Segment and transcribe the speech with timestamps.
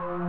[0.00, 0.27] What's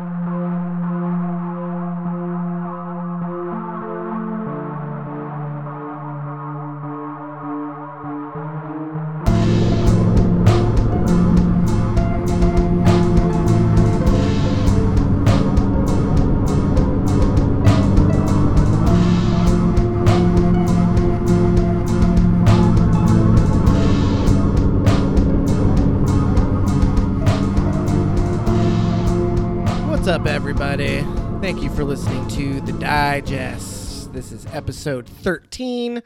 [31.79, 34.12] for listening to The Digest.
[34.12, 36.04] This is episode 13.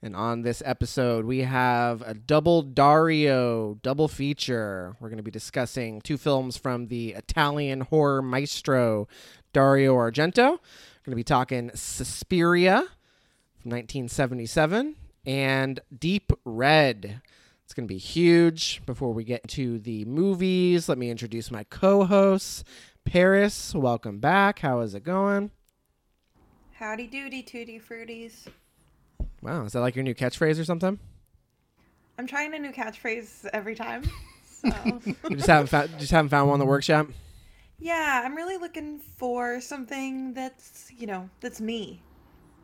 [0.00, 4.94] And on this episode, we have a double Dario double feature.
[5.00, 9.08] We're going to be discussing two films from the Italian horror maestro
[9.52, 10.36] Dario Argento.
[10.36, 12.84] We're going to be talking Suspiria
[13.58, 14.94] from 1977
[15.26, 17.20] and Deep Red.
[17.64, 18.80] It's going to be huge.
[18.86, 22.62] Before we get to the movies, let me introduce my co hosts.
[23.06, 24.58] Paris, welcome back.
[24.58, 25.50] How is it going?
[26.74, 28.46] Howdy doody tooty fruities.
[29.40, 30.98] Wow, is that like your new catchphrase or something?
[32.18, 34.02] I'm trying a new catchphrase every time.
[34.48, 37.06] So You just haven't found, just haven't found one that works yet.
[37.78, 42.00] yeah, I'm really looking for something that's you know that's me.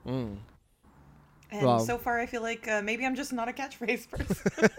[0.07, 0.39] Mm.
[1.51, 4.71] And Well- so far, I feel like uh, maybe I'm just not a catchphrase person.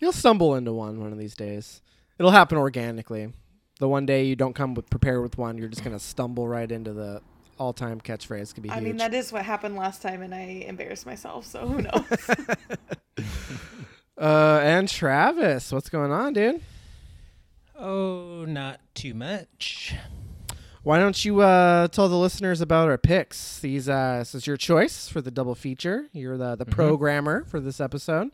[0.00, 1.80] You'll stumble into one one of these days.
[2.18, 3.32] It'll happen organically.
[3.78, 6.70] The one day you don't come with prepared with one, you're just gonna stumble right
[6.70, 7.20] into the
[7.58, 8.54] all-time catchphrase.
[8.54, 8.84] Could be I huge.
[8.84, 11.46] mean, that is what happened last time, and I embarrassed myself.
[11.46, 12.30] So who knows?
[14.18, 16.60] uh, and Travis, what's going on, dude?
[17.78, 19.94] Oh, not too much.
[20.82, 23.58] Why don't you uh, tell the listeners about our picks?
[23.58, 26.06] These uh, this is your choice for the double feature.
[26.12, 28.30] You're the the programmer for this episode.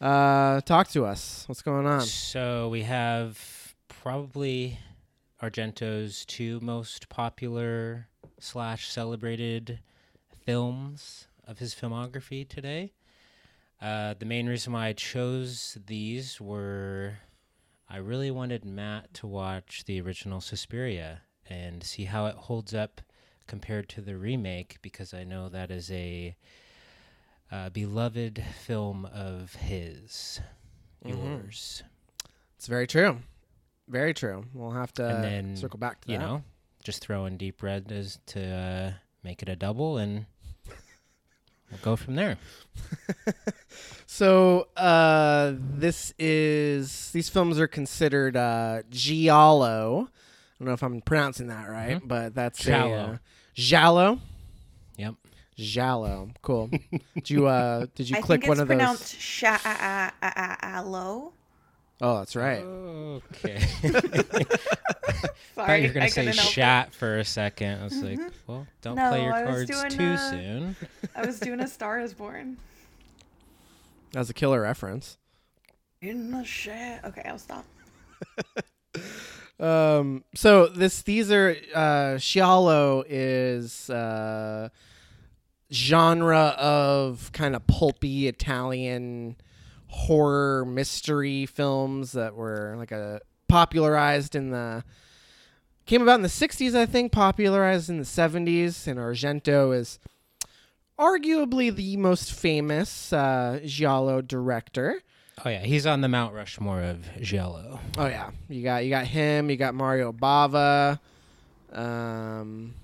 [0.00, 1.44] Uh, talk to us.
[1.46, 2.00] What's going on?
[2.00, 3.63] So we have
[4.02, 4.78] probably
[5.42, 9.80] Argento's two most popular slash celebrated
[10.44, 12.92] films of his filmography today.
[13.80, 17.14] Uh, the main reason why I chose these were
[17.88, 23.02] I really wanted Matt to watch the original Suspiria and see how it holds up
[23.46, 26.34] compared to the remake because I know that is a
[27.52, 30.40] uh, beloved film of his,
[31.04, 31.10] Mhm.
[31.10, 31.82] yours.
[32.56, 33.20] It's very true.
[33.88, 34.44] Very true.
[34.54, 36.24] We'll have to And then, circle back to You that.
[36.24, 36.42] know,
[36.82, 40.26] just throw in deep red as to uh, make it a double, and
[41.70, 42.36] we'll go from there.
[44.06, 50.08] So uh, this is these films are considered uh, giallo.
[50.08, 50.12] I
[50.60, 52.06] don't know if I'm pronouncing that right, Mhm.
[52.06, 52.94] but that's Giallo.
[52.94, 53.18] a uh,
[53.54, 54.20] giallo.
[54.98, 55.14] Yep.
[55.56, 56.30] Giallo.
[56.42, 56.70] Cool.
[57.14, 58.76] did you uh did you I click think one it's of those?
[58.76, 61.32] pronounced sha-aloe.
[62.04, 62.60] Oh, that's right.
[62.62, 63.58] Okay.
[65.54, 66.52] Sorry, you're gonna I say couldn't help it.
[66.52, 67.80] shat for a second.
[67.80, 70.76] I was like, well, don't play your I was cards doing, too uh, soon.
[71.16, 72.58] I was doing a Star Is Born.
[74.12, 75.16] That's a killer reference.
[76.02, 77.00] In the shit.
[77.04, 77.64] Okay, I'll stop.
[79.60, 84.68] Um, so this these are uh Giallo is uh
[85.72, 89.36] genre of kind of pulpy Italian
[89.94, 94.82] horror mystery films that were like a popularized in the
[95.86, 100.00] came about in the 60s I think popularized in the 70s and Argento is
[100.98, 105.00] arguably the most famous uh Giallo director.
[105.44, 107.80] Oh yeah, he's on the Mount Rushmore of Giallo.
[107.96, 109.50] Oh yeah, you got you got him.
[109.50, 111.00] You got Mario Bava,
[111.72, 112.74] um,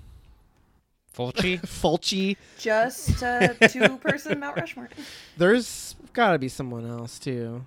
[1.15, 1.61] Fulci.
[1.65, 2.35] Fulci.
[2.59, 4.89] Just a two-person Mount Rushmore.
[5.37, 7.65] There's got to be someone else too.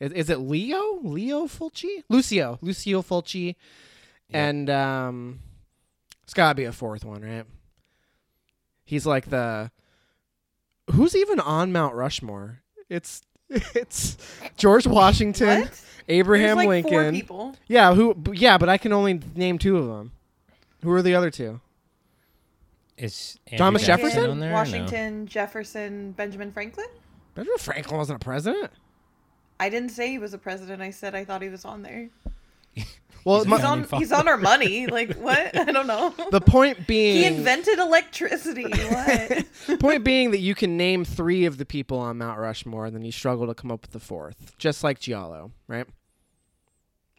[0.00, 0.98] Is, is it Leo?
[1.02, 2.02] Leo Fulci?
[2.08, 2.58] Lucio.
[2.60, 3.54] Lucio Fulci.
[4.32, 5.40] And um,
[6.22, 7.44] it's got to be a fourth one, right?
[8.84, 9.70] He's like the.
[10.92, 12.60] Who's even on Mount Rushmore?
[12.88, 14.16] It's it's
[14.56, 15.80] George Washington, What?
[16.08, 17.14] Abraham There's like four Lincoln.
[17.14, 17.56] people.
[17.68, 18.16] Yeah, who?
[18.32, 20.12] Yeah, but I can only name two of them.
[20.82, 21.60] Who are the other two?
[22.96, 24.30] Is Thomas Andrew Jackson Jefferson?
[24.30, 24.48] on there?
[24.50, 24.58] or no?
[24.58, 26.86] Washington, Jefferson, Benjamin Franklin.
[27.34, 28.70] Benjamin Franklin wasn't a president.
[29.60, 30.82] I didn't say he was a president.
[30.82, 32.08] I said I thought he was on there.
[33.24, 33.84] Well, He's my- on.
[33.98, 34.88] He's on our money.
[34.88, 35.56] Like what?
[35.56, 36.12] I don't know.
[36.32, 38.64] the point being, he invented electricity.
[38.64, 39.44] What?
[39.68, 42.96] The point being that you can name three of the people on Mount Rushmore, and
[42.96, 45.86] then you struggle to come up with the fourth, just like Giallo, right?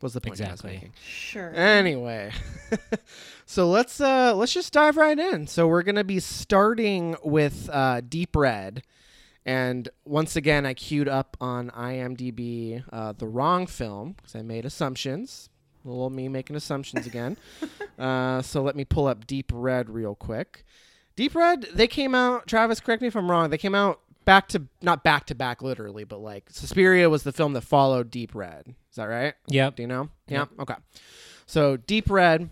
[0.01, 0.71] Was the point I was Exactly.
[0.73, 0.93] making.
[1.07, 1.53] sure.
[1.55, 2.33] Anyway,
[3.45, 5.47] so let's uh let's just dive right in.
[5.47, 8.83] So we're gonna be starting with uh, Deep Red,
[9.45, 14.65] and once again I queued up on IMDb uh, the wrong film because I made
[14.65, 15.49] assumptions
[15.85, 17.37] Little me making assumptions again.
[17.99, 20.65] uh, so let me pull up Deep Red real quick.
[21.15, 22.47] Deep Red, they came out.
[22.47, 23.49] Travis, correct me if I'm wrong.
[23.49, 27.33] They came out back to not back to back literally, but like Suspiria was the
[27.33, 28.75] film that followed Deep Red.
[28.89, 29.33] Is that right?
[29.47, 29.75] Yep.
[29.75, 30.09] Do you know?
[30.29, 30.49] Yep.
[30.55, 30.61] Yeah.
[30.61, 30.75] Okay.
[31.45, 32.49] So Deep Red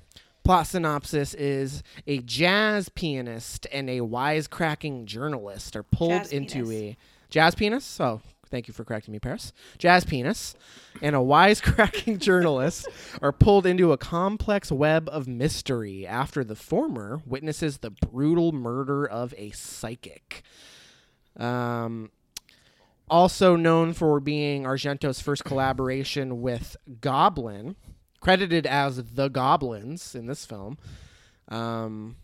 [0.52, 6.74] plot synopsis is a jazz pianist and a wisecracking journalist are pulled Jazz into penis.
[6.74, 6.98] a
[7.30, 8.02] jazz pianist.
[8.02, 8.20] Oh,
[8.50, 9.54] thank you for correcting me, Paris.
[9.78, 10.56] Jazz penis
[11.02, 12.86] and a wisecracking journalist
[13.22, 19.06] are pulled into a complex web of mystery after the former witnesses the brutal murder
[19.06, 20.44] of a psychic.
[21.38, 22.12] Um,
[23.10, 27.78] also known for being Argento's first collaboration with Goblin,
[28.22, 30.78] credited as the Goblins in this film.
[31.50, 32.16] Um,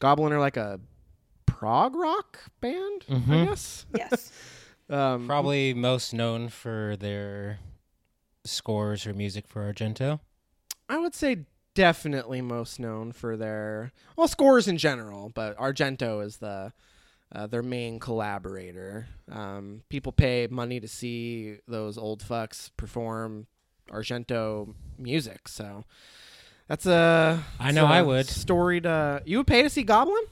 [0.00, 0.78] Goblin are like a
[1.46, 3.44] prog rock band, I Mhm.
[3.46, 3.86] guess.
[3.94, 4.30] Yes.
[4.88, 7.58] Um, Probably most known for their
[8.44, 10.20] scores or music for Argento.
[10.88, 11.38] I would say
[11.74, 16.72] definitely most known for their well scores in general, but Argento is the
[17.34, 19.08] uh, their main collaborator.
[19.28, 23.48] Um, people pay money to see those old fucks perform
[23.90, 25.84] Argento music, so
[26.68, 28.26] that's a I know it's I a would.
[28.26, 30.22] story to you would pay to see Goblin.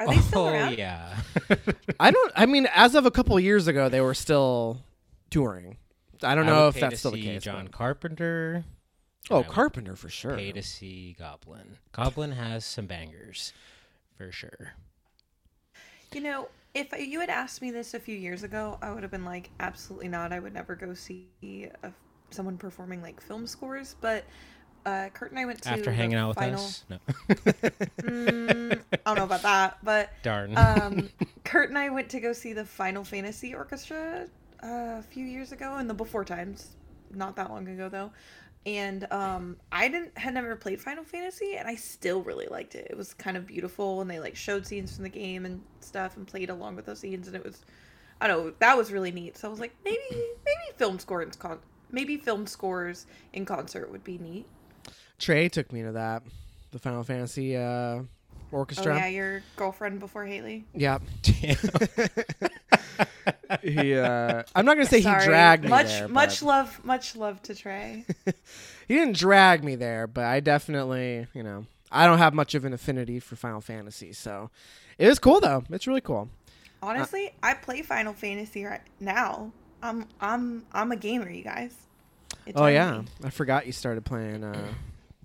[0.00, 0.76] Are they still oh around?
[0.76, 1.16] yeah.
[2.00, 2.32] I don't.
[2.34, 4.80] I mean, as of a couple years ago, they were still
[5.30, 5.76] touring.
[6.22, 7.42] I don't I know would if pay that's to still the case.
[7.42, 8.64] John but- Carpenter.
[9.30, 10.36] Oh, I would Carpenter for sure.
[10.36, 11.78] Pay to see Goblin.
[11.92, 13.52] Goblin has some bangers,
[14.18, 14.72] for sure.
[16.12, 19.10] You know, if you had asked me this a few years ago, I would have
[19.10, 20.32] been like, absolutely not.
[20.32, 21.28] I would never go see
[21.82, 21.90] a,
[22.34, 23.96] someone performing like film scores.
[24.00, 24.24] But
[24.84, 26.62] uh, Kurt and I went to After hanging out with final.
[26.64, 26.98] us, no.
[28.02, 30.56] Mm, I don't know about that, but Darn.
[30.56, 31.08] um,
[31.44, 34.26] Kurt and I went to go see the Final Fantasy Orchestra
[34.62, 36.68] uh, a few years ago in the before times,
[37.14, 38.10] not that long ago though.
[38.66, 42.86] And um, I didn't had never played Final Fantasy, and I still really liked it.
[42.90, 46.16] It was kind of beautiful, and they like showed scenes from the game and stuff,
[46.16, 47.62] and played along with those scenes, and it was,
[48.22, 49.36] I don't know, that was really neat.
[49.36, 51.58] So I was like, maybe maybe film score in con-
[51.94, 54.46] maybe film scores in concert would be neat.
[55.18, 56.22] Trey took me to that,
[56.72, 58.06] the Final Fantasy uh, Oh
[58.50, 58.96] orchestra.
[58.96, 60.64] yeah, your girlfriend before Haley.
[60.74, 60.98] yeah.
[63.62, 63.94] he.
[63.94, 65.20] Uh, I'm not gonna say Sorry.
[65.22, 66.08] he dragged me much there.
[66.08, 68.04] much but- love much love to Trey.
[68.88, 72.64] he didn't drag me there, but I definitely, you know, I don't have much of
[72.64, 74.50] an affinity for Final Fantasy, so
[74.98, 75.64] it was cool though.
[75.70, 76.28] It's really cool.
[76.82, 79.52] Honestly, I play Final Fantasy right now.
[79.82, 81.74] I'm I'm I'm a gamer, you guys.
[82.46, 83.06] It's oh yeah, me.
[83.22, 84.74] I forgot you started playing uh,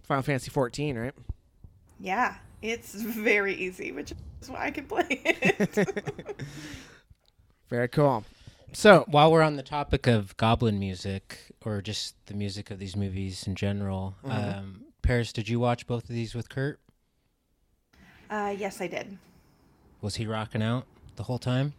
[0.03, 1.13] Final Fantasy 14, right?
[1.99, 5.69] Yeah, it's very easy, which is why I can play it.
[7.69, 8.25] Very cool.
[8.73, 12.95] So While we're on the topic of Goblin music, or just the music of these
[12.95, 14.59] movies in general, Mhm.
[14.59, 16.79] um, Paris, did you watch both of these with Kurt?
[18.29, 19.17] uh, yes, I did.
[20.01, 20.85] Was he rocking out
[21.15, 21.73] the whole time?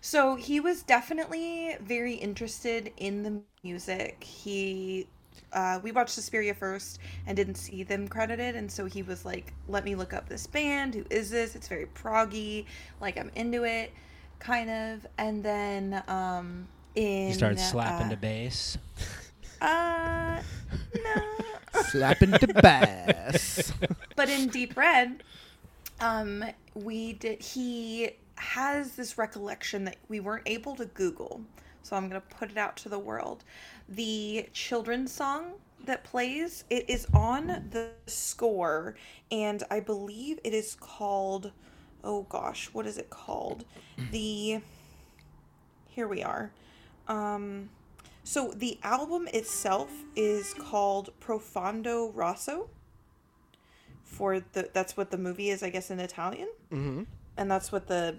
[0.00, 4.24] So he was definitely very interested in the music.
[4.24, 5.06] He,
[5.52, 9.52] uh, we watched Suspiria first and didn't see them credited, and so he was like,
[9.68, 10.94] "Let me look up this band.
[10.94, 11.54] Who is this?
[11.54, 12.64] It's very proggy.
[13.00, 13.92] Like I'm into it,
[14.38, 18.78] kind of." And then um, in He started slapping uh, the bass.
[19.60, 20.40] Uh,
[21.04, 21.82] no.
[21.90, 23.72] slapping the bass.
[24.14, 25.24] but in Deep Red,
[26.00, 26.44] um,
[26.76, 27.42] we did.
[27.42, 31.40] He has this recollection that we weren't able to Google,
[31.88, 33.44] so I'm gonna put it out to the world.
[33.88, 35.52] The children's song
[35.84, 38.94] that plays it is on the score,
[39.30, 41.52] and I believe it is called.
[42.04, 43.64] Oh gosh, what is it called?
[44.10, 44.60] The.
[45.86, 46.52] Here we are.
[47.08, 47.70] Um,
[48.22, 52.68] so the album itself is called Profondo Rosso.
[54.04, 57.04] For the that's what the movie is, I guess, in Italian, hmm
[57.36, 58.16] and that's what the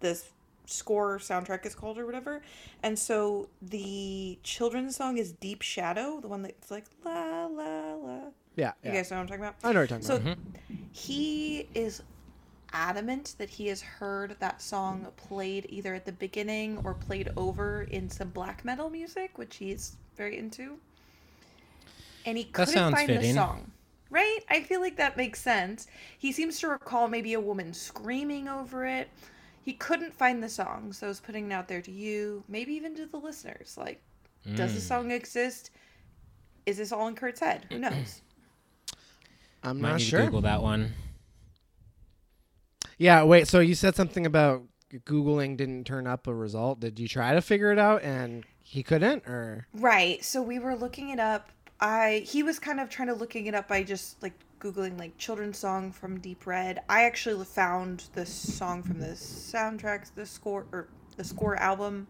[0.00, 0.30] this
[0.72, 2.42] score soundtrack is called or whatever.
[2.82, 8.18] And so the children's song is Deep Shadow, the one that's like la la la.
[8.56, 8.94] Yeah, You yeah.
[8.94, 9.54] guys know what I'm talking about?
[9.64, 10.36] I know what you're talking So about.
[10.36, 10.74] Mm-hmm.
[10.92, 12.02] he is
[12.74, 17.82] adamant that he has heard that song played either at the beginning or played over
[17.84, 20.78] in some black metal music, which he's very into.
[22.24, 23.70] And he couldn't find the song.
[24.10, 24.40] Right?
[24.50, 25.86] I feel like that makes sense.
[26.18, 29.08] He seems to recall maybe a woman screaming over it.
[29.64, 32.72] He couldn't find the song, so I was putting it out there to you, maybe
[32.74, 33.76] even to the listeners.
[33.78, 34.00] Like,
[34.56, 34.82] does the Mm.
[34.82, 35.70] song exist?
[36.66, 37.66] Is this all in Kurt's head?
[37.70, 38.22] Who knows?
[39.62, 40.18] I'm Might not need sure.
[40.20, 40.92] to Google that one.
[42.98, 43.48] Yeah, wait.
[43.48, 44.62] So you said something about
[45.06, 46.80] googling didn't turn up a result.
[46.80, 50.22] Did you try to figure it out and he couldn't, or Right.
[50.24, 51.50] So we were looking it up.
[51.80, 55.16] I he was kind of trying to looking it up by just like googling like
[55.18, 56.80] children's song from Deep Red.
[56.88, 62.06] I actually found this song from the soundtracks, the score or the score album,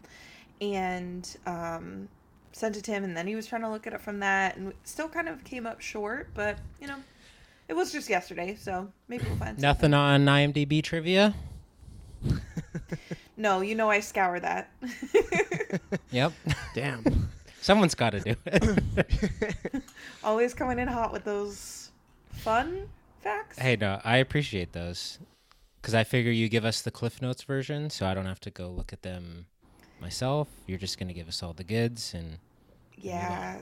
[0.60, 2.08] and um,
[2.52, 3.04] sent it to him.
[3.04, 5.28] And then he was trying to look at it up from that, and still kind
[5.28, 6.28] of came up short.
[6.34, 6.98] But you know,
[7.68, 11.34] it was just yesterday, so maybe we'll find Nothing on IMDb trivia.
[13.34, 14.70] No, you know I scour that.
[16.10, 16.32] Yep.
[16.74, 17.28] Damn.
[17.62, 19.82] Someone's got to do it.
[20.22, 21.81] Always coming in hot with those
[22.32, 22.88] fun
[23.20, 23.58] facts.
[23.58, 25.18] hey, no, I appreciate those
[25.80, 28.50] because I figure you give us the Cliff Notes version, so I don't have to
[28.50, 29.46] go look at them
[30.00, 30.48] myself.
[30.66, 32.38] You're just gonna give us all the goods, and
[32.96, 33.60] Yeah.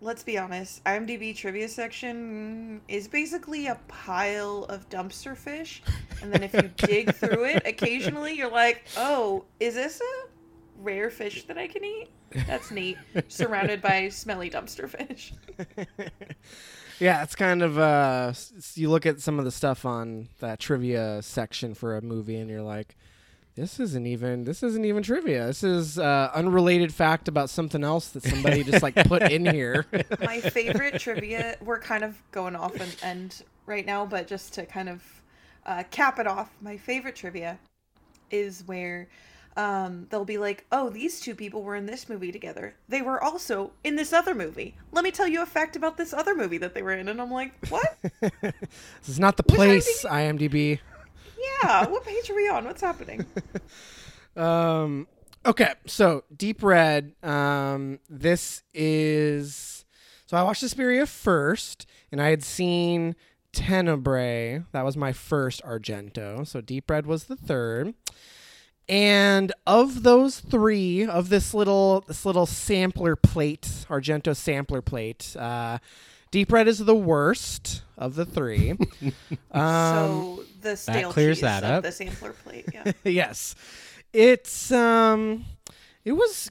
[0.00, 0.82] Let's be honest.
[0.82, 5.80] IMDb trivia section is basically a pile of dumpster fish.
[6.20, 10.28] And then if you dig through it, occasionally you're like, oh, is this a
[10.82, 12.08] rare fish that I can eat?
[12.48, 12.98] That's neat.
[13.28, 15.34] Surrounded by smelly dumpster fish.
[17.02, 18.32] Yeah, it's kind of uh
[18.74, 22.48] you look at some of the stuff on that trivia section for a movie and
[22.48, 22.94] you're like
[23.56, 25.46] this isn't even this isn't even trivia.
[25.46, 29.84] This is uh unrelated fact about something else that somebody just like put in here.
[30.20, 34.64] My favorite trivia, we're kind of going off and end right now, but just to
[34.64, 35.02] kind of
[35.66, 37.58] uh, cap it off, my favorite trivia
[38.30, 39.08] is where
[39.56, 42.74] um, they'll be like, oh, these two people were in this movie together.
[42.88, 44.76] They were also in this other movie.
[44.92, 47.08] Let me tell you a fact about this other movie that they were in.
[47.08, 47.96] And I'm like, what?
[48.20, 50.78] this is not the Which place, IMDb.
[51.62, 52.64] yeah, what page are we on?
[52.64, 53.26] What's happening?
[54.36, 55.08] Um
[55.44, 59.84] okay, so Deep Red um this is
[60.26, 63.14] so I watched Suspiria first and I had seen
[63.52, 64.62] Tenebrae.
[64.72, 66.46] That was my first Argento.
[66.46, 67.92] So Deep Red was the third.
[68.88, 75.78] And of those three, of this little this little sampler plate, Argento sampler plate, uh,
[76.32, 78.70] Deep Red is the worst of the three.
[79.52, 81.82] um, so the stale clears cheese that of up.
[81.84, 82.66] the sampler plate.
[82.72, 82.92] Yeah.
[83.04, 83.54] yes,
[84.12, 85.44] it's um,
[86.04, 86.50] it was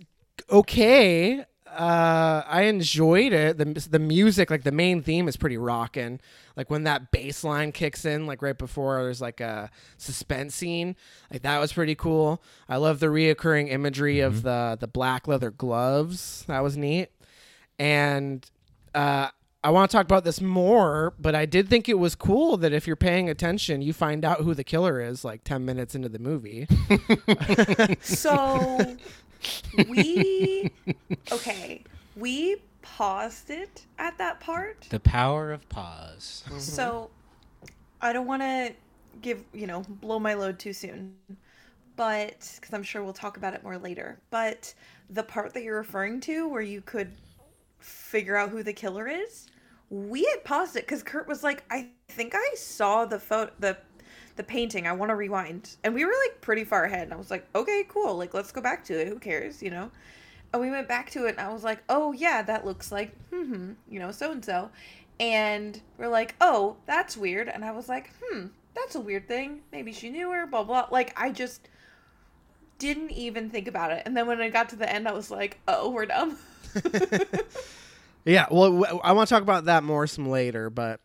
[0.50, 1.44] okay.
[1.72, 3.58] Uh, I enjoyed it.
[3.58, 6.20] the The music, like the main theme, is pretty rocking.
[6.58, 10.96] Like when that bass line kicks in, like right before there's like a suspense scene,
[11.32, 12.42] like that was pretty cool.
[12.68, 16.44] I love the reoccurring imagery of the the black leather gloves.
[16.48, 17.10] That was neat.
[17.80, 18.46] And
[18.94, 19.30] uh,
[19.64, 22.74] I want to talk about this more, but I did think it was cool that
[22.74, 26.10] if you're paying attention, you find out who the killer is like 10 minutes into
[26.10, 26.68] the movie.
[28.02, 28.98] So
[29.88, 30.72] we
[31.32, 31.84] okay,
[32.16, 34.88] we paused it at that part.
[34.90, 36.44] the power of pause.
[36.58, 37.10] So
[38.02, 38.74] I don't want to
[39.22, 41.16] give, you know, blow my load too soon.
[41.96, 44.20] But cuz I'm sure we'll talk about it more later.
[44.30, 44.74] But
[45.10, 47.12] the part that you're referring to where you could
[47.80, 49.48] figure out who the killer is,
[49.90, 53.78] we had paused it cuz Kurt was like, "I think I saw the photo the
[54.36, 54.88] the painting.
[54.88, 57.04] I want to rewind." And we were like pretty far ahead.
[57.04, 58.18] And I was like, "Okay, cool.
[58.18, 59.08] Like let's go back to it.
[59.08, 59.92] Who cares, you know?"
[60.54, 63.16] And we went back to it and I was like, "Oh yeah, that looks like
[63.30, 64.70] hmm, you know, so and so."
[65.20, 69.62] And we're like, "Oh, that's weird." And I was like, "Hmm, that's a weird thing.
[69.72, 71.70] Maybe she knew her, blah blah." Like I just
[72.80, 74.04] didn't even think about it.
[74.06, 76.38] And then when I got to the end, I was like, "Oh, we're dumb."
[78.26, 81.00] Yeah, well, I want to talk about that more some later, but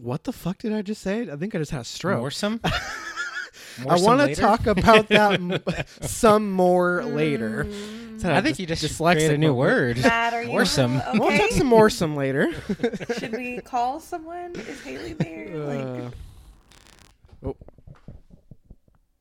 [0.00, 1.30] what the fuck did I just say?
[1.30, 2.22] I think I just had a stroke.
[2.22, 2.60] Morsome?
[3.88, 5.58] I want to talk about that m-
[6.02, 7.66] some more later.
[8.14, 9.98] It's I a think dys- you just dyslexic created a new word.
[10.02, 11.06] Matt, are you Morsome.
[11.08, 11.18] okay?
[11.18, 12.50] We'll talk some more some later.
[13.18, 14.54] Should we call someone?
[14.56, 15.56] Is Haley there?
[15.56, 16.12] Like,
[17.44, 17.56] Uh, oh.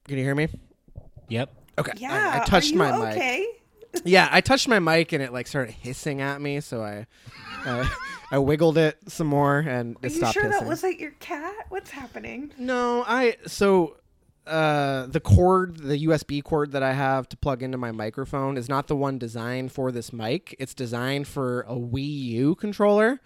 [0.08, 0.48] Can you hear me?
[1.30, 1.54] Yep.
[1.80, 1.92] Okay.
[1.92, 2.40] I- yeah.
[2.42, 3.18] I, touched are you my mic.
[3.18, 3.46] okay?
[4.04, 7.06] Yeah, I touched my mic and it like started hissing at me, so I
[7.66, 7.88] uh,
[8.32, 10.60] I wiggled it some more and Are it you stopped sure hissing.
[10.60, 11.66] that wasn't your cat?
[11.70, 12.52] What's happening?
[12.58, 13.98] No, I so
[14.46, 18.68] uh the cord, the USB cord that I have to plug into my microphone is
[18.70, 20.56] not the one designed for this mic.
[20.60, 23.22] It's designed for a Wii U controller.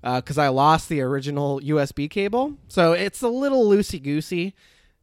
[0.00, 4.54] Because I lost the original USB cable, so it's a little loosey goosey,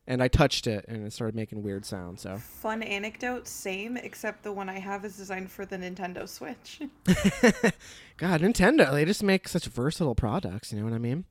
[0.07, 2.21] and I touched it and it started making weird sounds.
[2.21, 6.79] So Fun anecdote, same, except the one I have is designed for the Nintendo Switch.
[8.17, 11.25] God, Nintendo, they just make such versatile products, you know what I mean?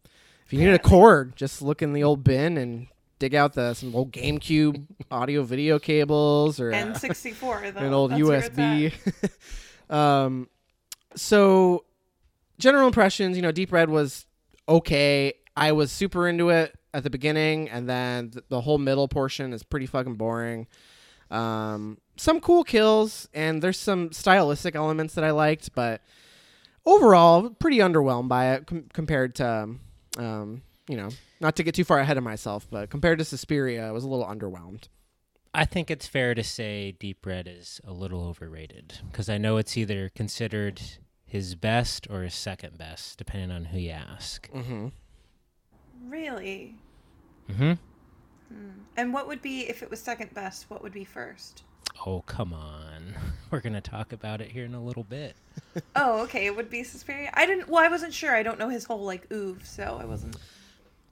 [0.47, 2.89] If you need a cord, just look in the old bin and
[3.19, 7.81] dig out the some old GameCube audio video cables or uh, N64, though.
[7.81, 8.93] an old That's USB.
[9.89, 10.49] um
[11.17, 11.85] so
[12.59, 14.27] general impressions, you know, Deep Red was
[14.69, 15.35] okay.
[15.57, 19.53] I was super into it at the beginning and then th- the whole middle portion
[19.53, 20.67] is pretty fucking boring.
[21.31, 26.01] Um some cool kills and there's some stylistic elements that I liked, but
[26.87, 29.71] overall pretty underwhelmed by it com- compared to,
[30.19, 31.09] um, you know,
[31.41, 34.09] not to get too far ahead of myself, but compared to Suspiria, I was a
[34.09, 34.89] little underwhelmed.
[35.53, 39.57] I think it's fair to say Deep Red is a little overrated because I know
[39.57, 40.81] it's either considered
[41.25, 44.51] his best or his second best, depending on who you ask.
[44.51, 44.89] Mm-hmm.
[46.09, 46.77] Really?
[47.51, 47.73] Mm-hmm.
[48.97, 50.71] And what would be if it was second best?
[50.71, 51.65] What would be first?
[52.07, 53.15] Oh, come on.
[53.51, 55.37] We're going to talk about it here in a little bit.
[55.97, 56.47] Oh, okay.
[56.47, 57.31] It would be Suspiria.
[57.35, 57.69] I didn't.
[57.69, 58.35] Well, I wasn't sure.
[58.35, 60.37] I don't know his whole like oeuvre, so I wasn't.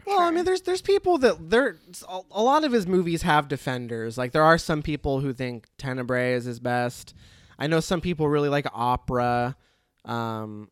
[0.06, 3.48] Well, I mean, there's there's people that there a a lot of his movies have
[3.48, 4.18] defenders.
[4.18, 7.14] Like there are some people who think Tenebrae is his best.
[7.58, 9.56] I know some people really like Opera.
[10.04, 10.68] Um,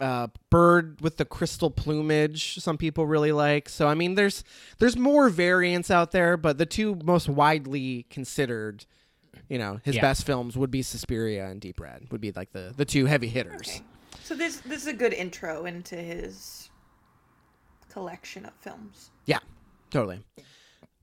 [0.00, 2.56] uh, Bird with the crystal plumage.
[2.60, 3.68] Some people really like.
[3.68, 4.44] So I mean, there's
[4.78, 8.84] there's more variants out there, but the two most widely considered,
[9.48, 10.02] you know, his Yeah.
[10.02, 12.06] best films would be Suspiria and Deep Red.
[12.10, 13.68] Would be like the the two heavy hitters.
[13.68, 13.82] Okay.
[14.22, 16.70] So this this is a good intro into his
[17.90, 19.10] collection of films.
[19.26, 19.40] Yeah,
[19.90, 20.20] totally.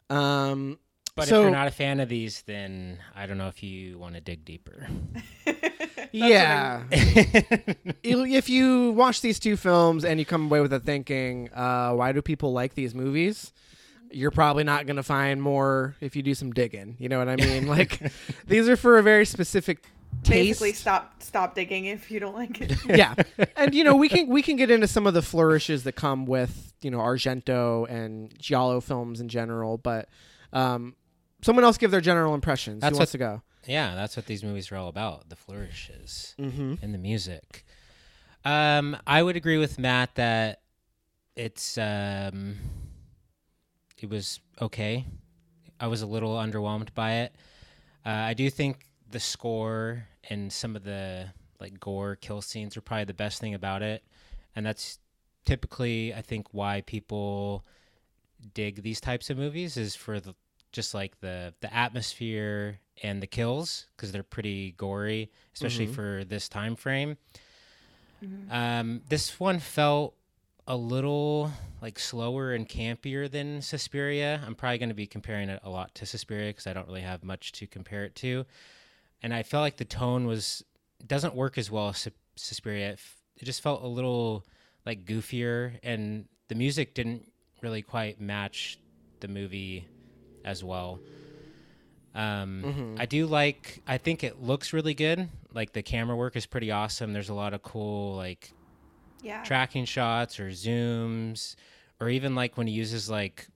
[0.09, 0.77] Um,
[1.15, 3.97] But So- if you're not a fan of these, then I don't know if you
[3.97, 4.87] want to dig deeper.
[6.11, 6.83] yeah.
[6.91, 11.93] If- if you watch these two films and you come away with it thinking, uh,
[11.93, 13.51] why do people like these movies?
[14.11, 16.95] You're probably not going to find more if you do some digging.
[16.99, 17.65] You know what I mean?
[17.67, 18.11] Like,
[18.47, 19.83] these are for a very specific
[20.23, 20.29] taste.
[20.59, 22.73] Basically, stop stop digging if you don't like it.
[22.85, 23.15] yeah,
[23.57, 26.25] and you know we can we can get into some of the flourishes that come
[26.25, 30.07] with you know Argento and Giallo films in general, but
[30.53, 30.95] um,
[31.45, 32.81] someone else give their general impressions.
[32.81, 33.41] That's Who what- wants to go?
[33.67, 36.75] yeah, that's what these movies are all about the flourishes Mm-hmm.
[36.81, 37.63] and the music.
[38.43, 40.61] Um, I would agree with Matt that
[41.35, 42.57] it's um,
[44.01, 45.05] it was okay.
[45.79, 47.35] I was a little underwhelmed by it.
[48.05, 51.27] Uh, I do think the score and some of the
[51.59, 54.03] like gore kill scenes are probably the best thing about it,
[54.55, 54.99] and that's
[55.45, 57.65] typically I think why people
[58.53, 60.35] dig these types of movies is for the
[60.75, 65.95] just like the the atmosphere and the kills because they're pretty gory, especially Mhm.
[65.95, 67.17] for this time frame.
[68.23, 68.51] Mhm.
[68.51, 70.15] Um, this one felt
[70.67, 74.41] a little like slower and campier than Suspiria.
[74.45, 77.01] I'm probably going to be comparing it a lot to Suspiria because I don't really
[77.01, 78.45] have much to compare it to.
[79.21, 80.63] And I felt like the tone was
[81.05, 82.91] doesn't work as well as Sus- Suspiria.
[82.93, 82.99] It,
[83.37, 84.45] it just felt a little
[84.85, 88.79] like goofier, and the music didn't really quite match
[89.19, 89.87] the movie
[90.45, 91.01] as well.
[92.13, 92.99] Um, Mhm.
[93.01, 93.81] I do like.
[93.85, 95.27] I think it looks really good.
[95.53, 97.11] Like the camera work is pretty awesome.
[97.11, 98.53] There's a lot of cool like
[99.21, 99.43] Yeah.
[99.43, 101.55] tracking shots or zooms,
[101.99, 103.47] or even like when he uses like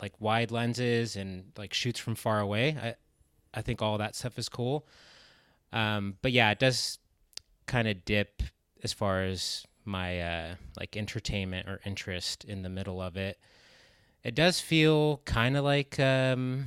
[0.00, 2.76] like wide lenses and like shoots from far away.
[2.80, 2.94] I
[3.54, 4.86] I think all that stuff is cool.
[5.72, 6.98] Um, but yeah, it does
[7.66, 8.42] kind of dip
[8.82, 13.38] as far as my uh, like entertainment or interest in the middle of it.
[14.24, 16.66] It does feel kind of like um,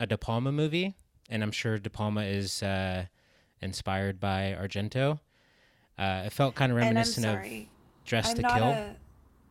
[0.00, 0.94] a De Palma movie,
[1.28, 3.06] and I'm sure De Palma is uh,
[3.60, 5.20] inspired by Argento.
[5.98, 7.68] Uh, it felt kind of reminiscent of sorry.
[8.04, 8.66] Dress I'm to not Kill.
[8.68, 8.96] a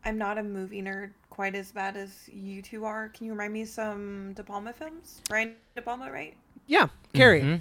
[0.05, 3.09] I'm not a movie nerd quite as bad as you two are.
[3.09, 5.21] Can you remind me some De Palma films?
[5.27, 6.35] Brian De Palma, right?
[6.67, 7.41] Yeah, Carrie.
[7.41, 7.59] Mhm.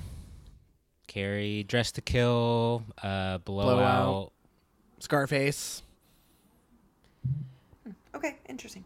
[1.06, 3.76] Carrie, Dress to Kill, uh, Blowout.
[3.76, 4.32] Blowout.
[5.00, 5.82] Scarface.
[8.14, 8.84] Okay, interesting.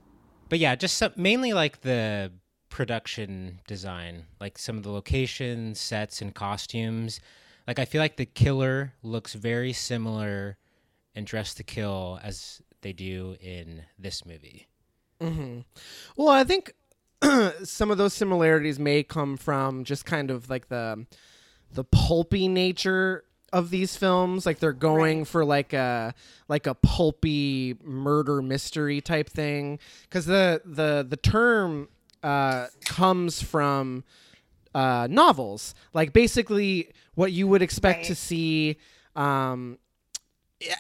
[0.49, 2.33] But yeah, just some, mainly like the
[2.69, 7.21] production design, like some of the locations, sets, and costumes.
[7.67, 10.57] Like I feel like the killer looks very similar
[11.15, 14.69] in Dress to Kill as they do in this movie.
[15.21, 15.61] Mm-hmm.
[16.17, 16.73] Well, I think
[17.65, 21.07] some of those similarities may come from just kind of like the
[21.71, 24.45] the pulpy nature of these films.
[24.47, 25.27] Like they're going Right.
[25.29, 26.15] for like a
[26.49, 29.79] like a pulpy murder mystery type thing.
[30.03, 31.89] Because the the the term
[32.23, 34.05] uh, comes from
[34.75, 35.75] uh, novels.
[35.95, 38.77] Like basically what you would expect to see.
[39.17, 39.79] Um,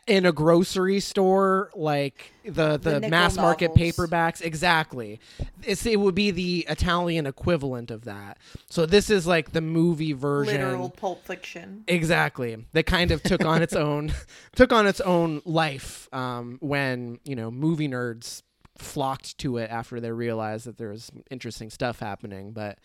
[0.09, 3.97] in a grocery store like the the, nickel mass market novels.
[3.97, 4.43] paperbacks.
[4.43, 5.21] Exactly.
[5.63, 8.39] It's it would be the italian equivalent of that.
[8.71, 10.61] So this is like the movie version.
[10.61, 11.85] Literal Pulp Fiction.
[11.87, 12.65] exactly.
[12.73, 14.13] That kind of took on its own
[14.57, 18.43] took on its own life um, when you know movie nerds
[18.77, 22.53] flocked to it after they realized that there was interesting stuff happening.
[22.53, 22.79] But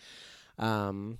[0.60, 1.18] um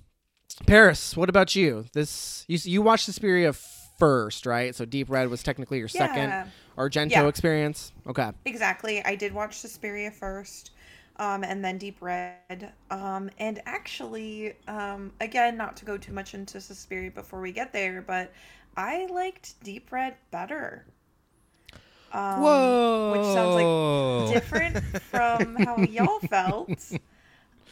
[0.66, 1.86] paris what about you?
[1.94, 3.52] This you you watched Suspiria
[3.98, 6.32] first right so deep red was technically your second
[6.76, 7.28] argento Yeah.
[7.28, 9.04] experience okay exactly.
[9.04, 10.72] I did watch Suspiria first,
[11.16, 12.72] um, and then Deep Red.
[12.90, 17.72] Um, and actually, um, again, not to go too much into Suspiria before we get
[17.72, 18.32] there, but
[18.76, 20.84] I liked Deep Red better.
[22.12, 23.12] Um, Whoa!
[23.12, 26.70] Which sounds like different from how y'all felt.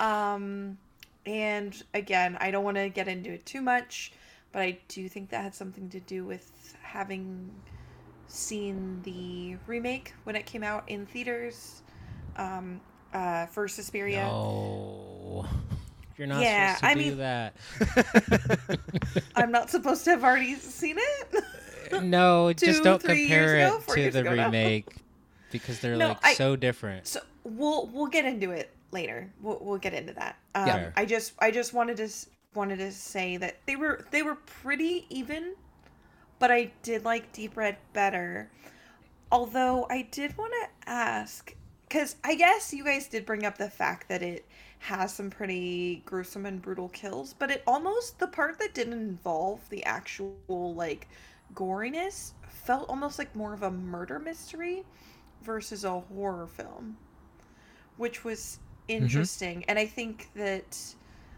[0.00, 0.78] Um,
[1.26, 4.12] and again, I don't want to get into it too much,
[4.53, 7.51] but I do think that had something to do with having
[8.29, 11.83] seen the remake when it came out in theaters
[12.37, 12.81] um,
[13.12, 14.23] uh, for Suspiria.
[14.25, 15.47] No.
[16.19, 17.55] You're not Yeah, supposed to I do mean- that.
[19.37, 22.03] I'm not supposed to have already seen it.
[22.03, 23.83] no, Two, just don't compare ago?
[23.88, 24.45] it to the now.
[24.47, 24.95] remake
[25.51, 27.07] because they're No, like I- so different.
[27.07, 29.31] So we'll we'll get into it later.
[29.41, 30.37] We'll, we'll get into that.
[30.55, 30.91] Um, Yeah.
[30.97, 32.09] I just I just wanted to
[32.55, 35.55] wanted to say that they were they were pretty even,
[36.38, 38.51] but I did like Deep Red better.
[39.31, 41.55] Although I did want to ask
[41.88, 44.47] because I guess you guys did bring up the fact that it
[44.79, 49.61] has some pretty gruesome and brutal kills, but it almost the part that didn't involve
[49.69, 51.07] the actual like
[51.55, 54.85] goriness felt almost like more of a murder mystery
[55.43, 56.97] versus a horror film,
[57.97, 59.05] which was mm-hmm.
[59.05, 59.65] interesting.
[59.69, 60.95] And I think that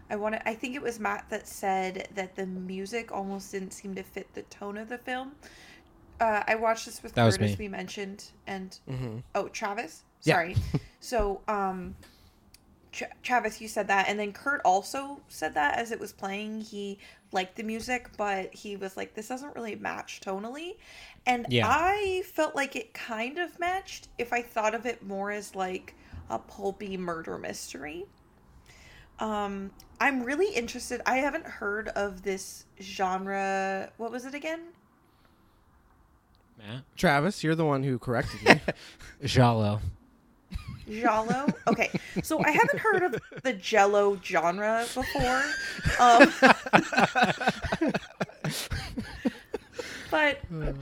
[0.09, 0.47] I want to.
[0.47, 4.33] I think it was Matt that said that the music almost didn't seem to fit
[4.33, 5.31] the tone of the film.
[6.19, 7.65] Uh, I watched this with That was Kurt, as me.
[7.65, 9.17] we mentioned, and Mm-hmm.
[9.33, 10.03] oh, Travis.
[10.23, 10.35] Yeah.
[10.35, 10.55] Sorry.
[10.99, 11.95] so, um,
[12.91, 16.61] Tra- Travis, you said that, and then Kurt also said that as it was playing.
[16.61, 16.99] He
[17.33, 20.77] liked the music, but he was like, "This doesn't really match tonally,"
[21.25, 21.65] and Yeah.
[21.67, 25.93] I felt like it kind of matched if I thought of it more as like
[26.29, 28.05] a pulpy murder mystery.
[29.19, 31.01] Um, I'm really interested.
[31.05, 33.89] I haven't heard of this genre.
[33.97, 34.61] What was it again?
[36.57, 36.83] Matt?
[36.95, 38.59] Travis, you're the one who corrected me.
[39.23, 39.79] Jalo.
[40.89, 41.47] Giallo.
[41.67, 41.89] Okay,
[42.21, 45.43] so I haven't heard of the Jello genre before,
[45.99, 46.31] um,
[50.11, 50.39] but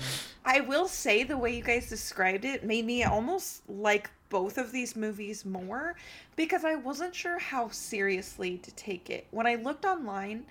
[0.46, 4.72] I will say the way you guys described it made me almost like both of
[4.72, 5.96] these movies more
[6.36, 9.28] because I wasn't sure how seriously to take it.
[9.30, 10.48] When I looked online,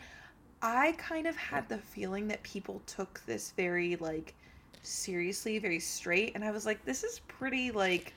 [0.62, 4.34] I kind of had the feeling that people took this very like
[4.82, 8.14] seriously, very straight, and I was like, this is pretty like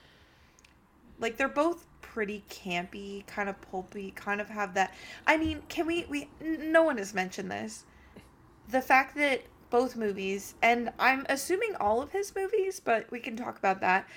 [1.18, 4.94] like they're both pretty campy, kind of pulpy, kind of have that.
[5.26, 7.82] I mean, can we we no one has mentioned this.
[8.68, 13.36] The fact that both movies and I'm assuming all of his movies, but we can
[13.36, 14.08] talk about that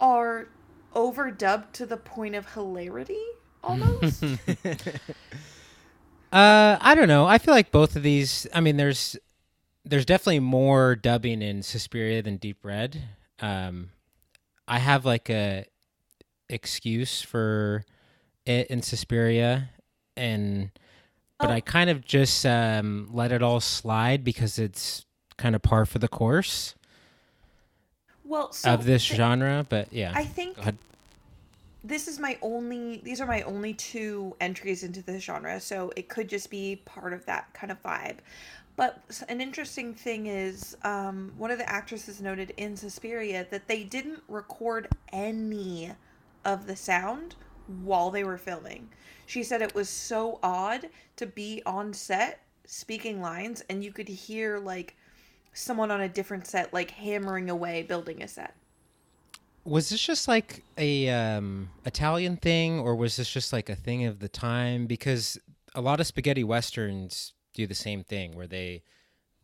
[0.00, 0.48] are
[0.94, 3.22] overdubbed to the point of hilarity
[3.64, 4.22] almost.
[6.32, 7.26] Uh, I don't know.
[7.26, 8.46] I feel like both of these.
[8.52, 9.16] I mean, there's
[9.84, 13.02] there's definitely more dubbing in Suspiria than Deep Red.
[13.40, 13.90] Um,
[14.66, 15.66] I have like a
[16.48, 17.84] excuse for
[18.44, 19.70] it in Suspiria,
[20.16, 20.70] and
[21.38, 21.52] but Oh.
[21.52, 25.04] I kind of just um, let it all slide because it's
[25.36, 26.74] kind of par for the course
[28.26, 29.66] well, so of this the- genre.
[29.68, 30.56] But yeah, I think
[31.84, 36.08] this is my only these are my only two entries into the genre so it
[36.08, 38.16] could just be part of that kind of vibe
[38.76, 43.82] but an interesting thing is um, one of the actresses noted in Suspiria that they
[43.84, 45.92] didn't record any
[46.44, 47.34] of the sound
[47.82, 48.90] while they were filming.
[49.24, 54.08] She said it was so odd to be on set speaking lines and you could
[54.08, 54.94] hear like
[55.56, 58.54] someone on a different set like hammering away building a set.
[59.64, 64.04] Was this just like a um, Italian thing, or was this just like a thing
[64.04, 64.86] of the time?
[64.86, 65.38] Because
[65.74, 68.82] a lot of spaghetti westerns do the same thing, where they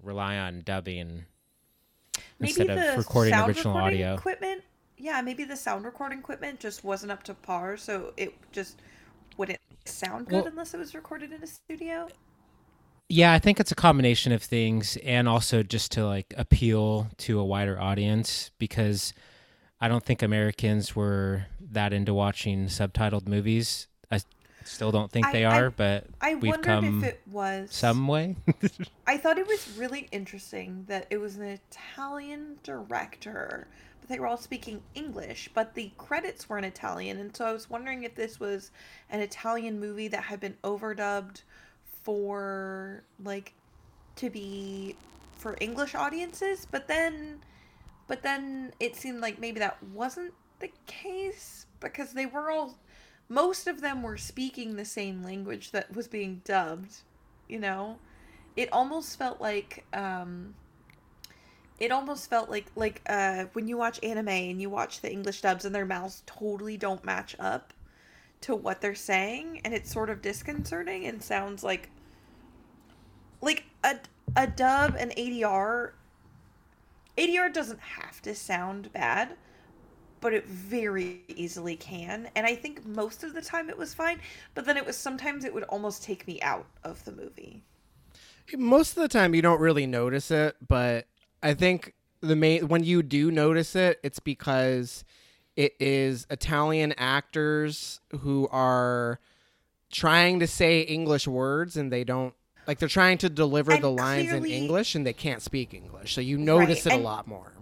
[0.00, 1.24] rely on dubbing
[2.38, 4.14] instead of recording sound original recording audio.
[4.14, 4.62] equipment.
[4.96, 8.80] Yeah, maybe the sound recording equipment just wasn't up to par, so it just
[9.36, 12.08] wouldn't sound good Well- unless it was recorded in a studio.
[13.12, 17.38] Yeah, I think it's a combination of things, and also just to like appeal to
[17.40, 19.12] a wider audience because
[19.78, 23.86] I don't think Americans were that into watching subtitled movies.
[24.10, 24.20] I
[24.64, 27.70] still don't think I- they I- are, but I we've wondered come if it was
[27.70, 28.36] some way.
[29.06, 33.66] I thought it was really interesting that it was an Italian director,
[34.00, 37.52] but they were all speaking English, but the credits were in Italian, and so I
[37.52, 38.70] was wondering if this was
[39.10, 41.42] an Italian movie that had been overdubbed
[42.02, 43.54] for like
[44.16, 44.96] to be
[45.36, 47.40] for English audiences, but then
[48.06, 52.78] but then it seemed like maybe that wasn't the case because they were all
[53.28, 56.96] most of them were speaking the same language that was being dubbed,
[57.48, 57.98] you know?
[58.56, 60.54] it almost felt like um
[61.78, 65.40] it almost felt like like uh when you watch anime and you watch the english
[65.40, 67.72] dubs and their mouths totally don't match up
[68.42, 71.90] to what they're saying and it's sort of disconcerting and sounds like
[73.40, 73.96] like a
[74.36, 75.92] a dub and ADR
[77.18, 79.36] ADR doesn't have to sound bad,
[80.20, 82.30] but it very easily can.
[82.34, 84.20] And I think most of the time it was fine,
[84.54, 87.62] but then it was sometimes it would almost take me out of the movie.
[88.56, 91.06] Most of the time you don't really notice it, but
[91.42, 95.04] I think the main when you do notice it, it's because
[95.56, 99.20] it is Italian actors who are
[99.90, 102.34] trying to say English words and they don't
[102.66, 105.74] like they're trying to deliver And the lines clearly- in English and they can't speak
[105.74, 106.14] English.
[106.14, 107.52] So you notice Right, it and- a lot more.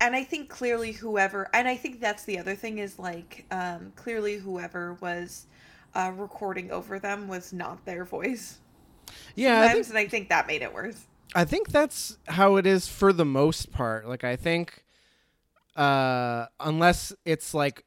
[0.00, 3.92] and I think clearly whoever, and I think that's the other thing is like, um,
[3.96, 5.46] clearly whoever was
[5.94, 8.58] uh, recording over them was not their voice.
[9.34, 11.06] Yeah, I think, and I think that made it worse.
[11.34, 14.06] I think that's how it is for the most part.
[14.08, 14.82] Like I think
[15.76, 17.84] uh unless it's like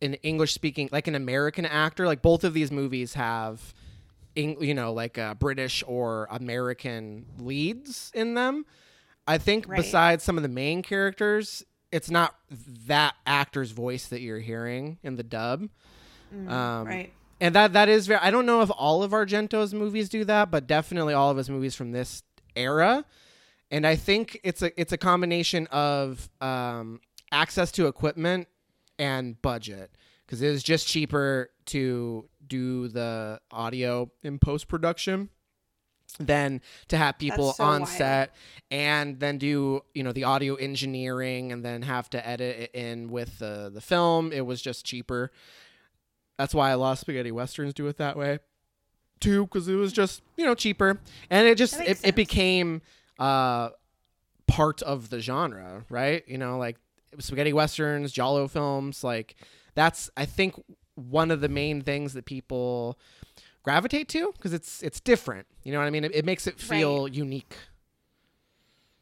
[0.00, 3.74] an English speaking like an American actor, like both of these movies have
[4.34, 8.64] Eng- you know, like uh, British or American leads in them.
[9.26, 9.76] I think Right.
[9.76, 12.34] besides some of the main characters, it's not
[12.86, 15.68] that actor's voice that you're hearing in the dub.
[16.32, 17.12] Um, Mm, right.
[17.42, 18.20] and that that is very.
[18.20, 21.50] I don't know if all of Argento's movies do that, but definitely all of his
[21.50, 22.22] movies from this
[22.56, 23.04] era.
[23.70, 27.00] And I think it's a it's a combination of um,
[27.32, 28.46] access to equipment
[28.98, 29.90] and budget
[30.26, 35.30] because it is just cheaper to do the audio in post production
[36.18, 37.88] than to have people so on wild.
[37.88, 38.34] set
[38.70, 43.10] and then do you know the audio engineering and then have to edit it in
[43.10, 44.32] with the the film.
[44.32, 45.30] It was just cheaper.
[46.38, 48.40] That's why a lot of spaghetti westerns do it that way
[49.20, 51.00] too because it was just you know cheaper.
[51.30, 52.82] And it just it, it became
[53.18, 53.70] uh
[54.46, 56.24] part of the genre right?
[56.26, 56.76] You know like
[57.18, 59.34] spaghetti westerns giallo films like
[59.74, 60.54] that's i think
[60.94, 62.98] one of the main things that people
[63.62, 66.58] gravitate to because it's it's different you know what i mean it, it makes it
[66.58, 67.56] feel unique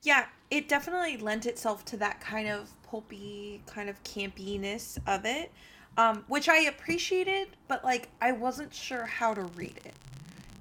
[0.03, 5.53] Yeah, it definitely lent itself to that kind of pulpy, kind of campiness of it,
[5.99, 9.95] um, which I appreciated, but like I wasn't sure how to read it.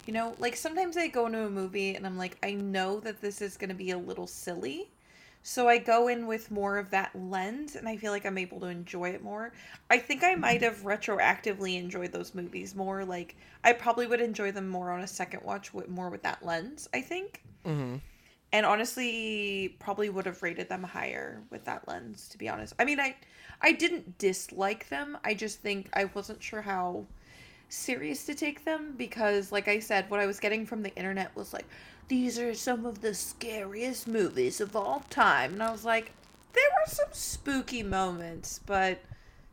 [0.06, 3.22] You know, like sometimes I go into a movie and I'm like, I know that
[3.22, 4.90] this is going to be a little silly.
[5.42, 8.60] So I go in with more of that lens and I feel like I'm able
[8.60, 9.54] to enjoy it more.
[9.90, 13.06] I think I might have retroactively enjoyed those movies more.
[13.06, 16.46] Like, I probably would enjoy them more on a second watch with more with that
[16.46, 17.96] lens, I think mm-hmm.
[18.52, 22.86] and honestly probably would have rated them higher with that lens to be honest i
[22.86, 23.16] mean i
[23.62, 27.06] i didn't dislike them i just think i wasn't sure how
[27.70, 31.36] serious to take them because like i said what i was getting from the internet
[31.36, 31.68] was like
[32.10, 35.54] these are some of the scariest movies of all time.
[35.54, 36.12] And i was like
[36.54, 39.00] there were some spooky moments but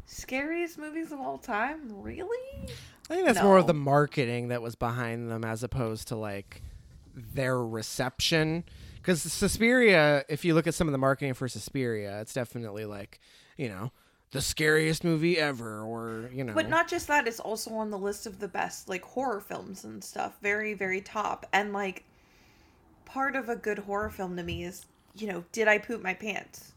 [0.06, 2.02] scariest movies of all time?
[2.02, 2.68] Really?
[3.10, 6.62] I think that's more of the marketing that was behind them as opposed to like
[7.14, 8.64] their reception.
[8.96, 13.20] Because Suspiria, if you look at some of the marketing for Suspiria, it's definitely like,
[13.56, 13.92] you know,
[14.32, 17.98] the scariest movie ever, or you know, But not just that, it's also on the
[17.98, 20.36] list of the best like horror films and stuff.
[20.42, 21.46] Very, very top.
[21.52, 22.04] And like
[23.06, 26.12] part of a good horror film to me is, you know, did I poop my
[26.12, 26.72] pants?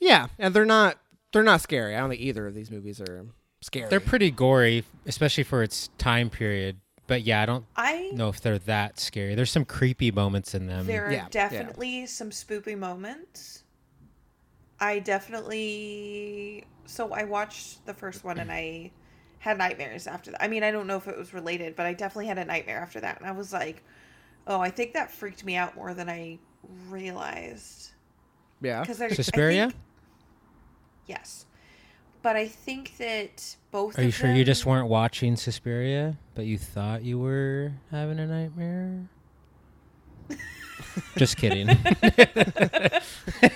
[0.00, 0.98] yeah, and they're not
[1.32, 1.94] they're not scary.
[1.94, 3.26] I don't think either of these movies are
[3.60, 3.88] scary.
[3.88, 6.76] They're pretty gory, especially for its time period.
[7.06, 9.34] But yeah, I don't I know if they're that scary.
[9.34, 10.86] There's some creepy moments in them.
[10.86, 11.28] there are yeah, yeah.
[11.30, 13.62] definitely some spoopy moments.
[14.80, 18.90] I definitely so I watched the first one and I
[19.38, 20.42] had nightmares after that.
[20.42, 22.78] I mean, I don't know if it was related, but I definitely had a nightmare
[22.78, 23.18] after that.
[23.20, 23.84] And I was like,
[24.46, 26.38] "Oh, I think that freaked me out more than I
[26.88, 27.90] realized."
[28.60, 28.80] yeah.
[28.80, 29.64] Because I, Suspiria?
[29.66, 29.82] I think-
[31.06, 31.46] yes,
[32.22, 33.98] but I think that both.
[33.98, 38.18] Are you of sure you just weren't watching Suspiria, but you thought you were having
[38.18, 39.08] a nightmare?
[41.16, 41.66] just kidding.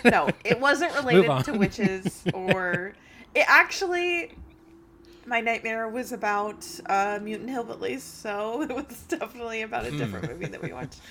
[0.05, 2.93] No, it wasn't related to witches or.
[3.35, 4.33] It actually,
[5.27, 10.47] my nightmare was about uh, mutant hillbillies, so it was definitely about a different movie
[10.47, 11.01] that we watched.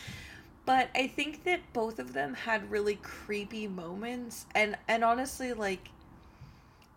[0.65, 5.89] But I think that both of them had really creepy moments, and and honestly, like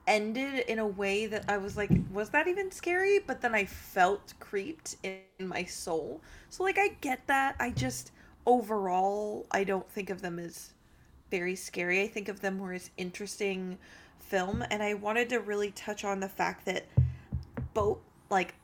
[0.06, 3.20] ended in a way that I was like, was that even scary?
[3.20, 6.20] But then I felt creeped in my soul.
[6.50, 7.56] So like I get that.
[7.60, 8.12] I just
[8.46, 10.72] overall I don't think of them as
[11.30, 12.02] very scary.
[12.02, 13.78] I think of them more as interesting
[14.32, 16.86] film and I wanted to really touch on the fact that
[17.74, 17.98] both
[18.30, 18.54] like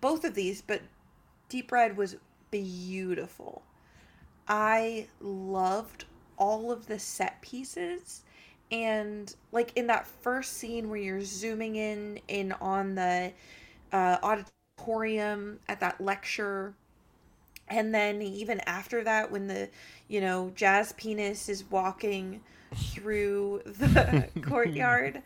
[0.00, 0.82] both of these but
[1.48, 2.16] Deep Red was
[2.50, 3.62] beautiful.
[4.48, 8.22] I loved all of the set pieces
[8.72, 13.32] and like in that first scene where you're zooming in in on the
[13.92, 16.74] uh, auditorium at that lecture
[17.68, 19.68] and then even after that when the
[20.08, 22.40] you know jazz penis is walking
[22.74, 25.22] through the courtyard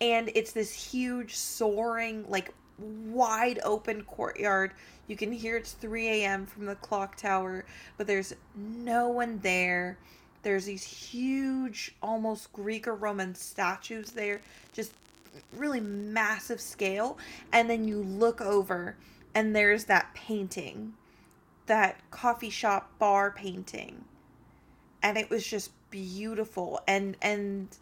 [0.00, 4.72] and it's this huge soaring like wide open courtyard.
[5.06, 7.64] You can hear it's 3 a.m from the clock tower
[7.96, 9.98] but there's no one there.
[10.42, 14.40] There's these huge almost greek or roman statues there
[14.72, 14.92] just
[15.56, 17.18] really massive scale
[17.52, 18.96] and then you look over
[19.34, 20.94] and there's that painting
[21.66, 24.04] that coffee shop bar painting.
[25.02, 27.76] And it was just beautiful and and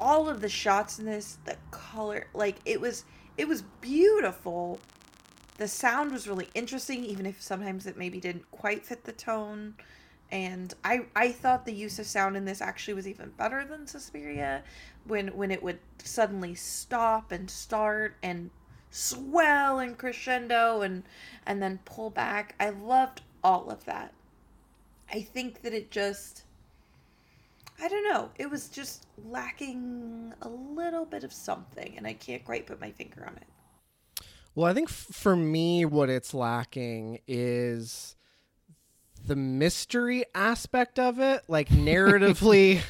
[0.00, 3.04] all of the shots in this the color like it was
[3.38, 4.80] it was beautiful
[5.58, 9.74] the sound was really interesting even if sometimes it maybe didn't quite fit the tone
[10.32, 13.86] and i i thought the use of sound in this actually was even better than
[13.86, 14.64] suspiria
[15.06, 18.50] when when it would suddenly stop and start and
[18.90, 21.04] swell and crescendo and
[21.46, 22.54] and then pull back.
[22.60, 24.12] I loved all of that.
[25.12, 26.44] I think that it just
[27.82, 28.30] I don't know.
[28.36, 32.90] It was just lacking a little bit of something and I can't quite put my
[32.90, 34.24] finger on it.
[34.54, 38.16] Well, I think f- for me what it's lacking is
[39.26, 41.42] the mystery aspect of it.
[41.48, 42.82] Like narratively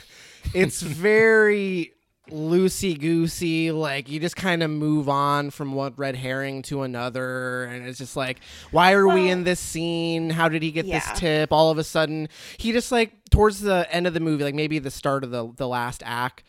[0.54, 1.92] it's very
[2.30, 3.70] loosey goosey.
[3.72, 7.98] Like you just kind of move on from one red herring to another, and it's
[7.98, 8.40] just like,
[8.70, 10.30] why are we in this scene?
[10.30, 11.00] How did he get yeah.
[11.00, 11.52] this tip?
[11.52, 14.78] All of a sudden, he just like towards the end of the movie, like maybe
[14.78, 16.42] the start of the the last act,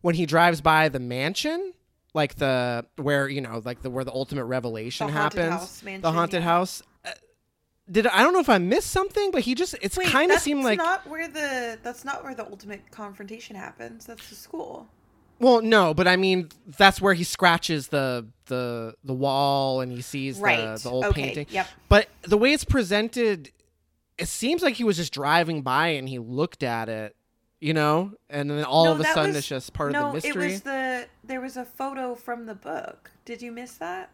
[0.00, 1.72] when he drives by the mansion.
[2.12, 6.12] Like the where you know like the where the ultimate revelation The happens, house the
[6.12, 6.48] haunted yeah.
[6.48, 6.80] house.
[7.04, 7.10] Uh,
[7.90, 10.62] Did I don't know if I missed something, but he just it's kind of seemed
[10.62, 14.06] like not where the that's not where the ultimate confrontation happens.
[14.06, 14.88] That's the school.
[15.40, 20.00] Well, no, but I mean that's where he scratches the the the wall and he
[20.02, 20.76] sees Right.
[20.76, 21.22] the, the old okay.
[21.22, 21.46] painting.
[21.50, 21.66] Yep.
[21.88, 23.50] But the way it's presented,
[24.18, 27.16] it seems like he was just driving by and he looked at it,
[27.60, 30.12] you know, and then all No, of a sudden was- it's just part no, of
[30.12, 30.46] the mystery.
[30.46, 33.10] it was the there was a photo from the book.
[33.24, 34.10] Did you miss that?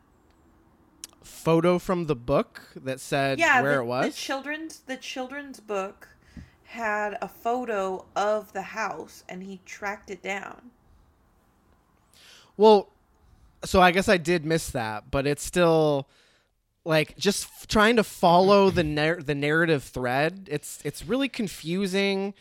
[1.22, 4.06] Photo from the book that said yeah, where the, it was.
[4.06, 6.08] The children's the children's book
[6.64, 10.70] had a photo of the house and he tracked it down.
[12.60, 12.90] Well,
[13.64, 16.06] so I guess I did miss that, but it's still
[16.84, 20.46] like just f- trying to follow the nar- the narrative thread.
[20.50, 22.34] It's it's really confusing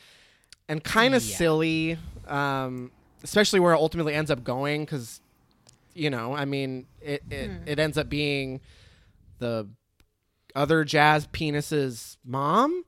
[0.68, 1.36] and kind of Yeah.
[1.38, 2.92] silly, um,
[3.24, 4.84] especially where it ultimately ends up going.
[4.84, 5.22] Because
[5.94, 8.60] you know, I mean, it it, it ends up being
[9.40, 9.68] the
[10.54, 12.84] other jazz penis's mom,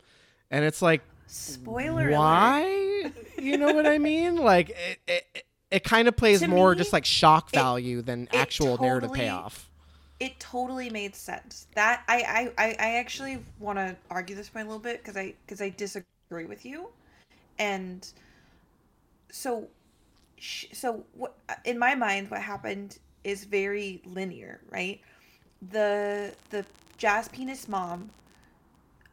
[0.50, 2.17] and it's like Spoiler alert.
[2.17, 6.78] why you know what i mean like it it, it kind of plays more me,
[6.78, 9.70] just like shock it- value than it actual narrative payoff
[10.20, 11.68] It totally made sense.
[11.76, 15.18] That I I, I, I actually want to argue this point a little bit because
[15.18, 16.90] I because I disagree with you,
[17.58, 18.08] and
[19.32, 19.68] so
[20.74, 25.02] so what in my mind what happened is very linear, right?
[25.72, 26.66] The the
[26.98, 28.12] jazz penis mom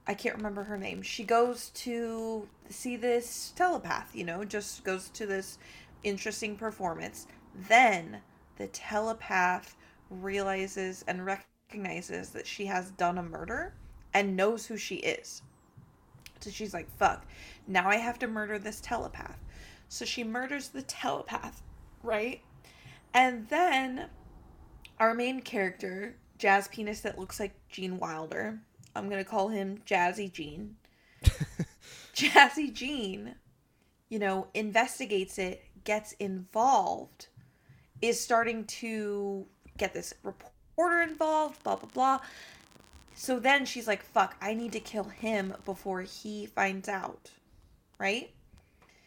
[0.07, 1.03] I can't remember her name.
[1.03, 5.59] She goes to see this telepath, you know, just goes to this
[6.03, 7.27] interesting performance.
[7.69, 8.21] Then
[8.57, 9.77] the telepath
[10.11, 13.75] realizes and recognizes that she has done a murder
[14.15, 15.43] and knows who she is.
[16.41, 17.27] So she's like, fuck,
[17.67, 19.39] now I have to murder this telepath.
[19.89, 21.63] So she murders the telepath,
[22.03, 22.41] right?
[23.15, 24.09] And then
[24.99, 28.61] our main character, Jazz Penis, that looks like Gene Wilder,
[28.95, 30.77] I'm going to call him Jazzy Gene.
[32.15, 33.35] Jazzy Gene,
[34.09, 37.29] you know, investigates it, gets involved,
[38.03, 39.47] is starting to
[39.79, 42.21] get this reporter involved, blah, blah, blah.
[43.15, 47.31] So then she's like, fuck, I need to kill him before he finds out.
[47.99, 48.31] Right?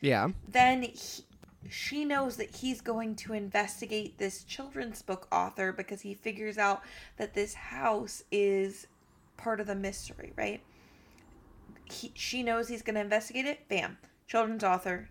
[0.04, 1.24] yeah then he,
[1.70, 6.82] she knows that he's going to investigate this children's book author because he figures out
[7.17, 8.88] that this house is
[9.38, 10.60] part of the mystery, right?
[11.86, 13.67] He, she knows he's going to investigate it.
[13.69, 14.00] Bam.
[14.27, 15.10] Children's author.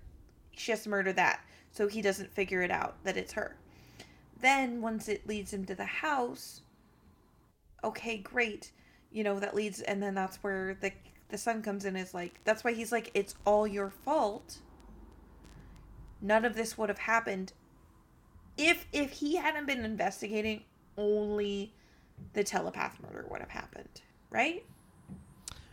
[0.57, 1.41] She has to murder that
[1.71, 3.57] so he doesn't figure it out that it's her.
[4.41, 6.63] Then once it leads him to the house,
[7.85, 8.73] okay, great.
[9.13, 10.93] You know, that leads and then that's where the
[11.31, 14.59] the son comes in is like that's why he's like it's all your fault
[16.21, 17.53] none of this would have happened
[18.59, 20.63] if if he hadn't been investigating
[20.99, 21.73] only
[22.35, 24.65] the telepath murder would have happened right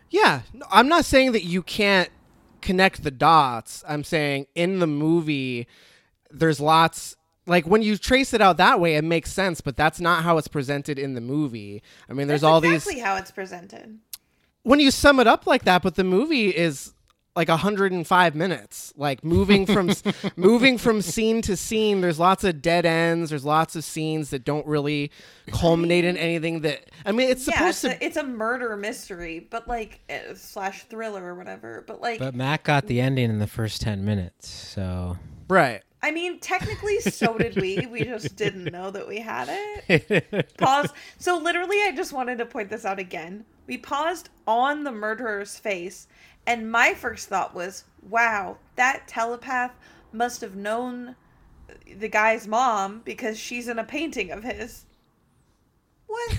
[0.10, 2.10] yeah No, i'm not saying that you can't
[2.68, 5.68] connect the dots i'm saying in the movie
[6.30, 7.16] there's lots
[7.48, 10.38] like when you trace it out that way, it makes sense, but that's not how
[10.38, 11.82] it's presented in the movie.
[12.10, 14.00] I mean, there's That's all exactly these how it's presented.
[14.64, 16.94] when you sum it up like that, but the movie is
[17.38, 19.92] like 105 minutes like moving from
[20.36, 24.44] moving from scene to scene there's lots of dead ends there's lots of scenes that
[24.44, 25.10] don't really
[25.52, 28.76] culminate in anything that i mean it's yeah, supposed it's to a, it's a murder
[28.76, 31.84] mystery, but like uh, slash thriller or whatever.
[31.88, 34.48] But like, But Matt got the ending in the first 10 minutes.
[34.48, 35.18] So
[35.50, 37.88] right I mean, technically, so did we.
[37.88, 40.54] We just didn't know that we had it.
[40.58, 40.94] Pause.
[41.18, 43.46] So literally, I just wanted to point this out again.
[43.66, 46.08] We paused on the murderer's face,
[46.48, 49.78] and my first thought was, "Wow, that telepath
[50.12, 51.16] must have known
[51.86, 54.86] the guy's mom because she's in a painting of his."
[56.08, 56.38] What?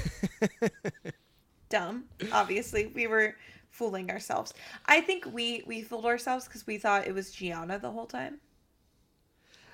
[1.71, 2.11] Dumb.
[2.31, 3.37] Obviously, we were
[3.71, 4.53] fooling ourselves.
[4.87, 8.41] I think we we fooled ourselves because we thought it was Gianna the whole time,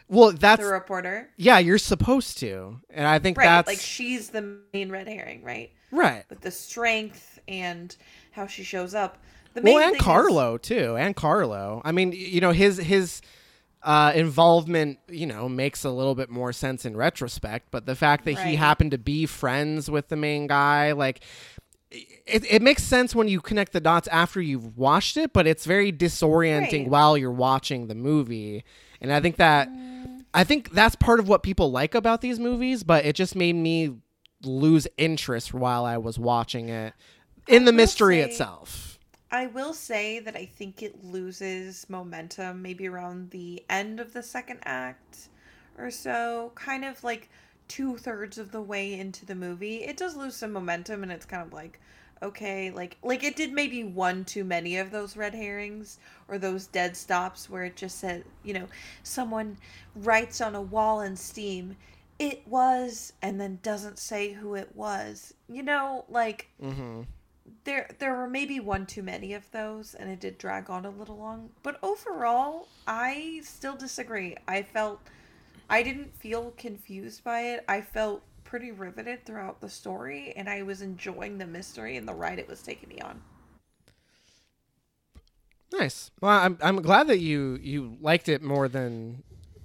[0.09, 1.31] well that's the reporter.
[1.37, 5.43] yeah you're supposed to and i think Right, that's like she's the main red herring,
[5.43, 5.73] right?
[5.91, 7.97] right But the strength and
[8.33, 9.19] how she shows up.
[9.55, 13.21] The well and thing is- carlo too and carlo i mean you know his his
[13.83, 17.67] uh, involvement, you know, makes a little bit more sense in retrospect.
[17.71, 21.21] But the fact that he happened to be friends with the main guy, like,
[21.91, 25.67] it, it makes sense when you connect the dots after you've watched it, but it's
[25.67, 26.89] very disorienting Right.
[26.89, 28.65] while you're watching the movie.
[29.03, 29.69] And I think that
[30.33, 33.55] I think that's part of what people like about these movies, but it just made
[33.55, 33.97] me
[34.43, 36.95] lose interest while I was watching it
[37.49, 38.94] in the mystery say- itself.
[39.35, 44.23] I will say that I think it loses momentum maybe around the end of the
[44.23, 45.29] second act
[45.77, 47.29] or so, kind of like
[47.67, 49.83] two thirds of the way into the movie.
[49.83, 51.81] It does lose some momentum, and it's kind of like,
[52.23, 56.69] okay, like like it did maybe one too many of those red herrings or those
[56.69, 58.69] dead stops where it just said, you know,
[59.03, 59.57] someone
[59.97, 61.77] writes on a wall in Steam.
[62.21, 65.35] It was, and then doesn't say who it was.
[65.49, 67.03] You know, like Mm-hmm.
[67.65, 70.91] There there were maybe one too many of those and it did drag on a
[70.91, 75.01] little long but overall i still disagree i felt
[75.69, 80.63] i didn't feel confused by it i felt pretty riveted throughout the story and i
[80.63, 83.21] was enjoying the mystery and the ride it was taking me on
[85.79, 86.11] Nice.
[86.21, 89.23] Well, I'm I'm glad that you you liked it more than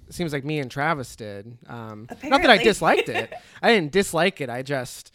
[0.08, 1.58] it seems like me and Travis did.
[1.68, 3.32] Um, not that I disliked it.
[3.62, 4.50] I didn't dislike it.
[4.50, 5.14] I just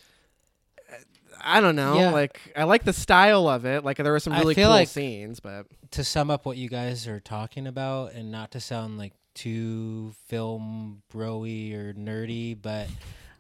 [1.46, 1.98] I don't know.
[1.98, 2.10] Yeah.
[2.10, 3.86] Like I like the style of it.
[3.86, 6.58] Like there were some I really feel cool like- scenes, but to sum up what
[6.58, 12.58] you guys are talking about and not to sound like too film broy or nerdy,
[12.60, 12.88] but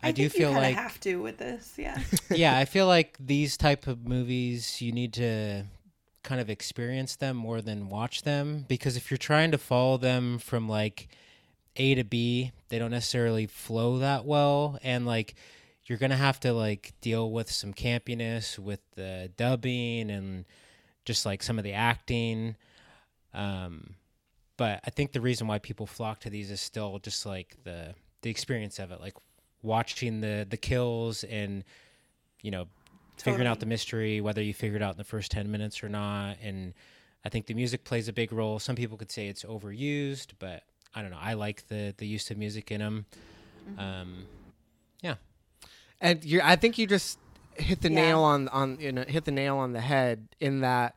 [0.03, 1.99] I, do think feel you like you have to with this yeah
[2.29, 5.63] yeah, I feel like these type of movies you need to
[6.21, 10.37] kind of experience them more than watch them because if you're trying to follow them
[10.37, 11.07] from like
[11.77, 15.33] A to B, they don't necessarily flow that well and like
[15.85, 20.45] you're going to have to like deal with some campiness with the dubbing and
[21.05, 22.55] just like some of the acting.
[23.33, 23.95] Um
[24.57, 27.93] but I think the reason why people flock to these is still just like the
[28.21, 29.13] the experience of it like
[29.61, 31.63] watching the the kills and
[32.41, 32.65] you know
[33.17, 36.37] figuring out the mystery whether you figured out in the first 10 minutes or not.
[36.41, 36.73] And
[37.25, 38.59] i think the music plays a big role.
[38.59, 40.63] Some people could say it's overused but
[40.95, 41.19] i don't know.
[41.21, 43.05] I like the the use of music in them
[43.69, 43.79] Mm-hmm.
[43.79, 44.25] um
[45.01, 45.15] yeah
[46.01, 47.19] and I think you just
[47.55, 47.95] hit the Yeah.
[48.01, 50.95] nail on on you know hit the nail on the head in that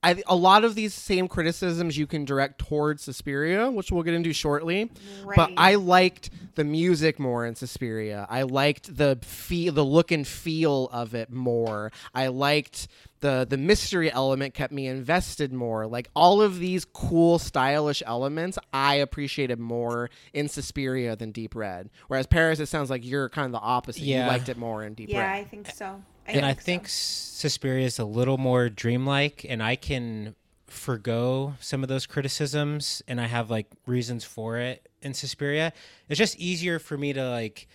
[0.00, 4.14] I, a lot of these same criticisms you can direct towards Suspiria, which we'll get
[4.14, 4.90] into shortly.
[5.34, 8.24] But I liked the music more in Suspiria.
[8.30, 11.90] I liked the feel, the look and feel of it more.
[12.14, 12.86] I liked
[13.20, 15.88] the the mystery element kept me invested more.
[15.88, 21.90] Like all of these cool, stylish elements, I appreciated more in Suspiria than Deep Red.
[22.06, 24.02] Whereas Paris, it sounds like you're kind of the opposite.
[24.02, 24.28] You Yeah.
[24.28, 25.26] liked it more in Deep yeah Red.
[25.26, 26.60] Yeah, I think so I and i so.
[26.60, 30.34] think suspiria is a little more dreamlike and i can
[30.66, 35.72] forgo some of those criticisms and i have like reasons for it in suspiria
[36.08, 37.66] it's just easier for me to like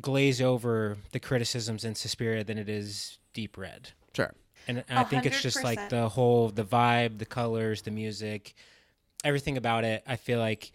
[0.00, 4.32] glaze over the criticisms in suspiria than it is deep red Sure.
[4.66, 8.54] and, and I think it's just like the whole the vibe, the colors, the music,
[9.24, 10.02] everything about it.
[10.06, 10.72] I feel like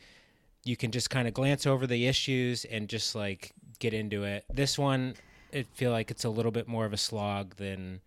[0.63, 4.45] you can just kind of glance over the issues and just like get into it.
[4.49, 5.15] This one,
[5.55, 8.01] I feel like it's a little bit more of a slog than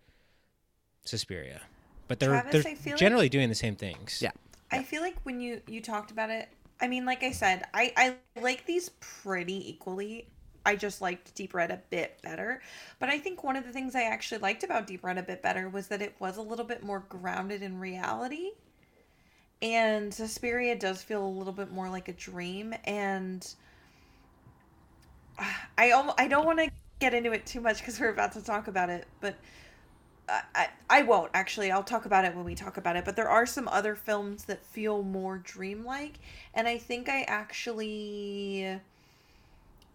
[1.03, 1.61] Suspiria,
[2.07, 4.21] but they're Travis, they're feel like- generally doing the same things.
[4.21, 4.31] Yeah.
[4.71, 6.47] I feel like when you you talked about it,
[6.79, 10.27] I mean, like I said, I I like these pretty equally.
[10.65, 12.61] I just liked Deep Red a bit better,
[12.99, 15.41] but I think one of the things I actually liked about Deep Red a bit
[15.41, 18.51] better was that it was a little bit more grounded in reality,
[19.61, 23.47] and Suspiria does feel a little bit more like a dream and
[25.39, 25.43] uh,
[25.77, 26.69] I almost, I don't want to
[26.99, 29.35] get into it too much because we're about to talk about it, but
[30.53, 31.71] I, I, won't actually.
[31.71, 33.05] I'll talk about it when we talk about it.
[33.05, 36.19] But there are some other films that feel more dreamlike,
[36.53, 38.79] and I think I actually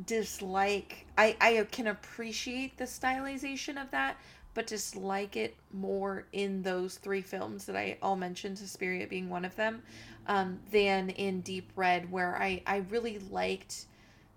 [0.07, 1.07] dislike.
[1.17, 4.17] I I can appreciate the stylization of that,
[4.55, 9.45] but dislike it more in those three films that I all mentioned, Suspiria being one
[9.45, 9.83] of them,
[10.27, 13.87] um, than in Deep Red, where I I really liked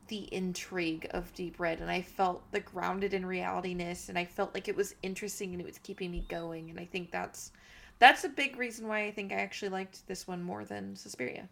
[0.07, 4.53] the intrigue of Deep Red and I felt the grounded in realityness and I felt
[4.53, 7.51] like it was interesting and it was keeping me going and I think that's
[7.99, 11.49] that's a big reason why I think I actually liked this one more than Suspiria.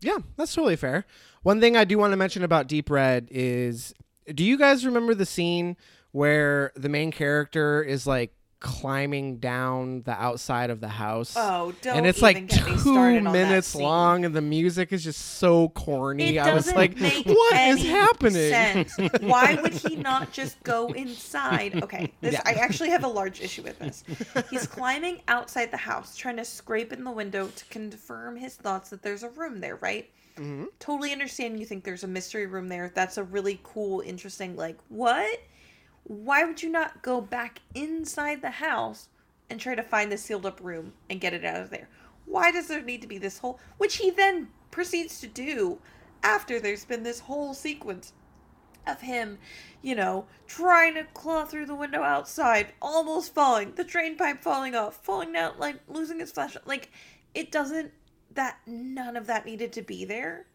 [0.00, 1.04] Yeah, that's totally fair.
[1.42, 3.94] One thing I do want to mention about Deep Red is
[4.32, 5.76] do you guys remember the scene
[6.12, 11.34] where the main character is like climbing down the outside of the house.
[11.36, 14.92] Oh, don't and it's like get two started on that minutes long, and the music
[14.92, 16.36] is just so corny.
[16.36, 18.96] It I was like, make "What is happening?" Sense.
[19.20, 21.82] Why would he not just go inside?
[21.82, 22.42] Okay, this Yeah.
[22.44, 24.04] I actually have a large issue with this.
[24.50, 28.90] He's climbing outside the house, trying to scrape in the window to confirm his thoughts
[28.90, 30.10] that there's a room there, right?
[30.36, 30.66] Mhm.
[30.78, 32.90] Totally understand you think there's a mystery room there.
[32.94, 35.40] That's a really cool, interesting, like, what?
[36.04, 39.08] Why would you not go back inside the house
[39.50, 41.88] and try to find the sealed up room and get it out of there?
[42.24, 45.78] Why does there need to be this whole, which he then proceeds to do
[46.22, 48.12] after there's been this whole sequence
[48.86, 49.38] of him,
[49.82, 54.74] you know, trying to claw through the window outside, almost falling, the drain pipe falling
[54.74, 56.66] off, falling down, like losing his flashlight.
[56.66, 56.90] Like,
[57.34, 57.92] it doesn't,
[58.34, 60.46] that, none of that needed to be there.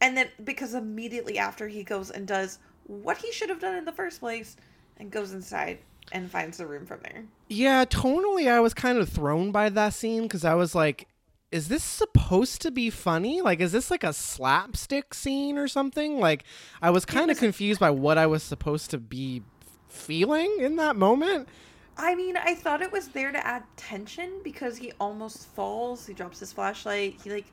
[0.00, 3.84] And then, because immediately after he goes and does what he should have done in
[3.84, 4.56] the first place
[5.00, 5.78] and goes inside
[6.12, 7.24] and finds the room from there.
[7.48, 11.08] Yeah, tonally, I was kind of thrown by that scene because I was like,
[11.50, 13.40] is this supposed to be funny?
[13.40, 16.20] Like, is this like a slapstick scene or something?
[16.20, 16.44] Like,
[16.80, 19.42] I was kind of confused by what I was supposed to be
[19.88, 21.48] feeling in that moment.
[21.96, 26.06] I mean, I thought it was there to add tension because he almost falls.
[26.06, 27.16] He drops his flashlight.
[27.22, 27.46] He like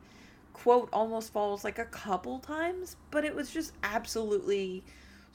[0.53, 4.83] quote almost falls like a couple times, but it was just absolutely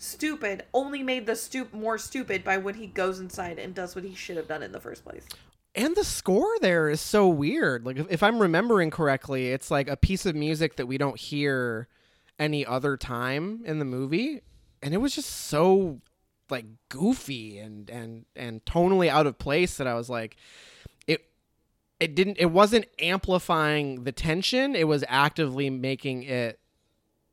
[0.02, 0.64] stupid.
[0.74, 4.14] Only made the stoop more stupid by when he goes inside and does what he
[4.14, 5.26] should have done in the first place.
[5.74, 7.86] And the score there is so weird.
[7.86, 11.18] Like, if, if I'm remembering correctly, it's like a piece of music that we don't
[11.18, 11.88] hear
[12.38, 14.42] any other time in the movie.
[14.82, 16.00] And it was just so
[16.50, 20.36] like goofy and and and tonally out of place that I was like
[21.06, 21.24] it
[21.98, 26.60] it didn't it wasn't amplifying the tension it was actively making it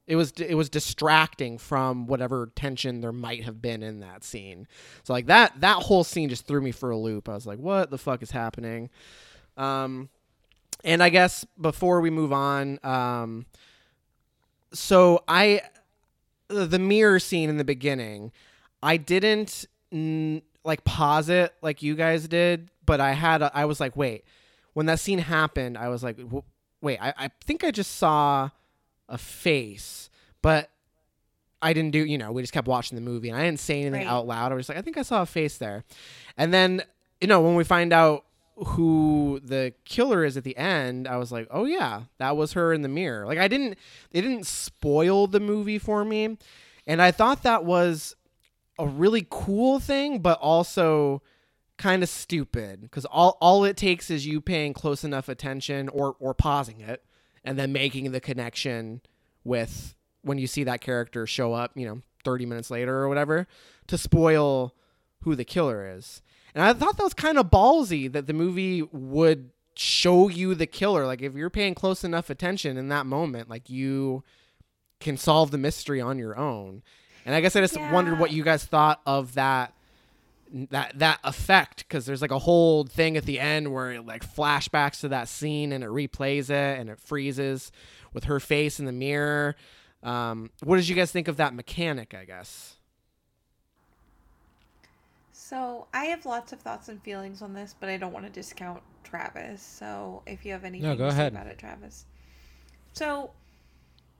[0.09, 4.67] it was it was distracting from whatever tension there might have been in that scene.
[5.03, 7.29] So like that that whole scene just threw me for a loop.
[7.29, 8.89] I was like what the fuck is happening?
[9.55, 10.09] Um
[10.83, 13.45] and i guess before we move on um
[14.73, 15.61] so i
[16.47, 18.31] the mirror scene in the beginning
[18.81, 23.65] i didn't mm, like pause it like you guys did but i had a, i
[23.65, 24.23] was like wait
[24.73, 26.17] when that scene happened i was like
[26.81, 28.49] wait I, I think i just saw
[29.09, 30.09] a face
[30.41, 30.69] but
[31.61, 33.81] i didn't do you know we just kept watching the movie and i didn't say
[33.81, 34.07] anything Right.
[34.07, 34.51] out loud.
[34.51, 35.83] I was like i think i saw a face there.
[36.37, 36.83] And then
[37.19, 41.31] you know when we find out who the killer is at the end i was
[41.31, 43.25] like oh yeah that was her in the mirror.
[43.25, 43.77] Like i didn't
[44.11, 46.37] they didn't spoil the movie for me
[46.87, 48.15] and i thought that was
[48.77, 51.21] a really cool thing but also
[51.77, 56.15] kind of stupid because all, all it takes is you paying close enough attention or
[56.19, 57.03] or pausing it
[57.43, 59.01] and then making the connection
[59.43, 63.47] with when you see that character show up you know 30 minutes later or whatever
[63.87, 64.75] to spoil
[65.23, 66.21] who the killer is.
[66.53, 70.67] And i thought that was kind of ballsy that the movie would show you the
[70.67, 71.05] killer.
[71.05, 74.23] Like if you're paying close enough attention in that moment like you
[74.99, 76.83] can solve the mystery on your own.
[77.25, 79.73] And i guess i just wondered what you guys thought of that
[80.51, 84.25] that that effect because there's like a whole thing at the end where it like
[84.25, 87.71] flashbacks to that scene and it replays it and it freezes
[88.13, 89.55] with her face in the mirror
[90.01, 92.77] um, what did you guys think of that mechanic i guess
[95.49, 98.31] So I have lots of thoughts and feelings on this, but I don't want to
[98.31, 99.63] discount Travis.
[99.63, 101.33] So if you have anything go to ahead.
[101.33, 102.05] say about it, Travis.
[102.93, 103.31] So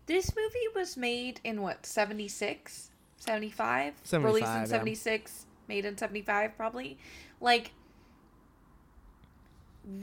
[0.07, 2.89] this movie was made in what, 76?
[3.17, 3.93] 75?
[3.93, 4.65] Released 75, in yeah.
[4.65, 6.97] 76, made in 75 probably.
[7.39, 7.72] Like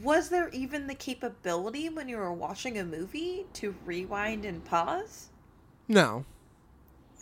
[0.03, 5.29] was there even the capability when you were watching a movie to rewind and pause?
[5.87, 6.25] no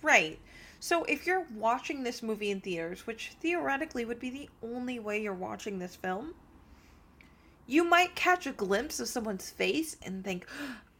[0.05, 0.39] Right.
[0.81, 5.23] So if you're watching this movie in theaters, which theoretically would be the only way
[5.23, 6.35] you're watching this film,
[7.67, 10.47] you might catch a glimpse of someone's face and think,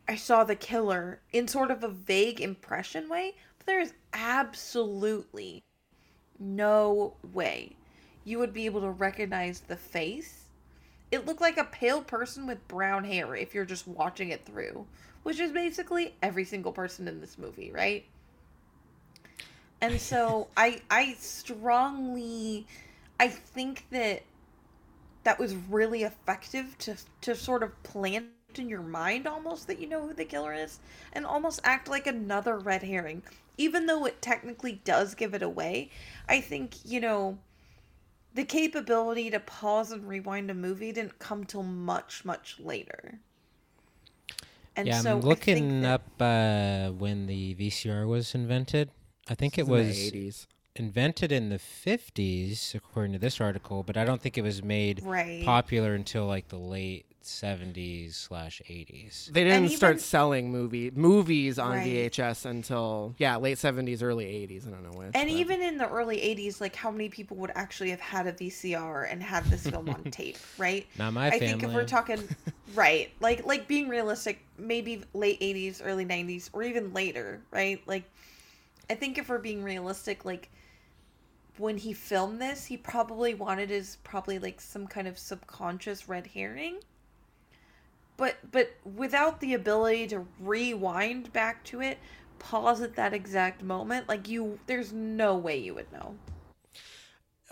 [0.09, 5.63] I saw the killer in sort of a vague impression way, but there is absolutely
[6.39, 7.77] no way
[8.25, 10.45] you would be able to recognize the face.
[11.11, 14.87] It looked like a pale person with brown hair if you're just watching it through,
[15.23, 18.05] which is basically every single person in this movie, right?
[19.81, 22.67] And so I I strongly
[23.21, 24.23] I think that
[25.25, 28.27] that was really effective to to sort of plant
[28.57, 30.79] in your mind almost that you know who the killer is
[31.13, 33.23] and almost act like another red herring
[33.57, 35.91] even though it technically does give it away
[36.29, 37.39] i think you know
[38.35, 43.21] the capability to pause and rewind a movie didn't come till much much later.
[44.77, 46.01] And yeah so i'm looking that...
[46.01, 48.91] up uh, when the vcr was invented.
[49.29, 50.47] I think it was 80s
[50.77, 55.01] invented in the 50s according to this article but i don't think it was made
[55.05, 55.45] right.
[55.45, 61.59] popular until like the late 70s slash 80s they didn't even, start selling movie movies
[61.59, 62.13] on right.
[62.13, 65.29] vhs until yeah late 70s early 80s i don't know when and but.
[65.29, 69.11] even in the early 80s like how many people would actually have had a vcr
[69.11, 72.23] and had this film on tape right not my i think if we're talking
[72.75, 78.05] right like like being realistic maybe late 80s early 90s or even later right like
[78.91, 80.51] i think if we're being realistic like
[81.57, 86.27] when he filmed this, he probably wanted his probably like some kind of subconscious red
[86.29, 86.79] herring.
[88.17, 91.99] But but without the ability to rewind back to it,
[92.39, 96.15] pause at that exact moment, like you there's no way you would know.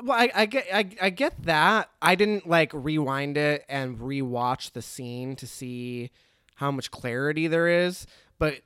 [0.03, 1.91] Well, I, I get I, I get that.
[2.01, 6.11] I didn't like rewind it and rewatch the scene to see
[6.57, 8.07] how much clarity there is,
[8.39, 8.61] but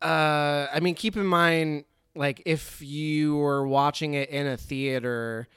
[0.00, 1.84] uh I mean keep in mind
[2.14, 5.48] like if you were watching it in a theater,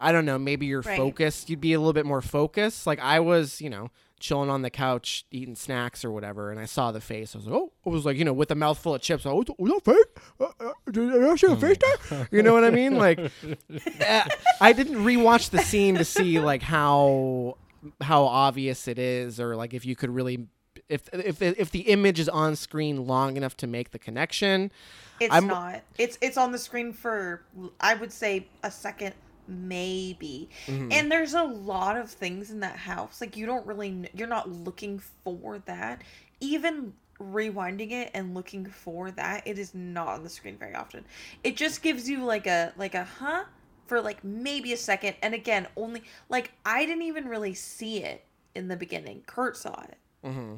[0.00, 0.96] I don't know, maybe you're right.
[0.96, 2.86] focused, you'd be a little bit more focused.
[2.86, 6.64] Like I was, you know, chilling on the couch eating snacks or whatever, and I
[6.64, 7.34] saw the face.
[7.34, 9.24] I was like, oh, I was like, you know, with a mouthful of chips.
[9.26, 10.24] Oh, was that fake?
[10.40, 11.76] Uh, uh, did I see a face
[12.08, 12.28] there?
[12.32, 12.96] You know what I mean?
[12.96, 14.24] Like, uh,
[14.60, 17.56] I didn't rewatch the scene to see like how
[18.00, 20.46] how obvious it is, or like if you could really
[20.88, 24.72] if if if the image is on screen long enough to make the connection.
[25.20, 25.82] It's I'm, not.
[25.98, 27.42] It's it's on the screen for
[27.80, 29.14] I would say a second
[29.48, 30.48] maybe.
[30.66, 30.92] Mm-hmm.
[30.92, 34.50] And there's a lot of things in that house like you don't really you're not
[34.50, 36.02] looking for that.
[36.40, 41.04] Even rewinding it and looking for that, it is not on the screen very often.
[41.42, 43.44] It just gives you like a like a huh
[43.86, 48.24] for like maybe a second and again only like I didn't even really see it
[48.54, 49.22] in the beginning.
[49.26, 49.96] Kurt saw it.
[50.22, 50.56] hmm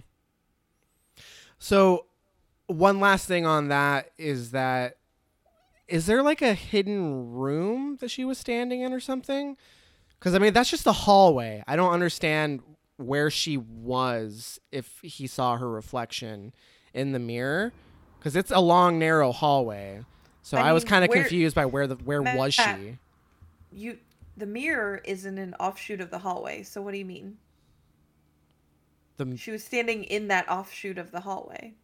[1.59, 2.07] So
[2.67, 4.97] one last thing on that is that
[5.91, 9.57] is there like a hidden room that she was standing in or something?
[10.19, 11.65] Because I mean, that's just the hallway.
[11.67, 12.61] I don't understand
[12.97, 16.55] where she was if he saw her reflection
[16.95, 17.73] in the mirror,
[18.19, 20.05] because it's a long, narrow hallway.
[20.43, 22.77] So I, I mean, was kind of confused by where the where Matt, was uh,
[22.77, 22.99] she?
[23.73, 23.99] You,
[24.37, 26.63] the mirror is in an offshoot of the hallway.
[26.63, 27.37] So what do you mean?
[29.17, 31.75] The, she was standing in that offshoot of the hallway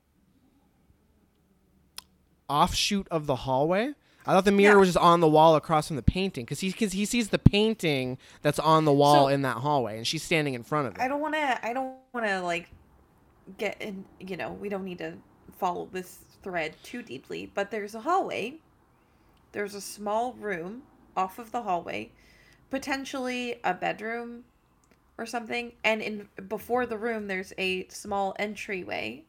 [2.48, 3.94] offshoot of the hallway.
[4.26, 4.78] I thought the mirror yeah.
[4.80, 7.38] was just on the wall across from the painting because he cause he sees the
[7.38, 10.94] painting that's on the wall so, in that hallway, and she's standing in front of
[10.96, 11.00] it.
[11.00, 11.64] I don't want to.
[11.64, 12.68] I don't want to like
[13.56, 14.04] get in.
[14.18, 15.14] You know, we don't need to
[15.58, 18.54] follow this thread too deeply, but there's a hallway.
[19.52, 20.82] There's a small room
[21.16, 22.10] off of the hallway,
[22.68, 24.42] potentially a bedroom
[25.18, 29.22] or something, and in before the room there's a small entryway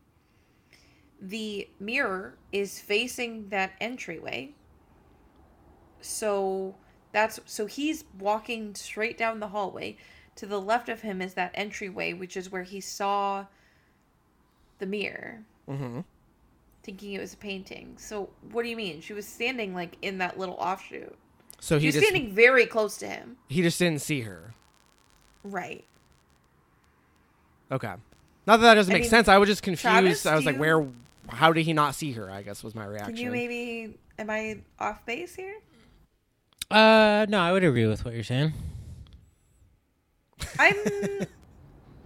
[1.21, 4.51] the mirror is facing that entryway.
[6.01, 6.75] So
[7.11, 9.97] that's so he's walking straight down the hallway.
[10.35, 13.45] To the left of him is that entryway, which is where he saw
[14.77, 15.43] the mirror.
[15.67, 16.01] Mm-hmm.
[16.83, 17.95] Thinking it was a painting.
[17.97, 19.01] So what do you mean?
[19.01, 21.17] She was standing like in that little offshoot.
[21.59, 23.37] So he was standing very close to him.
[23.47, 24.53] He just didn't see her.
[25.43, 25.83] Right.
[27.71, 27.93] Okay.
[28.45, 29.27] Not that that doesn't I make mean, sense.
[29.27, 29.81] I was just confused.
[29.81, 30.61] Travis, I was like, you...
[30.61, 30.87] where
[31.29, 32.29] how did he not see her?
[32.29, 33.15] I guess was my reaction.
[33.15, 33.97] Can you maybe?
[34.19, 35.55] Am I off base here?
[36.69, 38.53] Uh, no, I would agree with what you're saying.
[40.59, 40.75] I'm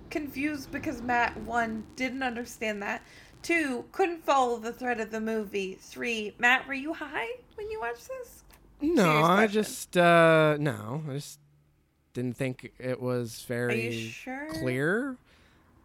[0.09, 3.01] confused because Matt one didn't understand that.
[3.41, 5.77] Two couldn't follow the thread of the movie.
[5.81, 8.43] Three, Matt, were you high when you watched this?
[8.81, 11.39] No, I just uh no, I just
[12.13, 14.49] didn't think it was very sure?
[14.53, 15.17] clear.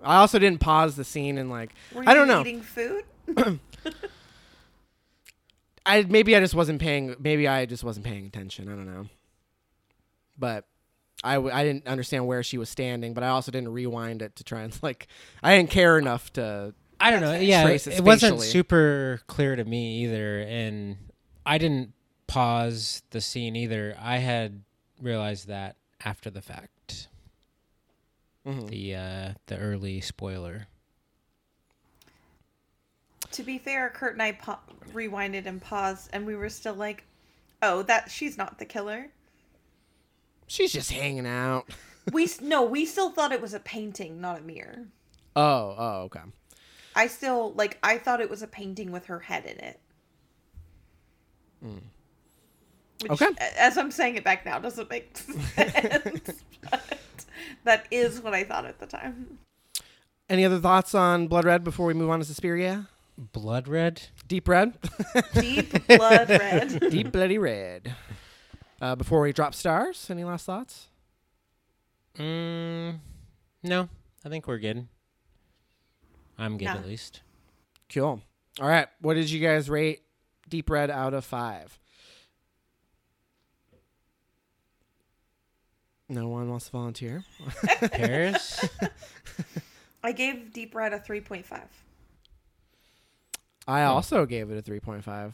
[0.02, 1.74] I also didn't pause the scene and like
[2.06, 2.40] I don't know.
[2.40, 3.04] Eating food.
[5.86, 7.14] I maybe I just wasn't paying.
[7.18, 8.68] Maybe I just wasn't paying attention.
[8.68, 9.06] I don't know.
[10.38, 10.64] But
[11.24, 14.36] I, w- I didn't understand where she was standing, but I also didn't rewind it
[14.36, 15.06] to try and like
[15.42, 16.74] I didn't care enough to.
[16.98, 17.34] I don't know.
[17.34, 20.96] Yeah, Trace it, it wasn't super clear to me either, and
[21.44, 21.92] I didn't
[22.26, 23.94] pause the scene either.
[24.00, 24.62] I had
[25.00, 27.08] realized that after the fact.
[28.46, 28.68] Mhm.
[28.68, 30.68] The uh, the early spoiler.
[33.36, 34.60] To be fair, Kurt and I pa-
[34.94, 37.04] rewinded and paused, and we were still like,
[37.60, 39.08] "Oh, that she's not the killer."
[40.46, 41.68] She's just hanging out.
[42.12, 44.86] We no, we still thought it was a painting, not a mirror.
[45.34, 46.20] Oh, oh, okay.
[46.94, 47.78] I still like.
[47.82, 49.80] I thought it was a painting with her head in it.
[51.60, 51.78] Hmm.
[53.02, 53.26] Which, Okay.
[53.58, 55.16] As I'm saying it back now, doesn't make
[55.56, 56.30] sense.
[56.70, 57.00] but
[57.64, 59.38] that is what I thought at the time.
[60.30, 62.88] Any other thoughts on Blood Red before we move on to Suspiria?
[63.18, 64.02] Blood red.
[64.28, 64.74] Deep Red,
[65.34, 66.80] Deep blood red.
[66.90, 67.94] Deep Bloody Red.
[68.80, 70.88] Uh, before we drop stars, any last thoughts?
[72.18, 72.98] Mm,
[73.62, 73.88] no,
[74.24, 74.86] I think we're good.
[76.38, 76.72] I'm good Nah.
[76.74, 77.22] at least.
[77.90, 78.20] Cool.
[78.60, 78.88] All right.
[79.00, 80.02] What did you guys rate
[80.48, 81.78] Deep Red out of five?
[86.08, 87.24] No one wants to volunteer.
[87.92, 88.68] Paris.
[90.04, 91.62] I gave Deep Red a 3.5.
[93.66, 95.32] I also gave it a 3.5.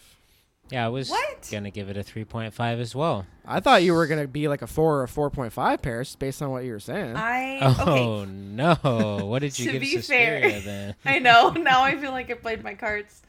[0.70, 1.48] yeah, I was What?
[1.52, 3.26] gonna give it a 3.5 as well.
[3.44, 6.40] I thought you were going to be like a 4 or a 4.5 Paris based
[6.40, 7.16] on what you were saying.
[7.16, 8.30] I Oh okay.
[8.30, 9.18] no!
[9.26, 10.94] What did you To give be Suspiria fair- then?
[11.04, 11.50] I know.
[11.56, 13.22] Now I feel like I played my cards.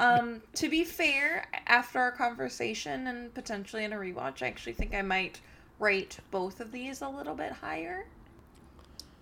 [0.00, 4.94] Um, to be fair, after our conversation and potentially in a rewatch, I actually think
[4.94, 5.40] I might
[5.78, 8.06] rate both of these a little bit higher.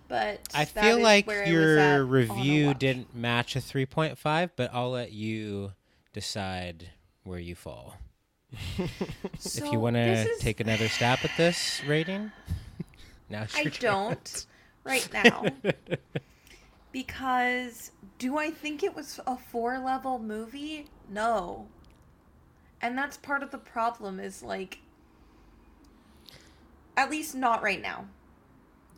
[0.07, 1.51] But I feel like where I was at
[1.95, 5.73] your review didn't match a 3.5, but I'll let you
[6.13, 6.89] decide
[7.23, 7.95] where you fall.
[8.69, 12.31] if you want to is- take another stab at this rating,
[13.29, 13.79] now I chance.
[13.79, 14.45] don't
[14.85, 15.45] right now.
[16.91, 20.87] because do I think it was a four level movie?
[21.09, 21.67] No.
[22.81, 24.79] And that's part of the problem is like
[26.95, 28.05] at least not right now.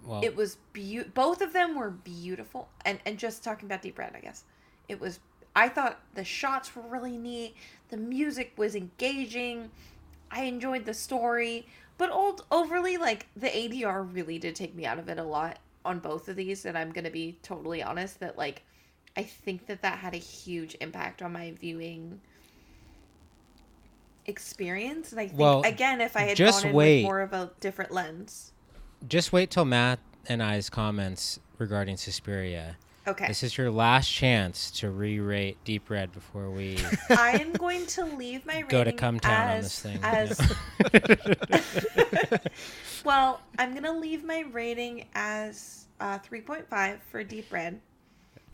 [0.06, 3.98] Well, It was beau- both of them were beautiful and and just talking about Deep
[4.00, 4.44] Red, I guess.
[4.88, 5.20] It was
[5.56, 7.56] I thought the shots were really neat.
[7.90, 9.72] The music was engaging.
[10.32, 15.00] I enjoyed the story, but old overly like the ADR really did take me out
[15.00, 18.20] of it a lot on both of these and I'm going to be totally honest
[18.20, 18.64] that like
[19.18, 22.20] I think that that had a huge impact on my viewing
[24.28, 26.98] experience and I think Well, again if I had just gone in wait.
[26.98, 28.52] with more of a different lens.
[29.08, 29.98] Just wait till Matt
[30.28, 32.78] and I's comments regarding Suspiria.
[33.08, 33.28] Okay.
[33.28, 36.78] This is your last chance to re-rate Deep Red before we
[37.10, 38.70] I am going to leave my rating.
[38.70, 40.00] go to rating come town on as, this thing.
[40.04, 40.40] As
[43.04, 47.82] well, I'm gonna leave my rating as uh, 3.5 for Deep Red,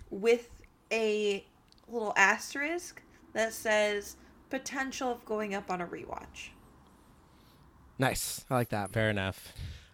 [0.10, 0.50] with
[0.92, 1.44] a
[1.90, 3.02] little asterisk
[3.34, 4.16] that says
[4.50, 6.52] potential of going up on a rewatch.
[8.00, 8.46] nice.
[8.50, 8.92] I like that.
[8.92, 9.52] Fair enough.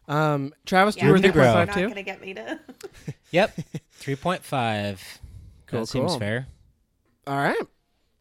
[0.07, 1.87] Um, Travis, Yeah, you were Moving you're not too?
[1.87, 2.59] gonna get me to.
[3.31, 3.59] Yep,
[3.93, 5.01] three point five.
[5.67, 6.47] Cool, that seems fair.
[7.25, 7.61] All right.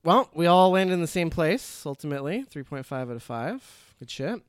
[0.05, 2.45] Well, we all landed in the same place ultimately.
[2.55, 3.95] 3.5 out of 5.
[3.99, 4.41] Good shit.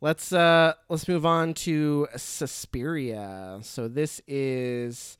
[0.00, 3.58] Let's uh let's move on to Suspiria.
[3.62, 5.18] So this is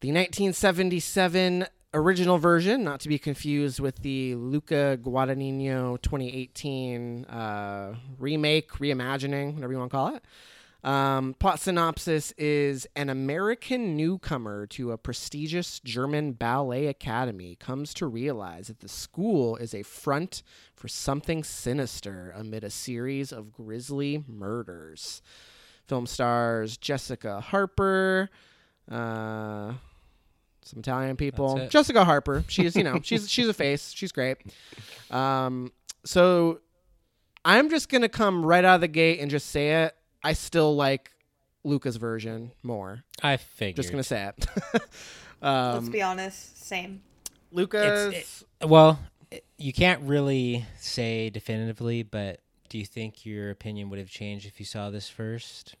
[0.00, 8.70] the 1977 original version, not to be confused with the Luca Guadagnino 2018 uh, remake,
[8.72, 10.24] reimagining, whatever you want to call it.
[10.82, 18.06] Um, plot synopsis is an American newcomer to a prestigious German ballet academy comes to
[18.06, 20.42] realize that the school is a front
[20.74, 25.20] for something sinister amid a series of grisly murders.
[25.86, 28.30] Film stars Jessica Harper,
[28.90, 29.74] uh,
[30.62, 31.56] some Italian people.
[31.56, 31.70] That's it.
[31.70, 32.44] Jessica Harper.
[32.48, 33.92] She's you know she's she's a face.
[33.92, 34.38] She's great.
[35.10, 35.72] Um,
[36.04, 36.60] so
[37.44, 39.94] I'm just gonna come right out of the gate and just say it.
[40.22, 41.10] I still like
[41.64, 43.04] Luca's version more.
[43.22, 43.76] I think.
[43.76, 44.46] Just gonna say it.
[45.42, 46.66] Let's um, be honest.
[46.66, 47.02] Same.
[47.52, 48.08] Luca's.
[48.08, 49.00] It's- Well,
[49.30, 54.46] it- you can't really say definitively, but do you think your opinion would have changed
[54.46, 55.74] if you saw this first?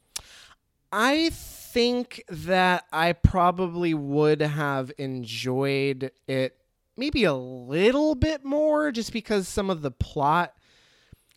[0.92, 6.56] I think that I probably would have enjoyed it
[6.96, 10.54] maybe a little bit more just because some of the plot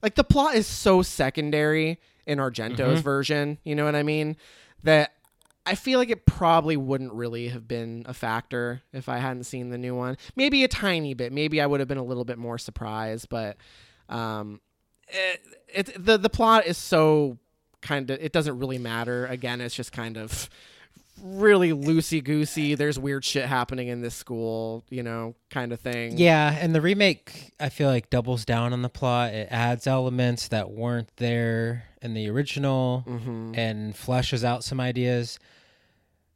[0.02, 3.04] like the plot is so secondary in Argento's Mhm.
[3.04, 4.36] version, you know what I mean?
[4.84, 5.14] That
[5.66, 9.70] I feel like it probably wouldn't really have been a factor if I hadn't seen
[9.70, 10.18] the new one.
[10.36, 11.32] Maybe a tiny bit.
[11.32, 13.56] Maybe I would have been a little bit more surprised, but
[14.10, 14.60] um
[15.08, 15.42] it,
[15.74, 17.38] it the the plot is so
[17.84, 19.28] kind of it doesn't really matter.
[19.28, 20.50] Again, it's just kind of
[21.22, 22.74] really loosey goosey.
[22.74, 26.18] There's weird shit happening in this school, you know, kind of thing.
[26.18, 29.34] Yeah, and the remake I feel like doubles down on the plot.
[29.34, 33.54] It adds elements that weren't there in the original Mm-hmm.
[33.56, 35.38] and fleshes out some ideas.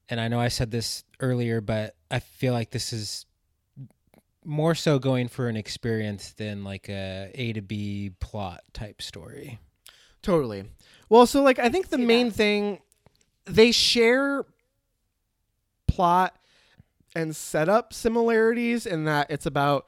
[0.09, 3.25] And I know I said this earlier, but I feel like this is
[4.45, 9.59] more so going for an experience than like a A to B plot type story.
[10.21, 10.63] Totally.
[11.09, 12.35] Well, so like I think the main that.
[12.35, 12.79] thing
[13.45, 14.45] they share
[15.87, 16.35] plot
[17.15, 19.87] and setup similarities in that it's about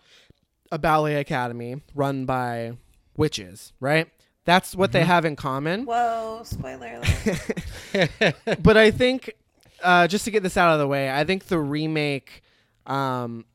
[0.72, 2.74] a ballet academy run by
[3.18, 4.08] witches, right?
[4.46, 5.86] That's what they have in common.
[5.86, 7.02] Whoa, spoiler
[7.94, 8.36] alert.
[8.64, 9.34] but I think
[9.84, 12.42] uh, just to get this out of the way, I think the remake
[12.88, 13.46] um,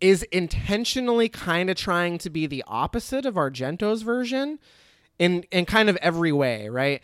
[0.00, 4.58] is intentionally kind of trying to be the opposite of Argento's version
[5.18, 7.00] in in kind of every way, right?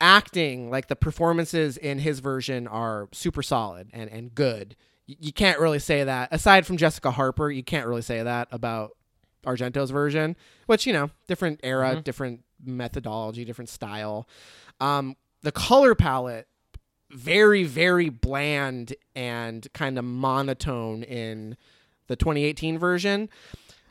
[0.00, 4.76] Acting like the performances in his version are super solid and and good.
[5.06, 7.50] You can't really say that aside from Jessica Harper.
[7.50, 8.90] You can't really say that about
[9.46, 10.36] Argento's version,
[10.66, 14.28] which you know, different era, different methodology, different style.
[14.80, 16.46] Um, the color palette
[17.10, 21.56] very very bland and kind of monotone in
[22.06, 23.28] the 2018 version.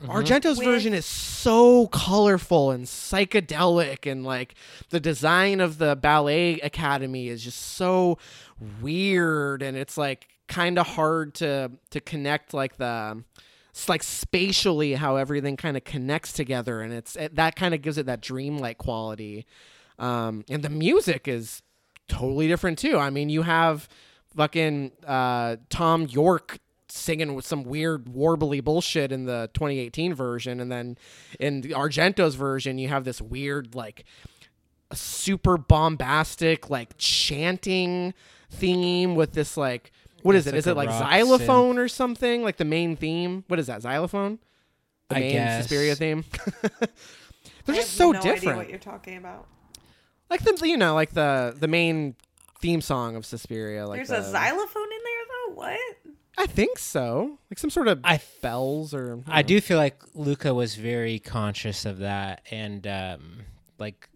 [0.02, 4.54] Argento's With- version is so colorful and psychedelic and like
[4.90, 8.18] the design of the ballet academy is just so
[8.80, 13.22] weird and it's like kind of hard to to connect like the
[13.70, 17.82] it's like spatially how everything kind of connects together and it's it, that kind of
[17.82, 19.46] gives it that dreamlike quality.
[19.98, 21.62] Um and the music is
[22.08, 22.98] totally different too.
[22.98, 23.88] I mean you have
[24.36, 26.58] fucking uh Thom Yorke
[26.88, 30.96] singing with some weird warbly bullshit in the 2018 version and then
[31.38, 34.04] in argento's version you have this weird like
[34.92, 38.14] super bombastic like chanting
[38.50, 40.74] theme with this like what is It's it?
[40.74, 42.42] like Is it like rock xylophone or something?
[42.42, 43.44] Like the main theme?
[43.46, 43.82] What is that?
[43.82, 44.40] Xylophone?
[45.10, 45.62] The I main guess.
[45.62, 46.24] Suspiria theme.
[46.62, 46.80] They're
[47.68, 48.58] I just have so no idea different.
[48.58, 49.46] what you're talking about.
[50.28, 52.16] Like the you know like the the main
[52.60, 53.86] theme song of Suspiria.
[53.86, 55.54] Like There's the, a xylophone in there though.
[55.54, 55.80] What?
[56.40, 57.38] I think so.
[57.50, 61.84] Like some sort of I bells or I do feel like Luca was very conscious
[61.84, 63.40] of that and um,
[63.78, 64.08] like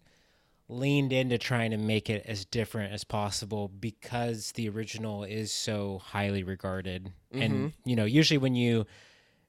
[0.68, 5.98] leaned into trying to make it as different as possible because the original is so
[5.98, 7.12] highly regarded.
[7.32, 8.86] And you know, usually when you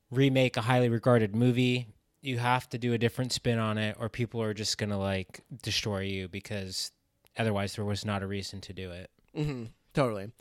[0.10, 1.88] remake a highly regarded movie,
[2.22, 4.98] you have to do a different spin on it or people are just going to
[4.98, 6.92] like destroy you because
[7.38, 9.12] otherwise there was not a reason to do it.
[9.36, 10.32] hmm Totally.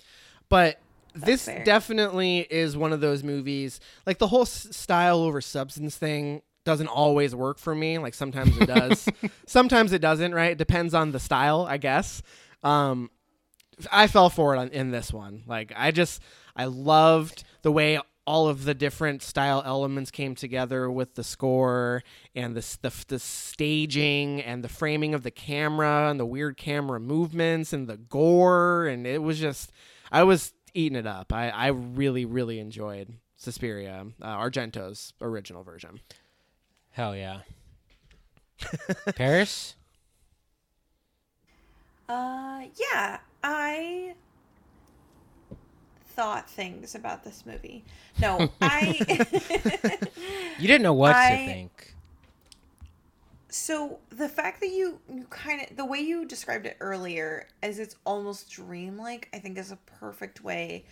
[0.49, 0.79] But
[1.15, 1.65] this fair.
[1.65, 3.81] definitely is one of those movies.
[4.07, 7.99] Like the whole s- style over substance thing doesn't always work for me.
[7.99, 9.09] Like sometimes it does,
[9.47, 10.35] sometimes it doesn't.
[10.35, 10.53] Right?
[10.53, 12.23] It depends on the style, I guess.
[12.63, 13.11] Um,
[13.91, 15.43] I fell for it on, in this one.
[15.47, 16.23] Like I just
[16.55, 22.05] I loved the way all of the different style elements came together with the score
[22.37, 27.01] and the, the the staging and the framing of the camera and the weird camera
[27.01, 29.73] movements and the gore and it was just
[30.13, 31.33] I was eating it up.
[31.33, 36.01] I I really really enjoyed Suspiria, uh, Argento's original version.
[36.93, 37.41] Hell yeah.
[39.17, 39.75] Paris?
[42.09, 44.15] Uh, yeah, I
[46.15, 47.85] thought things about this movie.
[48.21, 48.99] No, I.
[50.59, 51.92] You didn't know what I- to think.
[53.53, 57.79] So the fact that you you kind of the way you described it earlier as
[57.79, 60.87] it's almost dreamlike, I think is a perfect way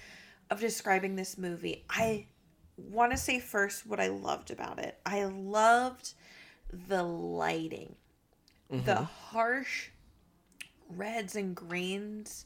[0.51, 1.85] of describing this movie.
[1.89, 2.27] I
[2.77, 4.99] want to say first what I loved about it.
[5.07, 6.13] I loved
[6.89, 7.95] the lighting.
[8.69, 9.05] The mm-hmm.
[9.05, 9.89] harsh
[10.95, 12.45] reds and greens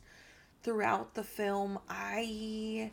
[0.63, 1.81] throughout the film.
[1.89, 2.93] I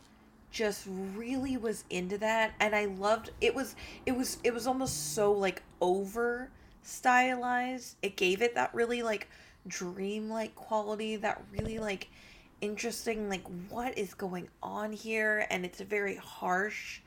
[0.49, 5.13] just really was into that and I loved it was it was it was almost
[5.13, 6.49] so like over
[6.83, 7.95] stylized.
[8.01, 9.27] It gave it that really like
[9.67, 12.09] dreamlike quality, that really like
[12.61, 16.99] interesting like what is going on here and it's very harsh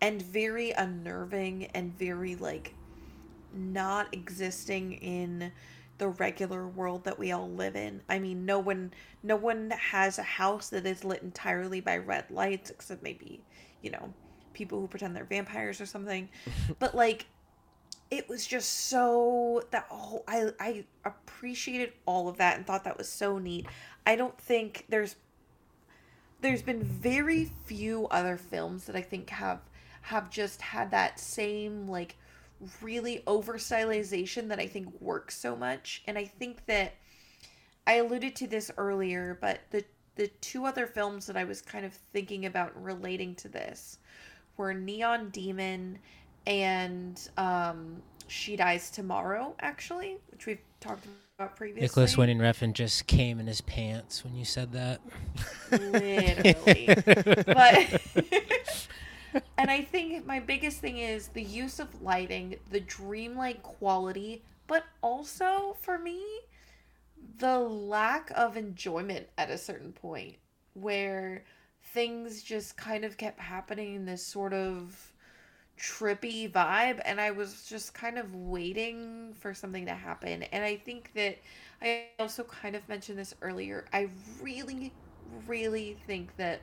[0.00, 2.74] and very unnerving and very like
[3.54, 5.52] not existing in
[5.98, 8.00] the regular world that we all live in.
[8.08, 12.30] I mean, no one no one has a house that is lit entirely by red
[12.30, 13.40] lights except maybe,
[13.82, 14.12] you know,
[14.52, 16.28] people who pretend they're vampires or something.
[16.78, 17.26] but like
[18.12, 22.98] it was just so that whole I I appreciated all of that and thought that
[22.98, 23.66] was so neat.
[24.06, 25.16] I don't think there's
[26.42, 29.60] there's been very few other films that I think have
[30.02, 32.16] have just had that same like
[32.82, 36.02] really over stylization that I think works so much.
[36.06, 36.92] And I think that
[37.86, 39.86] I alluded to this earlier, but the
[40.16, 43.96] the two other films that I was kind of thinking about relating to this
[44.58, 45.98] were Neon Demon
[46.46, 51.06] and um, She Dies Tomorrow, actually, which we've talked
[51.38, 51.82] about previously.
[51.82, 55.00] Nicolas Winding Refn just came in his pants when you said that.
[55.70, 56.86] literally.
[57.46, 58.02] but
[59.58, 64.84] and I think my biggest thing is the use of lighting, the dreamlike quality, but
[65.02, 66.22] also for me,
[67.38, 70.36] the lack of enjoyment at a certain point
[70.74, 71.44] where
[71.82, 75.11] things just kind of kept happening in this sort of
[75.78, 80.44] trippy vibe and I was just kind of waiting for something to happen.
[80.44, 81.38] And I think that
[81.82, 83.86] I also kind of mentioned this earlier.
[83.92, 84.08] I
[84.40, 84.92] really
[85.46, 86.60] really think that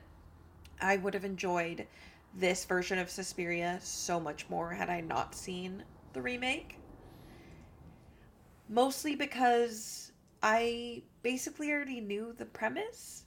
[0.80, 1.86] I would have enjoyed
[2.34, 6.76] this version of Suspiria so much more had I not seen the remake.
[8.68, 13.24] Mostly because I basically already knew the premise.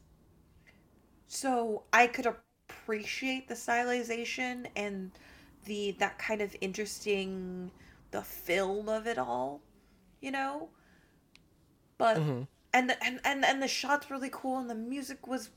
[1.27, 5.11] So I could appreciate the stylization and
[5.65, 7.71] the that kind of interesting
[8.11, 9.61] the film of it all,
[10.21, 10.69] you know?
[11.97, 12.47] But Mhm.
[12.73, 15.49] and the, and and and the shots really cool and the music was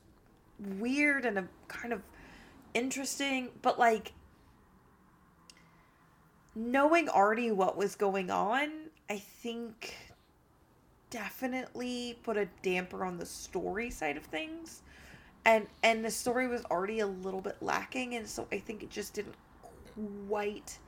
[0.59, 2.03] weird and a kind of
[2.73, 4.13] interesting but like
[6.55, 8.71] knowing already what was going on
[9.09, 9.95] i think
[11.09, 14.81] definitely put a damper on the story side of things
[15.45, 18.89] and and the story was already a little bit lacking and so i think it
[18.89, 19.35] just didn't
[20.27, 20.79] quite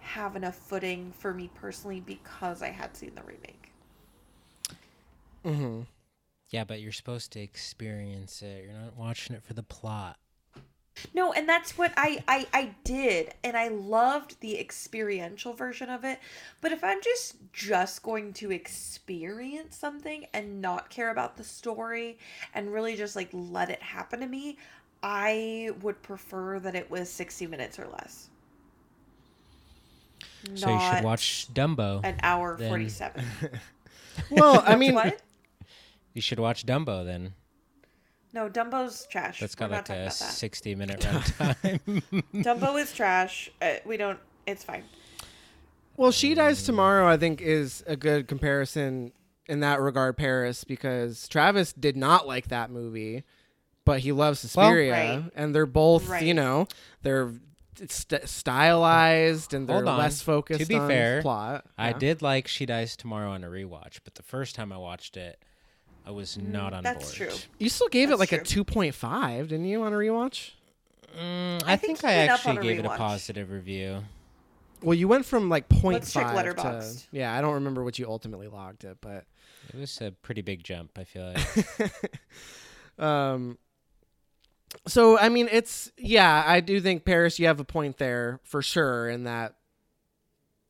[0.00, 3.72] have enough footing for me personally because i had seen the remake
[5.46, 5.82] Mm-hmm.
[6.50, 8.64] Yeah, but you're supposed to experience it.
[8.64, 10.16] You're not watching it for the plot.
[11.14, 16.04] No, and that's what I, I I did, and I loved the experiential version of
[16.04, 16.18] it.
[16.62, 22.18] But if I'm just just going to experience something and not care about the story
[22.54, 24.56] and really just like let it happen to me,
[25.02, 28.30] I would prefer that it was 60 minutes or less.
[30.54, 32.00] So you should watch Dumbo.
[32.04, 32.68] an hour then.
[32.68, 33.24] 47.
[34.30, 35.20] Well, I mean, what?
[36.14, 37.34] You should watch Dumbo then.
[38.32, 39.40] No, Dumbo's trash.
[39.40, 40.32] That's We're got not like a about that.
[40.32, 42.02] 60 minute runtime.
[42.34, 43.50] Dumbo is trash.
[43.60, 44.18] Uh, we don't.
[44.46, 44.84] It's fine.
[45.98, 49.12] Well, She Dies Tomorrow, I think, is a good comparison
[49.48, 53.22] in that regard, Paris, because Travis did not like that movie,
[53.84, 55.30] but he loves Suspiria, Right.
[55.34, 56.22] and they're both, Right.
[56.22, 56.68] you know,
[57.02, 57.32] they're
[57.88, 61.64] st- stylized and they're less focused To be on fair, plot.
[61.78, 61.98] I Yeah.
[61.98, 65.42] did like She Dies Tomorrow on a rewatch, but the first time I watched it,
[66.06, 67.30] I was not on Mm, That's board.
[67.30, 67.38] true.
[67.58, 70.50] You still gave it That's like a 2.5, didn't you, on a rewatch?
[71.18, 74.04] Mm, I I, think think, I actually on a gave it a positive review.
[74.82, 77.06] Well, you went from like 0.5 Let's check to Letterboxd.
[77.10, 77.34] yeah.
[77.34, 79.24] I don't remember what you ultimately logged it, but
[79.72, 81.92] It was a pretty big jump, I feel like.
[82.98, 83.58] um
[84.86, 88.62] so i mean it's yeah i do think paris you have a point there for
[88.62, 89.54] sure in that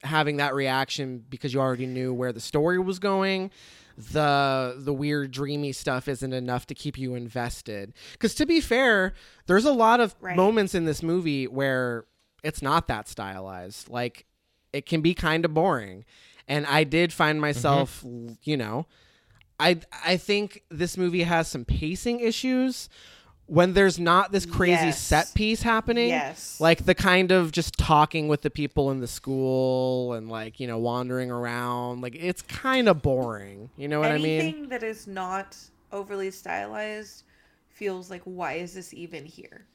[0.02, 3.50] having that reaction because you already knew where the story was going
[3.96, 7.94] the the weird dreamy stuff isn't enough to keep you invested.
[8.12, 9.14] Because to be fair
[9.46, 10.36] there's a lot of Right.
[10.36, 12.04] moments in this movie where
[12.42, 13.88] it's not that stylized.
[13.88, 14.26] Like
[14.72, 16.04] it can be kind of boring.
[16.48, 18.28] And i did find myself mm-hmm.
[18.28, 18.86] l- you know
[19.58, 22.90] I I think this movie has some pacing issues
[23.46, 25.00] when there's not this crazy Yes.
[25.00, 26.08] set piece happening.
[26.08, 26.60] Yes.
[26.60, 30.66] Like the kind of just talking with the people in the school and like, you
[30.66, 32.00] know, wandering around.
[32.00, 33.70] Like it's kind of boring.
[33.76, 35.56] You know what I mean Anything that is not
[35.92, 37.22] overly stylized
[37.68, 39.66] feels like why is this even here?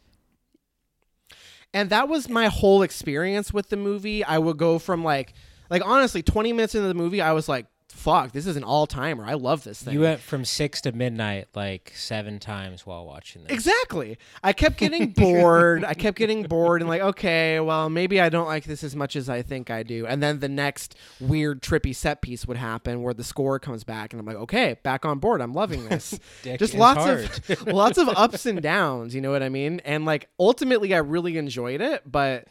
[1.73, 4.23] And that was my whole experience with the movie.
[4.23, 5.33] I would go from like
[5.69, 9.25] like honestly 20 minutes into the movie I was like fuck, this is an all-timer.
[9.25, 9.93] I love this thing.
[9.93, 13.51] you went from six to midnight like seven times while watching this.
[13.51, 14.17] Exactly.
[14.43, 15.83] I kept getting bored.
[15.83, 19.15] I kept getting bored and like, okay, well, maybe I don't like this as much
[19.15, 20.05] as I think I do.
[20.05, 24.13] And then the next weird trippy set piece would happen where the score comes back
[24.13, 25.41] and I'm like, okay, back on board.
[25.41, 26.19] I'm loving this.
[26.43, 27.23] Just lots hard.
[27.49, 29.81] of lots of ups and downs, you know what I mean?
[29.85, 32.47] And like ultimately I really enjoyed it, but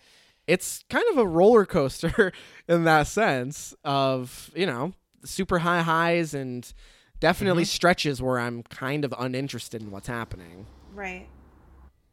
[0.47, 2.32] it's kind of a roller coaster
[2.68, 4.93] in that sense of, you know,
[5.24, 6.72] super high highs and
[7.20, 10.66] definitely stretches where I'm kind of uninterested in what's happening.
[10.94, 11.26] Right.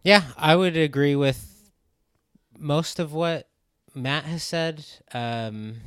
[0.04, 1.72] Yeah, I would agree with
[2.58, 3.48] most of what
[3.94, 4.86] Matt has said.
[5.14, 5.78] Um,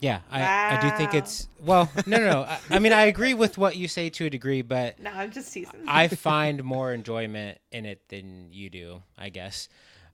[0.00, 1.90] yeah, I, I do think it's well.
[2.06, 2.40] No, no, no.
[2.42, 5.30] I, I mean, I agree with what you say to a degree, but No, I'm
[5.30, 5.84] just teasing.
[5.88, 9.68] I find more enjoyment in it than you do, I guess.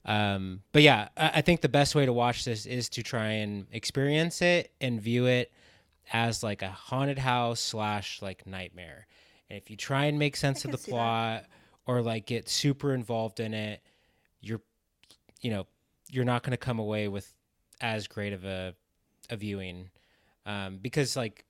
[0.05, 3.27] Um, but yeah, I, I think the best way to watch this is to try
[3.27, 5.51] and experience it and view it
[6.11, 9.07] as like a haunted house slash like nightmare.
[9.49, 11.45] And if you try and make sense of the plot
[11.85, 13.81] or like get super involved in it,
[14.41, 14.61] you're
[15.41, 15.67] you know,
[16.09, 17.33] you're not going to come away with
[17.81, 18.75] as great of a
[19.29, 19.89] a viewing.
[20.45, 21.45] Um, because like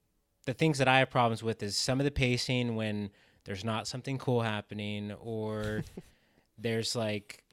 [0.45, 3.09] the things that I have problems with is some of the pacing when
[3.45, 5.83] there's not something cool happening or
[6.57, 7.43] there's like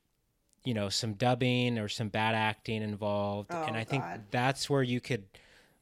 [0.65, 4.83] you know some dubbing or some bad acting involved and Oh, i think that's where
[4.83, 5.25] you could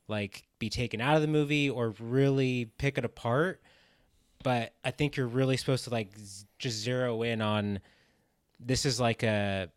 [0.08, 3.60] like be taken out of the movie or really pick it apart.
[4.42, 7.80] But i think you're really supposed to like z- just zero in on
[8.60, 9.68] this is like a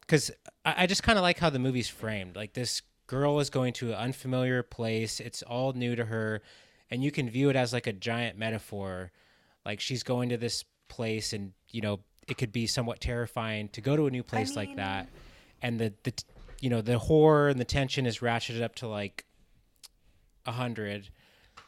[0.00, 0.30] because
[0.64, 2.36] I, I just kind of like how the movie's framed.
[2.36, 5.20] Like this girl is going to an unfamiliar place.
[5.20, 6.42] It's all new to her.
[6.90, 9.10] And you can view it as like a giant metaphor.
[9.64, 13.80] Like she's going to this place and you know it could be somewhat terrifying to
[13.80, 15.08] go to a new place like mean- that
[15.62, 16.24] and the the t-
[16.60, 19.24] you know the horror and the tension is ratcheted up to like
[20.46, 21.08] a hundred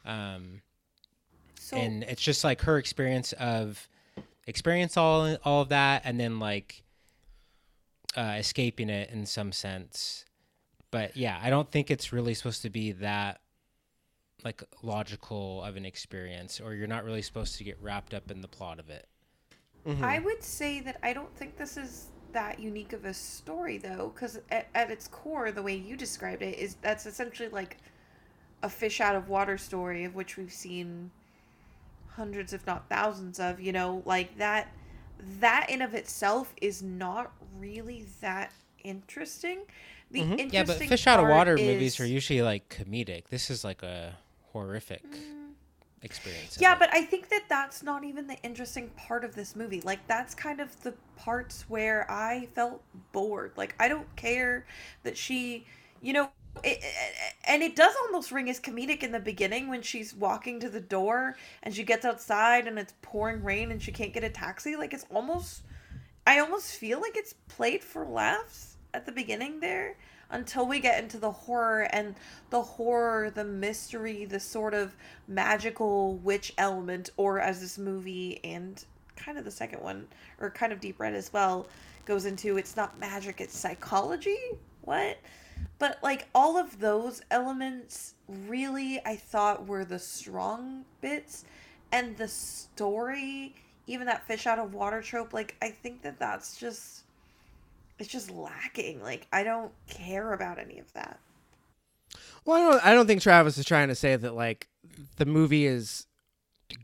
[0.04, 0.60] um
[1.58, 3.88] So and it's just like her experience of
[4.46, 6.82] experience all all of that and then like
[8.16, 10.24] uh escaping it in some sense
[10.90, 13.40] but yeah i don't think it's really supposed to be that
[14.44, 18.40] like logical of an experience or you're not really supposed to get wrapped up in
[18.40, 19.06] the plot of it
[19.88, 20.04] Mm-hmm.
[20.04, 24.12] I would say that I don't think this is that unique of a story though,
[24.14, 27.78] because at, at its core, the way you described it is that's essentially like
[28.62, 31.10] a fish out of water story of which we've seen
[32.08, 33.60] hundreds, if not thousands, of.
[33.60, 34.68] You know, like that.
[35.40, 38.52] That in of itself is not really that
[38.84, 39.60] interesting.
[40.10, 40.54] The interesting Mm-hmm.
[40.54, 43.82] yeah but fish out of water is- movies are usually like comedic this is like
[43.82, 44.16] a
[44.52, 45.04] horrific
[46.02, 46.60] experience Mm.
[46.62, 46.78] Yeah, it.
[46.78, 49.80] but I think that that's not even the interesting part of this movie.
[49.82, 52.82] Like that's kind of the parts where I felt
[53.12, 53.52] bored.
[53.56, 54.64] Like I don't care
[55.02, 55.66] that she,
[56.00, 56.30] you know,
[56.64, 56.82] it,
[57.44, 60.80] and it does almost ring as comedic in the beginning when she's walking to the
[60.80, 64.76] door and she gets outside and it's pouring rain and she can't get a taxi.
[64.76, 65.62] Like it's almost
[66.26, 69.96] I almost feel like it's played for laughs at the beginning there
[70.30, 72.14] until we get into the horror and
[72.50, 74.94] the horror, the mystery, the sort of
[75.26, 78.84] magical witch element, or as this movie and
[79.16, 80.06] kind of the second one,
[80.38, 81.66] or kind of Deep Red as well,
[82.04, 84.38] goes into it's not magic, it's psychology.
[84.82, 85.18] What?
[85.78, 91.44] But like all of those elements really I thought were the strong bits
[91.92, 93.54] and the story
[93.86, 97.04] even that fish out of water trope like I think that that's just
[97.98, 101.18] it's just lacking like I don't care about any of that.
[102.44, 104.68] Well, I don't, I don't think Travis is trying to say that like
[105.16, 106.06] the movie is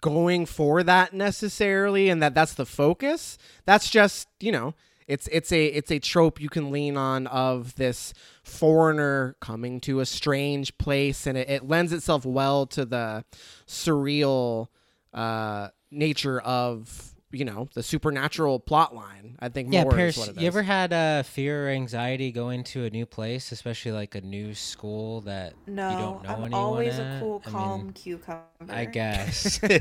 [0.00, 3.38] going for that necessarily, and that that's the focus.
[3.64, 4.74] That's just you know,
[5.06, 10.00] it's it's a it's a trope you can lean on of this foreigner coming to
[10.00, 13.24] a strange place, and it, it lends itself well to the
[13.66, 14.68] surreal
[15.12, 19.36] uh, nature of you know the supernatural plot line.
[19.40, 22.30] I think yeah more Paris, is what it you ever had uh, fear or anxiety
[22.32, 26.28] going to a new place especially like a new school that No, you don't know
[26.30, 27.16] I'm anyone always at?
[27.16, 28.44] a cool, I calm mean, cucumber.
[28.70, 29.58] I guess.
[29.64, 29.80] I mean,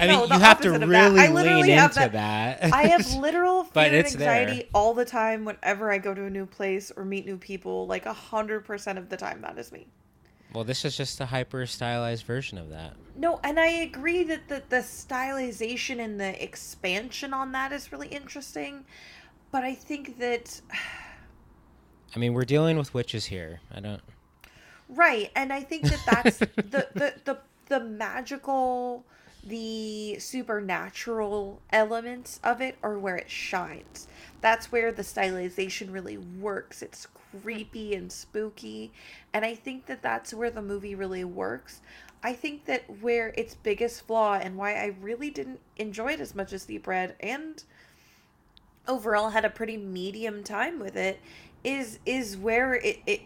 [0.00, 0.88] No, you have to opposite of that.
[0.88, 2.12] really I lean have into that-
[2.60, 2.72] that.
[2.72, 4.30] I have literal fear But and it's there.
[4.32, 7.86] anxiety all the time whenever I go to a new place or meet new people.
[7.86, 9.86] Like a hundred percent of the time, that is me.
[10.52, 12.94] Well, this is just a hyper stylized version of that.
[13.16, 18.08] No, and I agree that the, the stylization and the expansion on that is really
[18.08, 18.84] interesting.
[19.52, 20.60] But I think that
[22.14, 23.60] I mean, we're dealing with witches here.
[23.72, 24.02] I don't.
[24.88, 27.38] Right, and I think that that's the, the the
[27.68, 29.04] the magical,
[29.44, 34.08] the supernatural elements of it are where it shines.
[34.40, 36.82] That's where the stylization really works.
[36.82, 37.06] It's
[37.42, 38.92] creepy and spooky,
[39.32, 41.80] and I think that that's where the movie really works.
[42.22, 46.34] I think that where its biggest flaw and why I really didn't enjoy it as
[46.34, 47.62] much as Deep Red and
[48.86, 51.20] overall had a pretty medium time with it
[51.62, 53.20] is is where it, it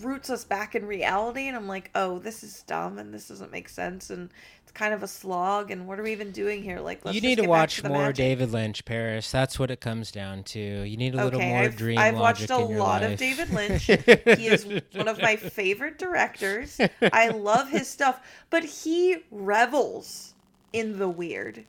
[0.00, 3.50] roots us back in reality and i'm like oh this is dumb and this doesn't
[3.50, 4.30] make sense and
[4.62, 7.20] it's kind of a slog and what are we even doing here like let's you
[7.20, 8.16] just need to watch the more magic.
[8.16, 9.30] David Lynch, Paris.
[9.30, 10.60] That's what it comes down to.
[10.60, 13.84] You need a little okay more I've, dream I've watched a lot of david lynch
[13.86, 16.78] he is one of my favorite directors
[17.12, 18.20] i love his stuff
[18.50, 20.34] but he revels
[20.72, 21.64] in the weird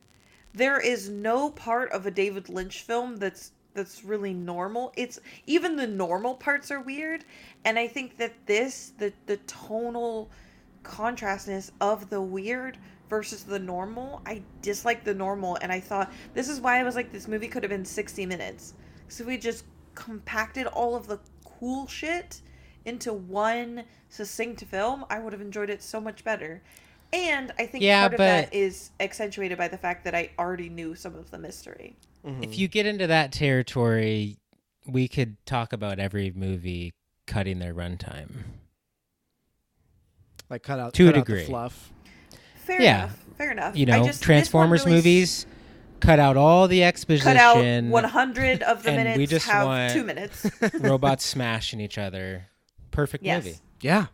[0.53, 5.75] there is no part of a david lynch film that's that's really normal it's even
[5.75, 7.23] the normal parts are weird
[7.65, 10.29] and i think that this the the tonal
[10.83, 12.77] contrastness of the weird
[13.09, 16.95] versus the normal i dislike the normal and i thought this is why i was
[16.95, 18.73] like this movie could have been 60 minutes
[19.07, 19.65] so we just
[19.95, 22.41] compacted all of the cool shit
[22.85, 26.61] into one succinct film, I would have enjoyed it so much better.
[27.11, 30.31] And I think Yeah, part of that but- is accentuated by the fact that I
[30.39, 31.95] already knew some of the mystery.
[32.25, 32.43] Mm-hmm.
[32.43, 34.37] If you get into that territory,
[34.87, 36.93] we could talk about every movie
[37.27, 38.43] cutting their runtime.
[40.49, 41.45] like cut out To a cut out the degree.
[41.45, 41.91] fluff.
[42.57, 42.97] Fair Yeah.
[43.05, 43.25] enough.
[43.37, 43.75] Fair enough.
[43.77, 45.45] You I know, just, Transformers really s- movies
[46.01, 47.33] cut out all the exposition.
[47.33, 50.45] Cut out 100 of the and we just have want- two minutes.
[50.79, 52.47] robots smashing each other.
[52.91, 53.45] Perfect yes.
[53.45, 53.57] movie.
[53.81, 54.07] Yeah,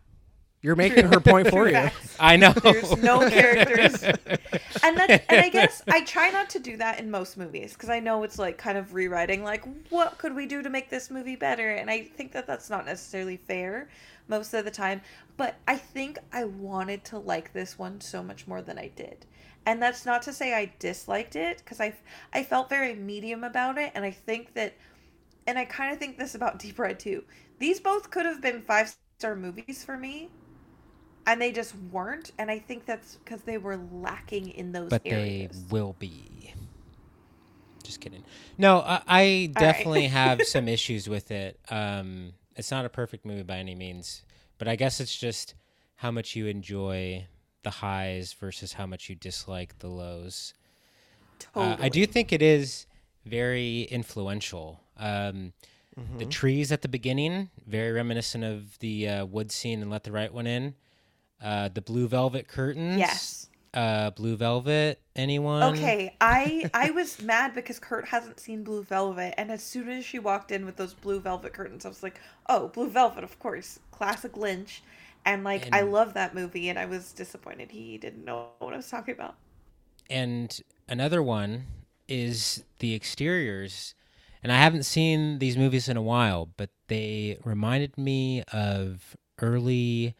[0.62, 1.90] you're making her point for you.
[2.20, 2.52] I know.
[2.52, 4.02] There's no characters.
[4.02, 7.90] and that, and I guess I try not to do that in most movies because
[7.90, 11.10] I know it's like kind of rewriting like what could we do to make this
[11.10, 13.88] movie better and I think that that's not necessarily fair
[14.28, 15.02] most of the time
[15.36, 19.26] but I think I wanted to like this one so much more than I did
[19.66, 21.94] and that's not to say I disliked it because I
[22.32, 24.74] I felt very medium about it and I think that
[25.46, 27.24] and I kind of think this about Deep Red too
[27.58, 30.30] these both could have been five star movies for me
[31.26, 35.02] and they just weren't and i think that's because they were lacking in those but
[35.04, 36.52] areas they will be.
[37.82, 38.24] Just kidding.
[38.58, 39.76] No, I, I All right.
[39.76, 41.58] definitely have some issues with it.
[41.70, 44.22] Um, it's not a perfect movie by any means,
[44.58, 45.54] but I guess it's just
[45.96, 47.26] how much you enjoy
[47.62, 50.52] the highs versus how much you dislike the lows.
[51.38, 51.72] totally.
[51.72, 52.86] Uh, I do think it is
[53.24, 54.80] very influential.
[54.98, 55.52] Um,
[56.18, 60.12] The trees at the beginning, very reminiscent of the uh, wood scene in Let the
[60.12, 60.74] Right One In.
[61.40, 63.26] Uh, the blue velvet curtains.
[63.26, 65.00] yes Uh, blue velvet.
[65.14, 65.62] Anyone?
[65.62, 70.04] okay i i was mad because kurt hasn't seen blue velvet and as soon as
[70.04, 73.38] she walked in with those blue velvet curtains i was like oh blue velvet of
[73.38, 74.82] course classic lynch
[75.24, 78.76] and like i love that movie and i was disappointed he didn't know what i
[78.76, 79.36] was talking about
[80.08, 81.66] And another one
[82.08, 83.94] is the exteriors.
[84.42, 90.14] And I haven't seen these movies in a while, but they reminded me of early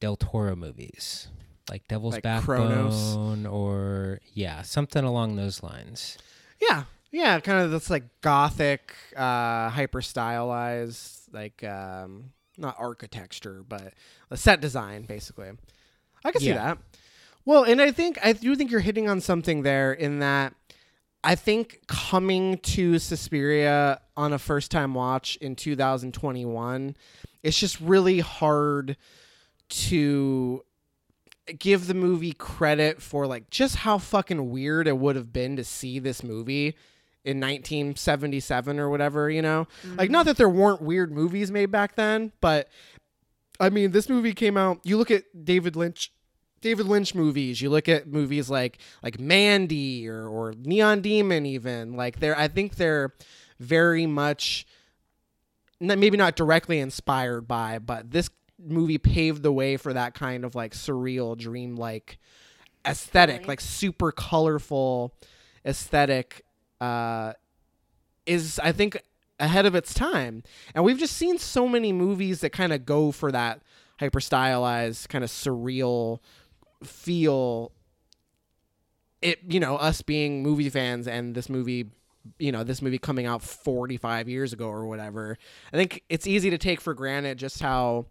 [0.00, 1.28] Del Toro movies,
[1.70, 3.46] like Devil's Like Backbone Cronos?
[3.46, 6.18] or yeah, something along those lines.
[6.60, 13.94] Yeah, yeah, kind of this like gothic, uh, hyper stylized, like um, not architecture, but
[14.30, 15.50] a set design, basically.
[16.24, 16.78] I can see that.
[17.44, 20.54] Well, and I think I do think you're hitting on something there in that
[21.22, 26.96] I think coming to Suspiria on a first time watch in 2021,
[27.42, 28.96] it's just really hard
[29.70, 30.64] to
[31.58, 35.64] give the movie credit for like just how fucking weird it would have been to
[35.64, 36.76] see this movie
[37.24, 39.66] in 1977 or whatever, you know?
[39.82, 39.96] Mm-hmm.
[39.96, 42.68] Like not that there weren't weird movies made back then, but
[43.58, 46.12] I mean, this movie came out, you look at David Lynch
[46.60, 51.96] David Lynch movies, you look at movies like like Mandy or or Neon Demon even,
[51.96, 53.14] like they're I think they're
[53.58, 54.66] very much
[55.80, 58.28] maybe not directly inspired by, but this
[58.66, 62.18] movie paved the way for that kind of like surreal, dreamlike
[62.86, 65.14] aesthetic, like super colorful
[65.64, 66.44] aesthetic.
[66.80, 67.32] Uh,
[68.26, 69.02] is I think
[69.38, 70.42] ahead of its time,
[70.74, 73.62] and we've just seen so many movies that kind of go for that
[73.98, 76.20] hyper stylized, kind of surreal
[76.84, 77.72] feel.
[79.20, 81.90] It you know us being movie fans and this movie
[82.38, 85.38] you know this movie coming out 45 years ago or whatever
[85.72, 88.06] i think it's easy to take for granted just how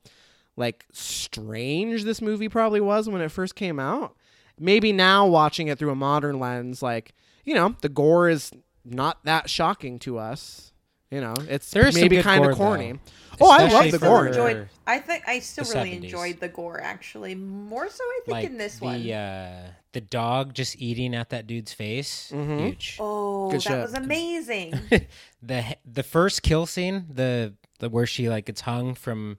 [0.60, 4.16] like strange this movie probably was when it first came out
[4.60, 7.14] maybe now watching it through a modern lens like
[7.46, 8.52] you know the gore is
[8.86, 10.74] not that shocking to us
[11.12, 13.46] you know it's There is some maybe kind of corny though.
[13.46, 16.04] oh i love the gore enjoyed I think I still really 70s.
[16.04, 19.12] enjoyed the gore actually more so I think Like in this the one.
[19.12, 22.32] uh, the dog just eating at that dude's face.
[22.34, 22.60] Mhm.
[22.66, 22.98] Huge.
[23.00, 23.82] Oh, Good that shot.
[23.84, 24.74] was amazing.
[25.44, 29.38] the the first kill scene, the the where she like gets hung from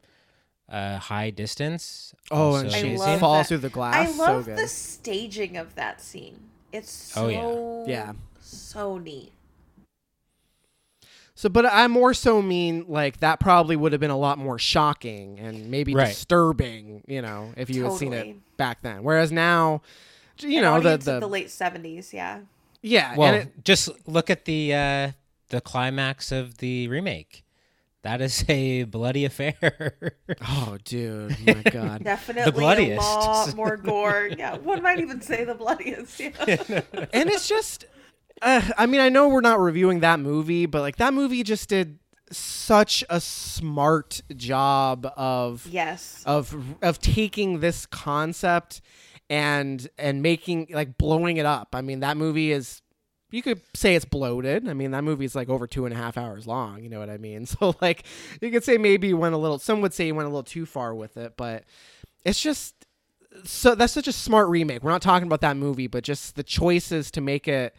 [0.71, 2.15] a high distance.
[2.31, 3.47] oh and she falls that.
[3.49, 6.39] through the glass I love so good the staging of that scene.
[6.73, 7.93] It's so Oh, yeah.
[7.93, 8.13] Yeah.
[8.41, 9.33] so neat.
[11.35, 14.59] So, but I more so mean like that probably would have been a lot more
[14.59, 16.09] shocking and maybe Right.
[16.09, 19.03] disturbing, you know, if you had seen it back then.
[19.03, 19.81] Whereas now,
[20.39, 22.41] you An know, the the, the late seventies, yeah.
[22.83, 25.11] yeah, Well, and it, just look at the uh,
[25.49, 27.43] the climax of the remake.
[28.03, 30.15] That is a bloody affair.
[30.49, 32.99] oh, dude, my god, Definitely a bloodiest.
[32.99, 34.31] lot more gore.
[34.39, 36.19] Yeah, one might even say the bloodiest.
[36.19, 36.31] Yeah.
[37.13, 37.85] and it's just,
[38.41, 41.69] uh, I mean, I know we're not reviewing that movie, but like that movie just
[41.69, 41.99] did
[42.33, 46.23] such a smart job of yes.
[46.25, 48.81] of of taking this concept
[49.29, 51.75] and and making like blowing it up.
[51.75, 52.81] I mean, that movie is
[53.31, 54.69] you could say it's bloated.
[54.69, 56.83] I mean, that movie's like over two and a half hours long.
[56.83, 57.47] You know what I mean?
[57.61, 58.05] So like,
[58.41, 59.59] you could say maybe you went a little.
[59.59, 61.65] Some would say you went a little too far with it, but
[62.25, 62.75] it's just
[63.45, 64.83] so that's such a smart remake.
[64.83, 67.75] We're not talking about that movie, but just the choices to make it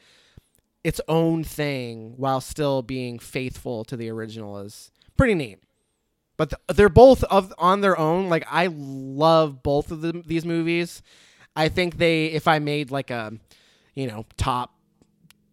[0.83, 5.59] its own thing while still being faithful to the original is pretty neat.
[6.37, 8.29] But th- they're both of on their own.
[8.29, 11.01] Like I love both of them, these movies.
[11.55, 13.33] I think they, if I made like a,
[13.93, 14.73] you know, top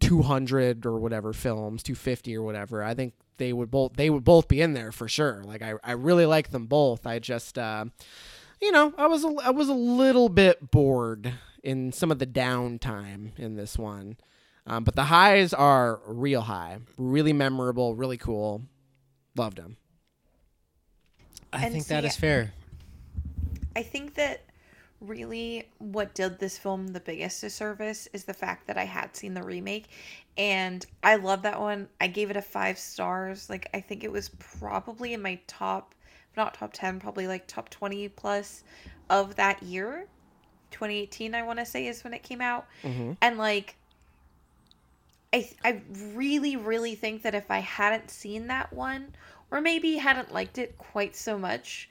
[0.00, 4.48] 200 or whatever films, 250 or whatever, I think they would both they would both
[4.48, 5.42] be in there for sure.
[5.44, 7.06] Like I, I really like them both.
[7.06, 7.86] I just uh,
[8.60, 12.26] you know, I was a, I was a little bit bored in some of the
[12.26, 14.16] downtime in this one.
[14.66, 18.62] Um, but the highs are real high, really memorable, really cool.
[19.36, 19.76] Loved them.
[21.52, 22.52] I And think see, that is fair.
[23.76, 24.47] I think that
[25.00, 29.34] really what did this film the biggest disservice is the fact that I had seen
[29.34, 29.88] the remake
[30.36, 31.88] and I love that one.
[32.00, 33.50] I gave it a 5 stars.
[33.50, 35.94] Like I think it was probably in my top
[36.36, 38.62] not top 10, probably like top 20 plus
[39.10, 40.06] of that year.
[40.70, 42.66] 2018 I want to say is when it came out.
[42.82, 43.12] Mm-hmm.
[43.20, 43.76] And like
[45.32, 45.82] I I
[46.14, 49.14] really really think that if I hadn't seen that one
[49.50, 51.88] or maybe hadn't liked it quite so much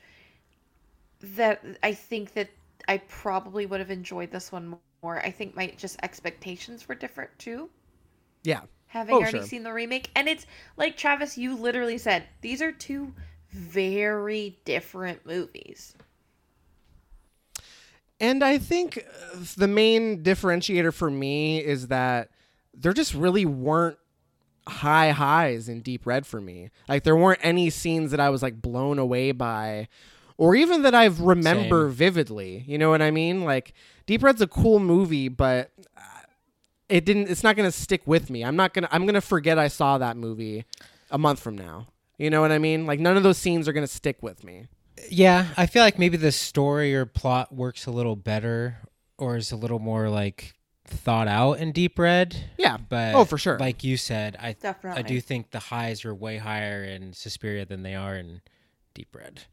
[1.21, 2.49] that I think that
[2.87, 5.19] I probably would have enjoyed this one more.
[5.19, 7.69] I think my just expectations were different too,
[8.43, 8.61] Yeah.
[8.87, 9.41] having Oh, already sure.
[9.41, 10.09] seen the remake.
[10.15, 10.45] And it's
[10.77, 13.13] like Travis, you literally said these are two
[13.51, 15.95] very different movies.
[18.19, 22.29] And I think uh, the main differentiator for me is that
[22.73, 23.97] there just really weren't
[24.67, 26.71] high highs in Deep Red for me.
[26.89, 29.87] Like there weren't any scenes that I was like blown away by
[30.37, 31.95] or even that I've remember Same.
[31.95, 32.63] vividly.
[32.67, 33.43] You know what I mean?
[33.43, 33.73] Like
[34.05, 36.01] Deep Red's a cool movie, but uh,
[36.89, 38.43] it didn't it's not going to stick with me.
[38.43, 40.65] I'm not going to I'm going to forget I saw that movie
[41.11, 41.87] a month from now.
[42.17, 42.85] You know what I mean?
[42.85, 44.67] Like none of those scenes are going to stick with me.
[45.09, 48.77] Yeah, I feel like maybe the story or plot works a little better
[49.17, 50.53] or is a little more like
[50.85, 52.35] thought out in Deep Red.
[52.57, 52.77] Yeah.
[52.77, 53.59] But Oh, for sure.
[53.59, 55.03] Like you said, I Definitely.
[55.03, 58.41] I do think the highs are way higher in Suspiria than they are in
[58.93, 59.43] Deep Red.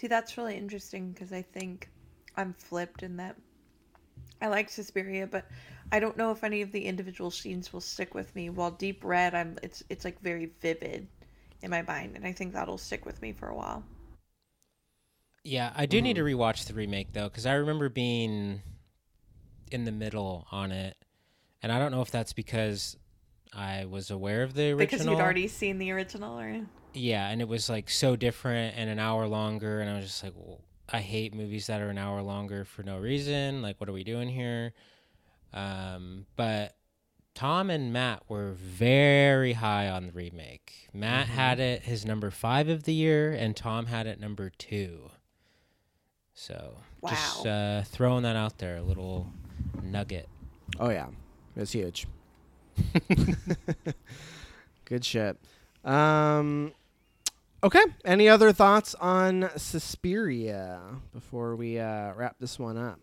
[0.00, 1.90] See, that's really interesting because I think
[2.34, 3.36] I'm flipped in that
[4.40, 5.44] I like Suspiria, but
[5.92, 8.48] I don't know if any of the individual scenes will stick with me.
[8.48, 11.06] While Deep Red, I'm it's it's like very vivid
[11.60, 13.84] in my mind, and I think that'll stick with me for a while.
[15.44, 16.40] Yeah, I do need to mm-hmm.
[16.40, 18.62] rewatch the remake though cuz I remember being
[19.70, 20.96] in the middle on it.
[21.62, 22.96] And I don't know if that's because
[23.52, 24.78] I was aware of the original.
[24.78, 28.90] Because you'd already seen the original, or Yeah, and it was like so different and
[28.90, 31.98] an hour longer, and I was just like, well, I hate movies that are an
[31.98, 33.62] hour longer for no reason.
[33.62, 34.72] Like, what are we doing here?
[35.52, 36.74] Um, but
[37.34, 40.88] Tom and Matt were very high on the remake.
[40.92, 45.10] Matt had it his number five of the year, and Tom had it number two.
[46.34, 49.32] So just uh, throwing that out there, a little
[49.82, 50.28] nugget.
[50.78, 51.08] Oh yeah,
[51.56, 52.06] it's huge.
[54.84, 55.36] Good shit.
[55.84, 56.72] Um,
[57.62, 57.82] okay.
[58.04, 60.80] Any other thoughts on Suspiria
[61.12, 63.00] before we uh, wrap this one up?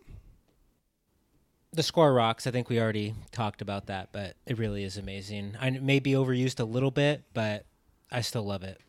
[1.72, 2.46] The score rocks.
[2.46, 5.56] I think we already talked about that, but it really is amazing.
[5.60, 7.66] I it may be overused a little bit, but
[8.10, 8.80] I still love it.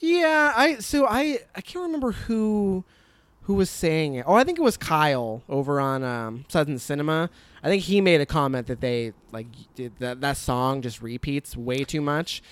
[0.00, 2.84] Yeah, I so I I can't remember who
[3.42, 4.24] who was saying it.
[4.26, 7.28] Oh, I think it was Kyle over on um, Sudden Cinema.
[7.62, 11.56] I think he made a comment that they like did that that song just repeats
[11.56, 12.42] way too much.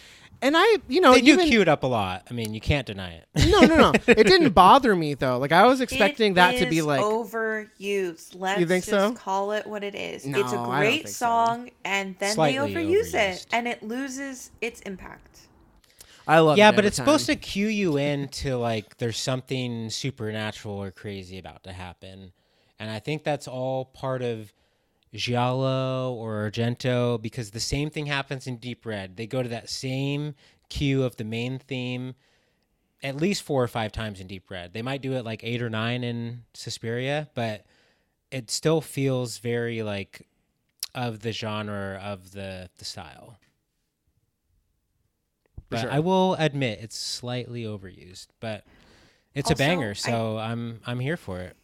[0.43, 2.27] And I, you know, they do even, cue it up a lot.
[2.31, 3.27] I mean, you can't deny it.
[3.51, 3.93] no, no, no.
[4.09, 5.39] It didn't bother me though.
[5.39, 8.35] Like I was expecting It that to be like overused.
[8.39, 9.13] Let's think just so?
[9.13, 10.25] call it what it is.
[10.27, 11.27] No, it's a I don't great think so.
[11.27, 13.35] song, and then Slightly they overuse overused.
[13.35, 15.41] it, and it loses its impact.
[16.27, 16.59] I love.
[16.59, 21.65] yeah, but it's supposed to cue you into like there's something supernatural or crazy about
[21.65, 22.33] to happen,
[22.79, 24.53] and I think that's all part of
[25.15, 29.17] giallo or argento because the same thing happens in Deep Red.
[29.17, 30.35] They go to that same
[30.69, 32.15] cue of the main theme
[33.03, 34.73] at least four or five times in Deep Red.
[34.75, 37.65] They might do it like eight or nine in Suspiria, but
[38.31, 40.27] it still feels very like
[40.95, 43.39] of the genre of the the style.
[45.69, 45.93] But sure.
[45.93, 48.65] I will admit it's slightly overused, but
[49.35, 51.57] it's Also, a banger, I- so I'm I'm here for it.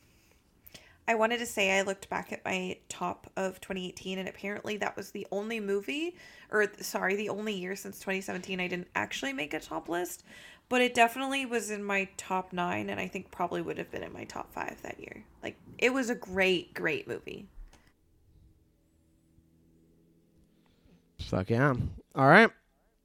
[1.08, 4.96] I wanted to say I looked back at my top of 2018, and apparently that
[4.96, 6.16] was the only movie,
[6.50, 10.24] or sorry, the only year since 2017 I didn't actually make a top list,
[10.68, 14.02] but it definitely was in my top nine, and I think probably would have been
[14.02, 15.24] in my top five that year.
[15.42, 17.48] Like, it was a great, great movie.
[21.20, 21.74] Fuck yeah.
[22.14, 22.50] All right.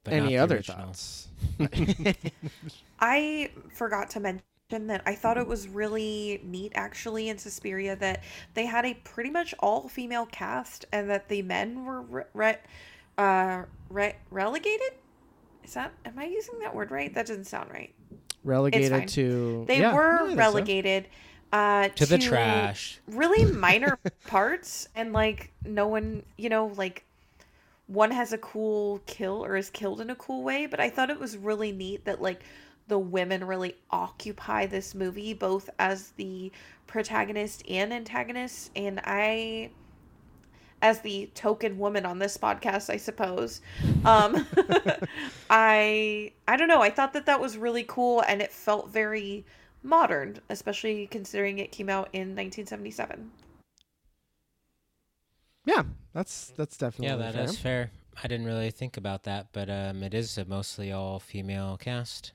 [0.04, 0.78] but Any other original.
[0.78, 1.28] thoughts?
[3.00, 4.44] I forgot to mention
[4.88, 8.22] that I thought it was really neat actually in Suspiria that
[8.54, 12.60] they had a pretty much all female cast and that the men were re- re-
[13.18, 14.92] uh, re- relegated.
[15.64, 17.14] Is that am I using that word right?
[17.14, 17.94] That doesn't sound right.
[18.44, 20.36] Relegated to They Yeah, were think so.
[20.36, 21.08] relegated
[21.54, 23.00] uh, to the trash.
[23.08, 27.04] really minor parts and like no one you know like
[27.88, 31.10] one has a cool kill or is killed in a cool way but i thought
[31.10, 32.42] it was really neat that like
[32.92, 36.52] the women really occupy this movie both as the
[36.88, 39.70] protagonist and antagonist and i
[40.82, 43.62] as the token woman on this podcast i suppose
[44.04, 44.46] um
[45.50, 49.46] i i don't know i thought that that was really cool and it felt very
[49.82, 53.32] modern especially considering it came out in 1977
[55.66, 57.44] Yeah, that's that's definitely Yeah, that fair.
[57.46, 57.92] is fair.
[58.22, 62.34] I didn't really think about that, but um, it is a mostly all female cast.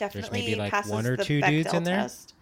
[0.00, 1.96] Definitely maybe, like, passes one or the two dudes Bechdel in there?
[1.96, 2.34] test.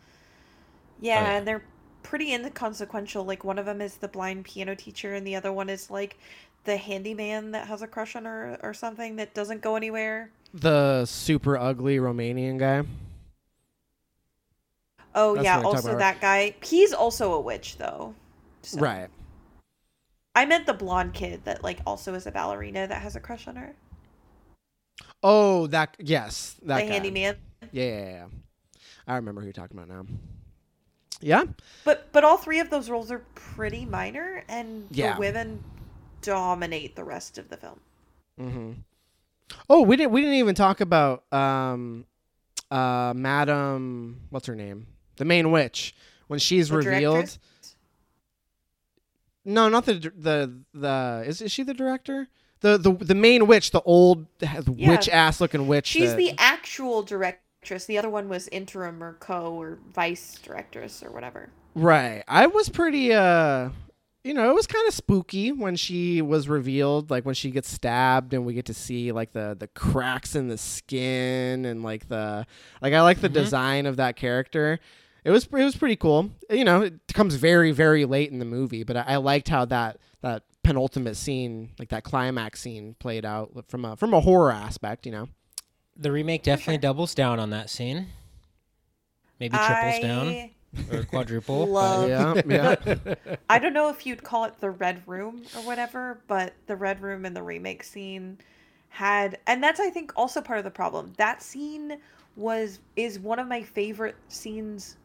[1.01, 1.37] Yeah, oh, yeah.
[1.37, 1.63] and they're
[2.03, 3.25] pretty inconsequential.
[3.25, 6.17] Like one of them is the blind piano teacher, and the other one is like
[6.65, 10.31] the handyman that has a crush on her or something that doesn't go anywhere.
[10.55, 12.85] The super ugly Romanian guy.
[15.15, 16.55] Oh That's yeah, what I'm talking also that guy.
[16.63, 18.15] He's also a witch though.
[18.63, 19.09] So- Right.
[20.35, 23.49] I meant the blonde kid that like also is a ballerina that has a crush
[23.49, 23.75] on her.
[25.23, 26.93] Oh, that yes, that the guy.
[26.93, 27.37] handyman.
[27.73, 28.27] Yeah, yeah, yeah.
[29.07, 30.07] I remember who you're talking about now.
[31.21, 31.45] Yeah.
[31.85, 35.15] But but all three of those roles are pretty minor, and Yeah.
[35.15, 35.65] the women
[36.23, 37.81] dominate the rest of the film.
[38.41, 38.73] Mm-hmm.
[39.69, 42.05] Oh, we didn't we didn't even talk about um
[42.71, 44.87] uh Madam what's her name?
[45.17, 45.95] The main witch.
[46.29, 47.39] When she's The revealed.
[49.45, 52.29] No, not the the the is, is she the director?
[52.61, 54.61] The the the main witch, the old Yeah.
[54.91, 55.87] witch ass looking witch.
[55.87, 57.43] She's that- the actual directress.
[57.63, 61.51] The other one was interim or co or vice directress or whatever.
[61.75, 62.25] Right.
[62.27, 63.71] I was pretty uh
[64.25, 67.71] you know, it was kind of spooky when she was revealed, like when she gets
[67.71, 72.09] stabbed and we get to see like the the cracks in the skin and like
[72.09, 72.47] the
[72.83, 73.35] like I like the Mhm.
[73.35, 74.81] design of that character.
[75.25, 76.31] It was it was pretty cool.
[76.51, 79.65] You know, it comes very very late in the movie, but I, I liked how
[79.67, 84.53] that that penultimate scene, like that climax scene played out from a from a horror
[84.53, 85.29] aspect, you know.
[85.99, 86.81] The remake definitely sure.
[86.81, 88.07] doubles down on that scene.
[89.41, 90.51] Maybe triples down
[90.93, 91.67] or quadruple.
[91.67, 93.15] but- love- yeah, yeah.
[93.51, 97.01] I don't know if you'd call it the red room or whatever, but the red
[97.03, 98.39] room in the remake scene
[98.91, 101.13] had and that's I think also part of the problem.
[101.19, 101.99] That scene
[102.37, 104.97] was is one of my favorite scenes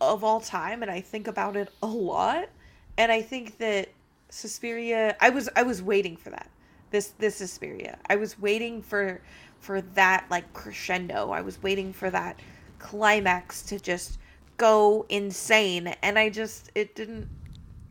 [0.00, 2.48] of all time and I think about it a lot.
[2.96, 3.88] And I think that
[4.30, 6.48] Suspiria I was I was waiting for that.
[6.90, 7.98] This this Suspiria.
[8.08, 9.20] I was waiting for
[9.60, 11.30] for that like crescendo.
[11.30, 12.38] I was waiting for that
[12.78, 14.18] climax to just
[14.56, 17.28] go insane and I just it didn't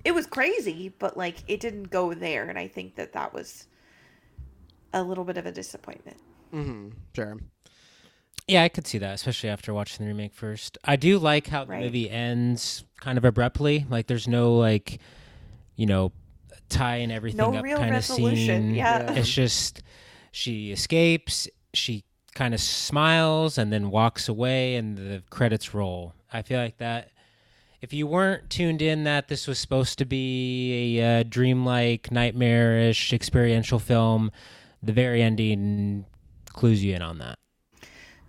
[0.03, 3.67] it was crazy, but like it didn't go there and I think that that was
[4.93, 6.17] a little bit of a disappointment.
[6.53, 6.93] Mhm.
[7.15, 7.37] Sure.
[8.47, 10.79] Yeah, I could see that, especially after watching the remake first.
[10.83, 11.77] I do like how Right.
[11.79, 13.85] the movie ends kind of abruptly.
[13.87, 14.99] Like there's no like,
[15.75, 16.11] you know,
[16.69, 18.69] tying everything No up real kind of resolution.
[18.69, 18.75] scene.
[18.75, 19.11] Yeah.
[19.13, 19.83] It's just
[20.31, 22.03] she escapes, she
[22.35, 26.13] kind of smiles and then walks away and the credits roll.
[26.31, 27.09] I feel like that
[27.81, 33.13] if you weren't tuned in that this was supposed to be a uh, dreamlike, nightmarish,
[33.13, 34.31] experiential film,
[34.83, 36.05] the very ending
[36.47, 37.39] clues you in on that.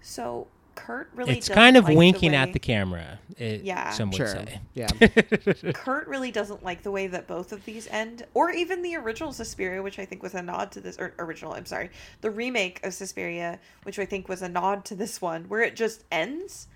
[0.00, 0.46] So
[0.86, 3.18] Kurt really it's doesn't kind of like the winking way- at the camera.
[3.38, 3.90] It, Yeah.
[3.90, 4.26] some would Sure.
[4.28, 4.60] say.
[4.74, 4.88] Yeah.
[5.72, 9.32] Kurt really doesn't like the way that both of these end, or even the original
[9.32, 11.90] Suspiria, which I think was a nod to this, or original, I'm sorry,
[12.20, 15.74] the remake of Suspiria, which I think was a nod to this one, where it
[15.76, 16.68] just ends.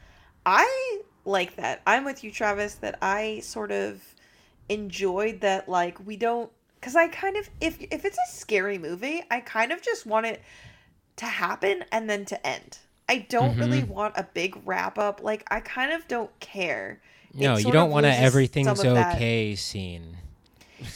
[0.47, 1.83] I like that.
[1.87, 4.03] I'm with you, Travis, that I sort of
[4.69, 6.51] enjoyed that, like, we don't,
[6.81, 10.27] because I kind of, if, if it's a scary movie, I kind of just want
[10.27, 10.41] it
[11.17, 12.79] to happen and then to end.
[13.09, 13.93] I don't really Mm-hmm.
[13.93, 15.23] want a big wrap up.
[15.23, 17.01] Like, I kind of don't care.
[17.35, 20.19] No, you don't want a everything's okay scene.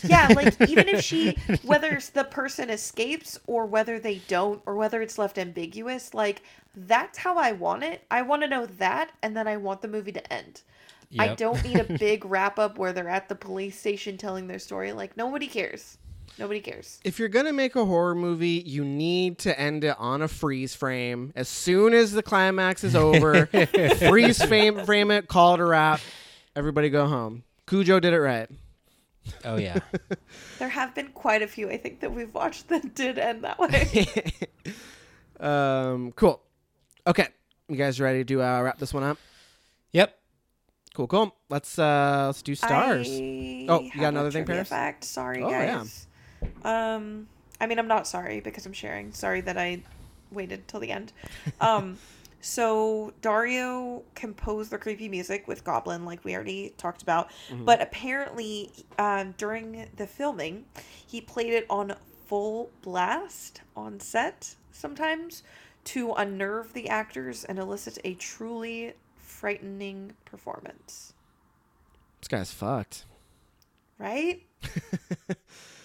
[0.03, 1.33] yeah, like even if she,
[1.63, 6.43] whether the person escapes or whether they don't, or whether it's left ambiguous, like
[6.75, 8.05] that's how I want it.
[8.11, 10.63] I want to know that, and then I want the movie to end.
[11.19, 14.59] I don't need a big wrap up where they're at the police station telling their
[14.59, 14.93] story.
[14.93, 15.99] Like nobody cares.
[16.39, 17.01] Nobody cares.
[17.05, 20.75] if you're gonna make a horror movie, you need to end it on a freeze
[20.75, 21.33] frame.
[21.35, 23.47] As soon as the climax is over,
[24.09, 26.01] freeze frame, frame it, call it a wrap.
[26.55, 27.43] Everybody go home.
[27.67, 28.49] Cujo did it right.
[29.45, 29.79] Oh yeah.
[30.59, 33.59] There have been quite a few I think that we've watched that did end that
[33.59, 34.17] way.
[35.41, 36.41] um, cool.
[37.07, 37.29] Okay,
[37.69, 39.19] you guys ready to uh, wrap this one up?
[39.93, 40.15] yep.
[40.95, 41.35] Cool, cool.
[41.49, 43.09] Let's uh let's do stars.
[43.09, 44.69] I Oh, you got another thing, trivia Paris?
[44.69, 45.05] Fact.
[45.05, 45.85] Sorry, Oh, yeah.
[46.65, 47.29] Um,
[47.61, 49.13] I mean, I'm not sorry because I'm sharing.
[49.13, 49.83] Sorry that I
[50.31, 51.13] waited till the end.
[51.61, 51.99] Um,
[52.41, 57.31] so Dario composed the creepy music with Goblin, like we already talked about.
[57.51, 57.65] Mm-hmm.
[57.65, 60.65] But apparently, um, during the filming,
[61.07, 61.95] he played it on
[62.27, 65.43] full blast on set sometimes
[65.85, 71.15] to unnerve the actors and elicit a truly frightening performance.
[72.21, 73.05] This guy's fucked.
[73.99, 74.43] Right?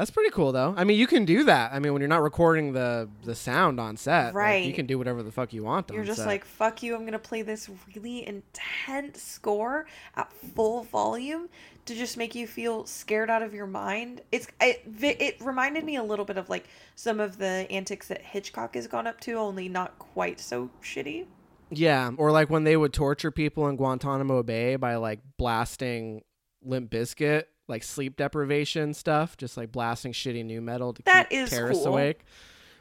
[0.00, 0.72] That's pretty cool though.
[0.78, 1.74] I mean, you can do that.
[1.74, 4.96] I mean, when you're not recording the the sound on set, like, you can do
[4.96, 5.90] whatever the fuck you want.
[5.92, 6.26] You're just set.
[6.26, 9.84] like, fuck you, I'm gonna play this really intense score
[10.16, 11.50] at full volume
[11.84, 14.22] to just make you feel scared out of your mind.
[14.32, 16.64] It's it, it reminded me a little bit of like
[16.94, 21.26] some of the antics that Hitchcock has gone up to, only not quite so shitty.
[21.68, 26.22] yeah, or like when they would torture people in Guantanamo Bay by like blasting
[26.62, 31.38] Limp Bizkit, like sleep deprivation stuff, just like blasting shitty new metal to That keep
[31.38, 31.92] is terrorists cool.
[31.94, 32.20] awake.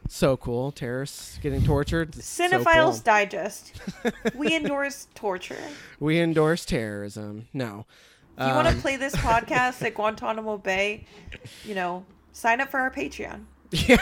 [0.08, 2.16] So cool, terrorists getting tortured.
[2.16, 3.02] It's so Cinephiles cool.
[3.04, 3.74] Digest.
[4.36, 5.62] we endorse torture.
[6.00, 7.48] We endorse terrorism.
[7.54, 7.86] No.
[8.38, 11.06] If you want to Um, play this podcast at Guantanamo Bay,
[11.66, 13.44] you know, sign up for our Patreon.
[13.72, 13.98] Yeah.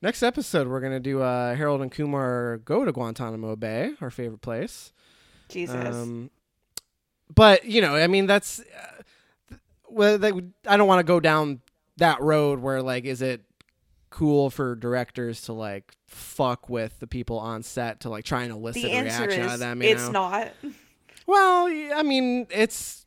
[0.00, 4.40] Next episode, we're gonna do uh, Harold and Kumar go to Guantanamo Bay, our favorite
[4.40, 4.92] place.
[5.48, 5.94] Jesus.
[5.94, 6.30] Um,
[7.32, 8.68] but you know, I mean, that's th-
[9.92, 10.32] well, they,
[10.66, 11.60] I don't want to go down
[11.98, 13.42] that road where like, is it
[14.10, 18.52] cool for directors to like fuck with the people on set to like try and
[18.52, 19.82] elicit the reaction out of them?
[19.82, 20.12] You it's know?
[20.12, 20.52] not.
[21.26, 23.06] Well, I mean, it's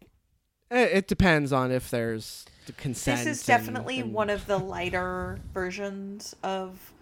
[0.72, 3.26] it, it depends on if there's the consent.
[3.26, 6.94] This is definitely and- one of the lighter versions of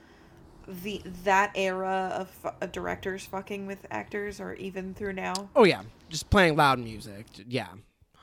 [0.84, 5.50] the that era of uh, directors fucking with actors, or even through now.
[5.56, 7.26] Oh yeah, just playing loud music.
[7.48, 7.68] Yeah.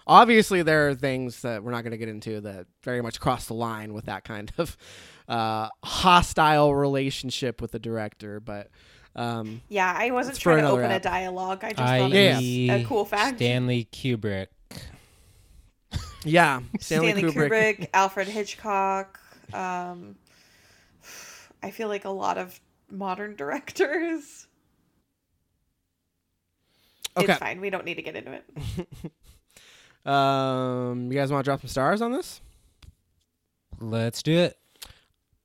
[0.06, 3.46] Obviously, there are things that we're not going to get into that very much cross
[3.46, 4.76] the line with that kind of
[5.28, 8.40] uh, hostile relationship with the director.
[8.40, 8.68] But
[9.14, 11.00] um, Yeah, I wasn't It's trying to open app.
[11.00, 11.62] a dialogue.
[11.64, 13.36] I just I thought Yeah, it was a cool fact.
[13.38, 14.48] Stanley Kubrick.
[16.24, 17.50] yeah, Stanley, Stanley, Kubrick.
[17.78, 19.20] Kubrick, Alfred Hitchcock.
[19.52, 20.16] Um,
[21.62, 22.58] I feel like a lot of
[22.90, 24.46] modern directors.
[27.16, 27.32] Okay.
[27.32, 27.60] It's fine.
[27.60, 28.44] We don't need to get into it.
[30.04, 32.40] Um, you guys want to drop some stars on this?
[33.80, 34.56] Let's do it.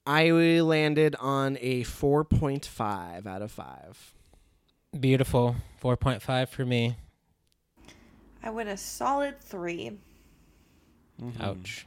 [0.05, 4.13] I landed on a four point five out of five.
[4.99, 5.55] Beautiful.
[5.83, 6.95] 4.5 for me.
[8.41, 9.91] I went a solid three.
[11.21, 11.41] Mm-hmm.
[11.41, 11.85] Ouch.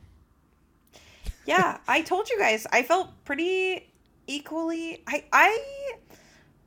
[1.45, 3.87] yeah i told you guys i felt pretty
[4.27, 5.59] equally i i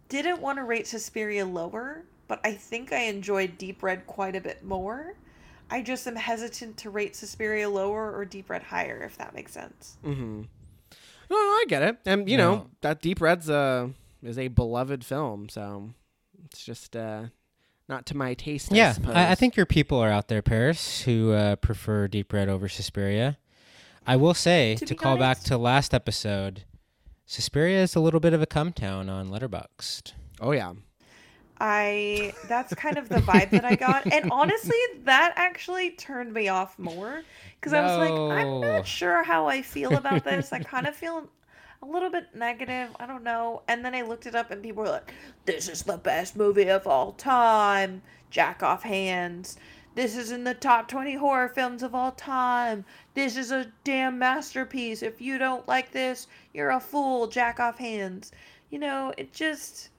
[0.09, 4.41] didn't want to rate suspiria lower but i think i enjoyed deep red quite a
[4.41, 5.15] bit more
[5.71, 9.51] i just am hesitant to rate suspiria lower or deep red higher if that makes
[9.53, 10.41] sense Mm-hmm.
[11.29, 13.91] No, no, I get it, and you know that Deep Red's a
[14.21, 15.91] is a beloved film, so
[16.43, 17.27] it's just uh,
[17.87, 18.73] not to my taste.
[18.73, 19.15] I Yeah, suppose.
[19.15, 22.67] I, I think your people are out there, Paris, who uh, prefer Deep Red over
[22.67, 23.37] Suspiria.
[24.05, 26.65] I will say, To to, be call back to last episode,
[27.25, 30.11] Suspiria is a little bit of a come town on Letterboxd.
[30.41, 30.73] Oh yeah.
[31.61, 36.47] I that's kind of the vibe that i got and honestly that actually turned me
[36.47, 37.21] off more
[37.59, 40.95] because i was like i'm not sure how i feel about this i kind of
[40.95, 41.29] feel
[41.81, 42.89] a little bit negative.
[42.99, 43.63] I don't know.
[43.67, 45.13] And then I looked it up, and people were like,
[45.45, 49.57] "This is the best movie of all time." Jack off hands.
[49.93, 52.85] This is in the top 20 horror films of all time.
[53.13, 55.01] This is a damn masterpiece.
[55.01, 57.27] If you don't like this, you're a fool.
[57.27, 58.31] Jack off hands.
[58.69, 59.89] You know, it just.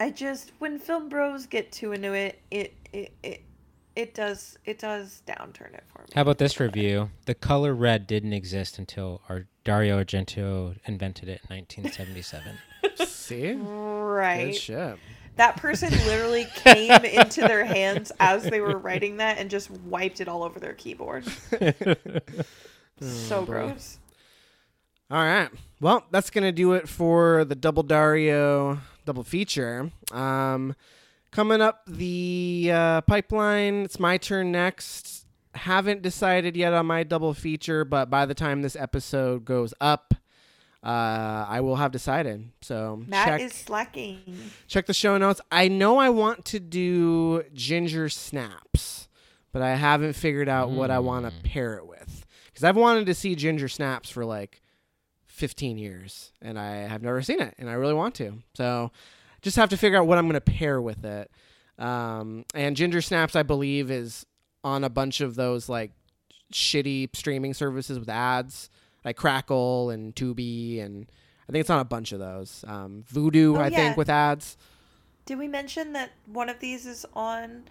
[0.00, 3.42] I just when film bros get too into it, it it it,
[3.94, 6.08] it does it does downturn it for me.
[6.14, 7.10] How about this review?
[7.26, 12.58] The color red didn't exist until our Dario Argento invented it in 1977.
[13.06, 14.46] See, Right.
[14.46, 14.98] good shit.
[15.36, 20.20] That person literally came into their hands as they were writing that and just wiped
[20.20, 21.24] it all over their keyboard.
[21.24, 21.56] so
[23.02, 23.44] oh, boy.
[23.46, 23.98] gross.
[25.10, 25.48] All right.
[25.80, 29.90] Well, that's gonna do it for the double Dario double feature.
[30.12, 30.74] Um,
[31.30, 33.82] coming up the uh, pipeline.
[33.82, 35.26] It's my turn next.
[35.54, 40.14] Haven't decided yet on my double feature, but by the time this episode goes up,
[40.82, 42.48] uh, I will have decided.
[42.62, 44.20] So Matt check is slacking.
[44.66, 45.40] check the show notes.
[45.50, 49.08] I know I want to do ginger snaps,
[49.52, 51.44] but I haven't figured out what I want to Mm.
[51.44, 52.26] pair it with.
[52.46, 54.61] Because I've wanted to see ginger snaps for like
[55.32, 58.38] 15 years, and I have never seen it, and I really want to.
[58.54, 58.90] So
[59.40, 61.30] just have to figure out what I'm going to pair with it.
[61.78, 64.26] Um, and ginger snaps, I believe, is
[64.62, 65.90] on a bunch of those like
[66.52, 68.68] shitty streaming services with ads,
[69.04, 71.06] like Crackle and Tubi, and
[71.48, 72.64] I think it's on a bunch of those.
[72.68, 73.76] Um, Vudu, Oh, I yeah.
[73.76, 74.56] think, with ads.
[75.24, 77.64] Did we mention that one of these is on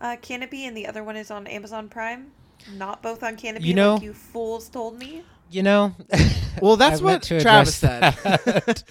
[0.00, 2.32] uh, Kanopy and the other one is on Amazon Prime?
[2.76, 5.22] Not both on Kanopy, You know- like you fools told me.
[5.50, 5.94] You know,
[6.62, 8.02] Well, that's I what meant Travis said.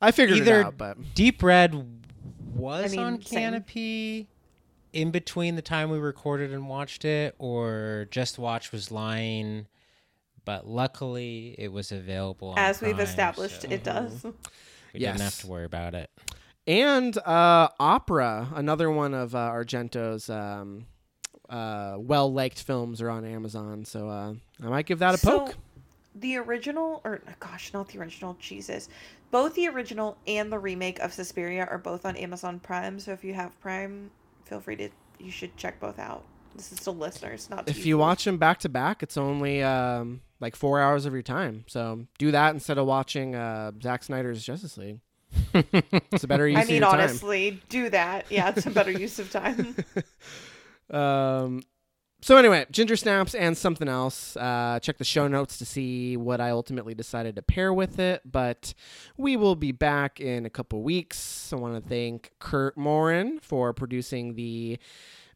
[0.00, 1.74] I figured Either it out, but Deep Red
[2.54, 3.52] was I mean, on same.
[3.54, 4.26] Kanopy
[4.92, 9.66] in between the time we recorded and watched it, or JustWatch was lying.
[10.44, 12.50] But luckily, it was available.
[12.50, 14.24] On As we've established, so it does.
[14.94, 16.08] We didn't have to worry about it.
[16.68, 20.86] and uh, Opera, another one of uh, Argento's um,
[21.50, 23.84] uh, well liked films, are on Amazon.
[23.84, 25.56] So uh, I might give that a So, poke.
[26.18, 28.88] The original, or gosh, not the original, Jesus.
[29.30, 32.98] Both the original and the remake of Suspiria are both on Amazon Prime.
[32.98, 34.10] So if you have Prime,
[34.44, 34.88] feel free to,
[35.18, 36.24] you should check both out.
[36.54, 38.00] This is to listeners, not to if you fools.
[38.00, 41.64] watch them back to back, it's only um, like four hours of your time.
[41.66, 45.00] So do that instead of watching uh, Zack Snyder's Justice League.
[46.12, 47.00] It's a better use I of mean, your time.
[47.00, 48.26] honestly, do that.
[48.30, 49.76] Yeah, it's a better use of time.
[50.88, 51.62] Um,
[52.22, 54.36] so anyway, ginger snaps and something else.
[54.36, 58.22] Uh, check the show notes to see what I ultimately decided to pair with it.
[58.24, 58.74] But
[59.16, 61.52] we will be back in a couple weeks.
[61.52, 64.78] I want to thank Kurt Morin for producing the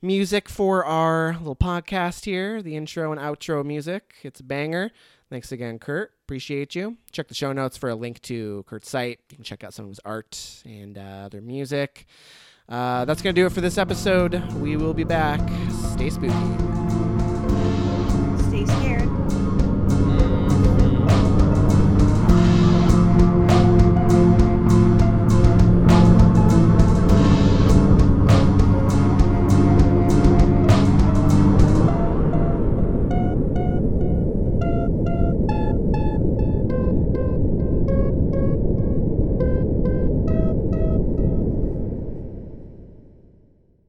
[0.03, 4.15] music for our little podcast here, the intro and outro music.
[4.23, 4.91] It's a banger.
[5.29, 6.13] Thanks again, Kurt.
[6.25, 6.97] Appreciate you.
[7.13, 9.21] Check the show notes for a link to Kurt's site.
[9.31, 12.07] You can check out some of his art and uh, other music.
[12.71, 14.41] Uh, that's going to do it for this episode.
[14.55, 15.41] We will be back.
[15.93, 16.33] Stay spooky.
[18.49, 19.10] Stay scared.